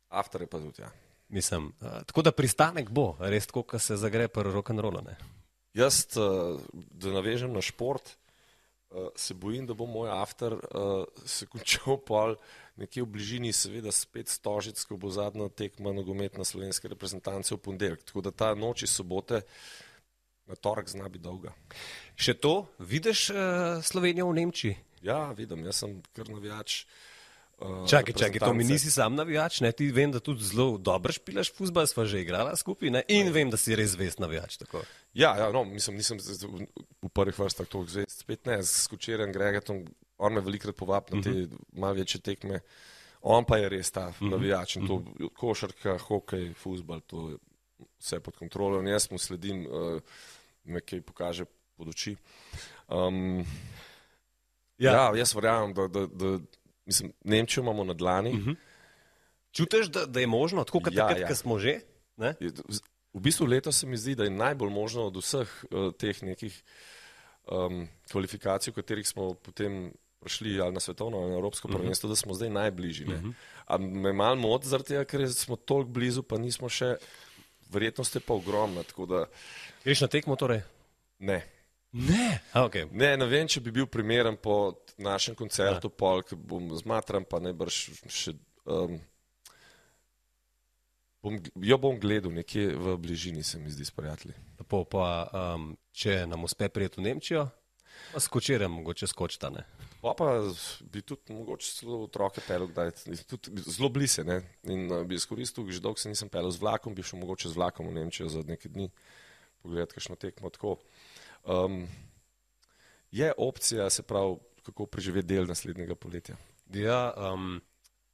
After 0.09 0.45
je 0.45 0.47
pa 0.47 0.59
tudi, 0.59 0.83
ja. 0.83 0.91
Mislim, 1.29 1.73
uh, 1.81 2.03
tako 2.09 2.23
da 2.23 2.33
pristanek 2.33 2.91
bo, 2.91 3.17
res 3.21 3.47
tako, 3.47 3.63
ko 3.63 3.79
se 3.79 3.97
zagre 3.97 4.29
pri 4.29 4.53
rock'n'rollu. 4.53 5.05
ne. 5.05 5.38
Jaz, 5.79 6.07
eh, 6.17 6.21
da 6.75 7.13
navežem 7.15 7.53
na 7.55 7.63
šport, 7.63 8.11
eh, 8.11 9.09
se 9.17 9.35
bojim, 9.35 9.67
da 9.67 9.75
bo 9.75 9.87
moj 9.87 10.11
after 10.11 10.53
eh, 10.53 11.05
se 11.25 11.47
končal 11.53 12.01
pol 12.03 12.35
nekje 12.77 13.03
v 13.03 13.07
bližini, 13.07 13.53
seveda 13.53 13.93
spet 13.95 14.29
stožic, 14.29 14.83
ko 14.85 14.97
bo 14.97 15.11
zadnja 15.11 15.49
tekma 15.49 15.93
nogometna 15.93 16.45
slovenske 16.45 16.89
reprezentance 16.89 17.55
v 17.55 17.59
ponedeljek. 17.59 18.03
Tako 18.11 18.23
da 18.27 18.31
ta 18.31 18.55
noč 18.55 18.83
iz 18.87 18.95
sobote 18.95 19.43
na 20.47 20.55
torek 20.55 20.89
zna 20.89 21.09
biti 21.09 21.27
dolga. 21.27 21.53
Še 22.17 22.39
to, 22.39 22.71
vidiš 22.79 23.29
uh, 23.35 23.83
Slovenijo 23.85 24.31
v 24.31 24.37
Nemčiji? 24.39 24.77
Ja, 25.03 25.35
vidim, 25.37 25.67
jaz 25.67 25.83
sem 25.83 25.99
kar 26.17 26.31
navijač. 26.31 26.85
eh, 26.87 27.18
Čakaj, 27.59 28.15
čakaj, 28.15 28.39
to 28.39 28.53
mi 28.55 28.65
nisi 28.65 28.91
sam 28.91 29.17
navijač, 29.19 29.61
ne? 29.61 29.73
ti 29.73 29.89
vem, 29.91 30.13
da 30.15 30.21
tudi 30.23 30.45
zelo 30.47 30.77
dobro 30.79 31.13
špilaš 31.13 31.51
futbol, 31.57 31.89
sva 31.91 32.05
že 32.07 32.21
igrala 32.23 32.55
skupaj 32.57 32.93
ne? 32.95 33.03
in 33.11 33.33
vem, 33.35 33.51
da 33.51 33.59
si 33.59 33.75
res 33.75 33.97
zvest 33.97 34.23
navijač. 34.23 34.61
Tako. 34.63 34.85
Ja, 35.15 35.33
ja 35.35 35.49
no, 35.51 35.65
mislim, 35.67 35.99
nisem 35.99 36.21
v 36.23 37.11
prvih 37.11 37.35
vrstah 37.35 37.67
to 37.67 37.83
zvest. 37.91 38.23
Spet 38.23 38.47
ne, 38.47 38.61
s 38.63 38.87
Kučerjem, 38.87 39.33
Gregetom, 39.35 39.83
on 40.23 40.39
me 40.39 40.43
velikrat 40.47 40.77
povabi 40.79 41.17
na 41.17 41.23
te 41.23 41.31
uh 41.31 41.37
-huh. 41.37 41.59
malo 41.73 41.99
večje 41.99 42.21
tekme. 42.21 42.61
On 43.23 43.45
pa 43.45 43.59
je 43.59 43.69
res 43.69 43.91
ta 43.91 44.13
navijač 44.21 44.77
in 44.77 44.87
to 44.87 45.03
košarka, 45.35 45.99
hokej, 45.99 46.55
futbol, 46.55 47.01
to 47.01 47.31
je 47.31 47.37
vse 47.99 48.21
pod 48.21 48.37
kontrolo. 48.37 48.81
In 48.81 48.87
jaz 48.87 49.11
mu 49.11 49.19
sledim, 49.19 49.67
uh, 49.67 50.01
nekaj 50.65 51.01
pokaže 51.01 51.45
pod 51.77 51.89
oči. 51.89 52.17
Um, 52.89 53.45
ja. 54.79 54.93
ja, 54.93 55.17
jaz 55.17 55.35
verjamem, 55.35 55.75
da, 55.75 55.89
da, 55.89 56.07
da 56.07 56.39
mislim, 56.89 57.13
Nemčijo 57.25 57.63
imamo 57.63 57.85
na 57.85 57.95
dlani. 57.95 58.31
Uh 58.31 58.37
-huh. 58.37 58.57
Čutiš, 59.53 59.87
da, 59.87 60.07
da 60.07 60.21
je 60.21 60.27
možno, 60.27 60.65
tako 60.65 60.81
kot 60.81 60.93
Ja, 60.93 61.07
takrat, 61.09 61.21
ja. 61.21 61.29
ko 61.29 61.35
smo 61.35 61.59
že? 61.59 61.81
Ne? 62.17 62.35
V 63.13 63.21
bistvu 63.21 63.47
letos 63.47 63.79
se 63.79 63.87
mi 63.87 63.97
zdi, 63.97 64.15
da 64.15 64.25
je 64.25 64.31
najbolj 64.31 64.71
možno 64.71 65.07
od 65.07 65.17
vseh 65.17 65.65
uh, 65.71 65.93
teh 65.99 66.23
nekih 66.23 66.63
um, 67.51 67.89
kvalifikacij, 68.11 68.73
v 68.73 68.75
katerih 68.75 69.09
smo 69.09 69.35
potem 69.35 69.93
prišli 70.21 70.61
ali 70.61 70.75
na 70.75 70.81
svetovno 70.81 71.19
ali 71.19 71.31
na 71.31 71.37
evropsko 71.37 71.69
prvenstvo, 71.69 72.07
uh 72.07 72.11
-huh. 72.11 72.17
da 72.17 72.17
smo 72.17 72.35
zdaj 72.35 72.51
najbližji. 72.51 73.07
Uh 73.07 73.13
-huh. 73.13 73.33
A 73.67 73.79
me 73.79 74.13
malo 74.13 74.37
moti 74.37 74.69
zaradi 74.69 74.89
tega, 74.89 75.05
ker 75.05 75.33
smo 75.33 75.57
toliko 75.57 75.91
blizu, 75.91 76.23
pa 76.23 76.39
nismo 76.39 76.69
še, 76.69 76.97
verjetnost 77.71 78.15
je 78.15 78.21
pa 78.21 78.35
ogromna, 78.35 78.83
tako 78.83 79.07
da 79.07 79.25
Greš 79.85 80.01
na 80.01 80.09
tekmo 80.09 80.37
torej? 80.37 80.61
ne. 81.19 81.43
Ne. 81.93 82.41
A, 82.53 82.67
okay. 82.67 82.85
Ne, 82.93 83.17
ne 83.17 83.27
vem, 83.27 83.49
če 83.49 83.61
bi 83.61 83.73
bil 83.73 83.87
primeren 83.87 84.37
po 84.37 84.75
našem 84.99 85.35
koncertu, 85.39 85.91
pol, 85.91 86.23
ki 86.27 86.37
bom 86.37 86.73
zmatran, 86.79 87.25
pa 87.25 87.41
najbrž 87.43 87.79
še. 88.11 88.35
Um, 88.69 88.99
bom, 91.23 91.39
jo 91.55 91.79
bom 91.81 91.99
gledal 92.03 92.35
nekje 92.35 92.75
v 92.77 92.97
bližini, 93.01 93.45
se 93.47 93.61
mi 93.63 93.71
zdi, 93.71 93.87
s 93.87 93.95
prijatelji. 93.95 94.37
Lepo, 94.59 94.83
pa, 94.85 95.07
um, 95.31 95.71
če 95.95 96.25
nam 96.27 96.45
uspe 96.49 96.69
prijeti 96.69 97.01
v 97.01 97.09
Nemčijo, 97.09 97.47
pa 98.13 98.21
skočirem, 98.23 98.73
mogoče 98.73 99.09
skočita. 99.11 99.51
Ne? 99.55 99.65
Pa, 100.03 100.15
pa 100.19 100.29
bi 100.93 101.03
tudi 101.03 101.35
mogoče 101.35 101.71
celo 101.81 102.03
otroke 102.07 102.43
pelil, 102.47 102.69
kdaj, 102.71 102.93
tudi 103.27 103.63
zelo 103.67 103.91
blizu. 103.95 104.27
ne. 104.27 104.43
In 104.71 104.91
uh, 104.91 105.07
bi 105.07 105.19
izkoristil, 105.19 105.67
že 105.71 105.83
dolgo 105.83 106.03
se 106.03 106.11
nisem 106.11 106.31
pelil 106.31 106.51
z 106.55 106.63
vlakom, 106.63 106.95
bi 106.95 107.07
šel 107.07 107.23
mogoče 107.23 107.51
z 107.51 107.59
vlakom 107.59 107.89
v 107.91 107.97
Nemčijo 108.03 108.29
za 108.31 108.43
nekaj 108.47 108.75
dni, 108.75 108.91
pogledati 109.63 109.99
kakšno 109.99 110.19
tekmo. 110.19 110.51
Tako. 110.51 110.79
Um, 111.47 111.87
je 113.11 113.33
opcija, 113.39 113.91
se 113.91 114.03
pravi, 114.03 114.37
kako 114.67 114.87
preživeti 114.87 115.35
del 115.35 115.49
naslednjega 115.49 115.95
poletja. 115.95 116.37
Ja, 116.75 117.13
um, 117.17 117.61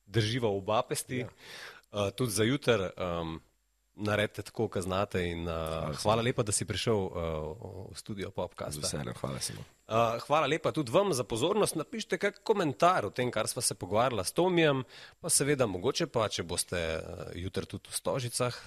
drživa 0.06 0.48
oba 0.48 0.82
pesti, 0.88 1.24
ja. 1.24 1.28
uh, 1.92 2.10
tudi 2.16 2.32
za 2.32 2.44
jutr. 2.44 2.90
Um, 2.96 3.40
Naredite 3.94 4.42
tako, 4.42 4.66
kot 4.68 4.82
znate. 4.82 5.20
In, 5.30 5.44
uh, 5.46 5.92
hvala 6.02 6.22
lepa, 6.26 6.42
da 6.42 6.50
si 6.52 6.64
prišel 6.66 6.98
uh, 6.98 7.12
v 7.92 7.94
studio 7.94 8.32
Z 8.32 8.34
Popkasta. 8.34 8.80
veseljem, 8.82 9.14
hvala 9.20 9.40
se. 9.40 9.54
Uh, 9.54 10.18
hvala 10.26 10.48
lepa 10.50 10.72
tudi 10.74 10.90
vam 10.90 11.12
za 11.14 11.22
pozornost. 11.24 11.78
Napišite 11.78 12.18
kak 12.18 12.40
komentar 12.42 13.06
o 13.06 13.10
tem, 13.14 13.30
kar 13.30 13.46
sva 13.46 13.62
se 13.62 13.78
pogovarjala 13.78 14.24
s 14.24 14.34
Tomijem, 14.34 14.82
pa 15.20 15.30
seveda 15.30 15.66
mogoče 15.70 16.08
pa, 16.10 16.26
če 16.28 16.42
boste 16.42 16.80
uh, 16.98 17.30
jutri 17.38 17.70
tudi 17.70 17.86
v 17.86 17.94
Stožicah, 17.94 18.58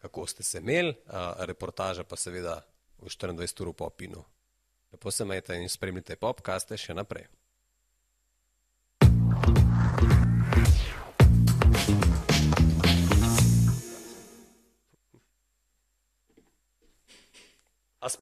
kako 0.00 0.24
ste 0.26 0.42
se 0.42 0.64
imeli, 0.64 0.96
uh, 0.96 1.44
reportaža 1.44 2.08
pa 2.08 2.16
seveda 2.16 2.62
v 2.96 3.12
24 3.12 3.68
ur 3.68 3.74
po 3.76 3.90
Pinu. 3.90 4.24
Lepo 4.92 5.10
se 5.10 5.24
majte 5.24 5.56
in 5.56 5.68
spremljite 5.68 6.16
Popkaste 6.16 6.76
še 6.76 6.94
naprej. 6.94 7.26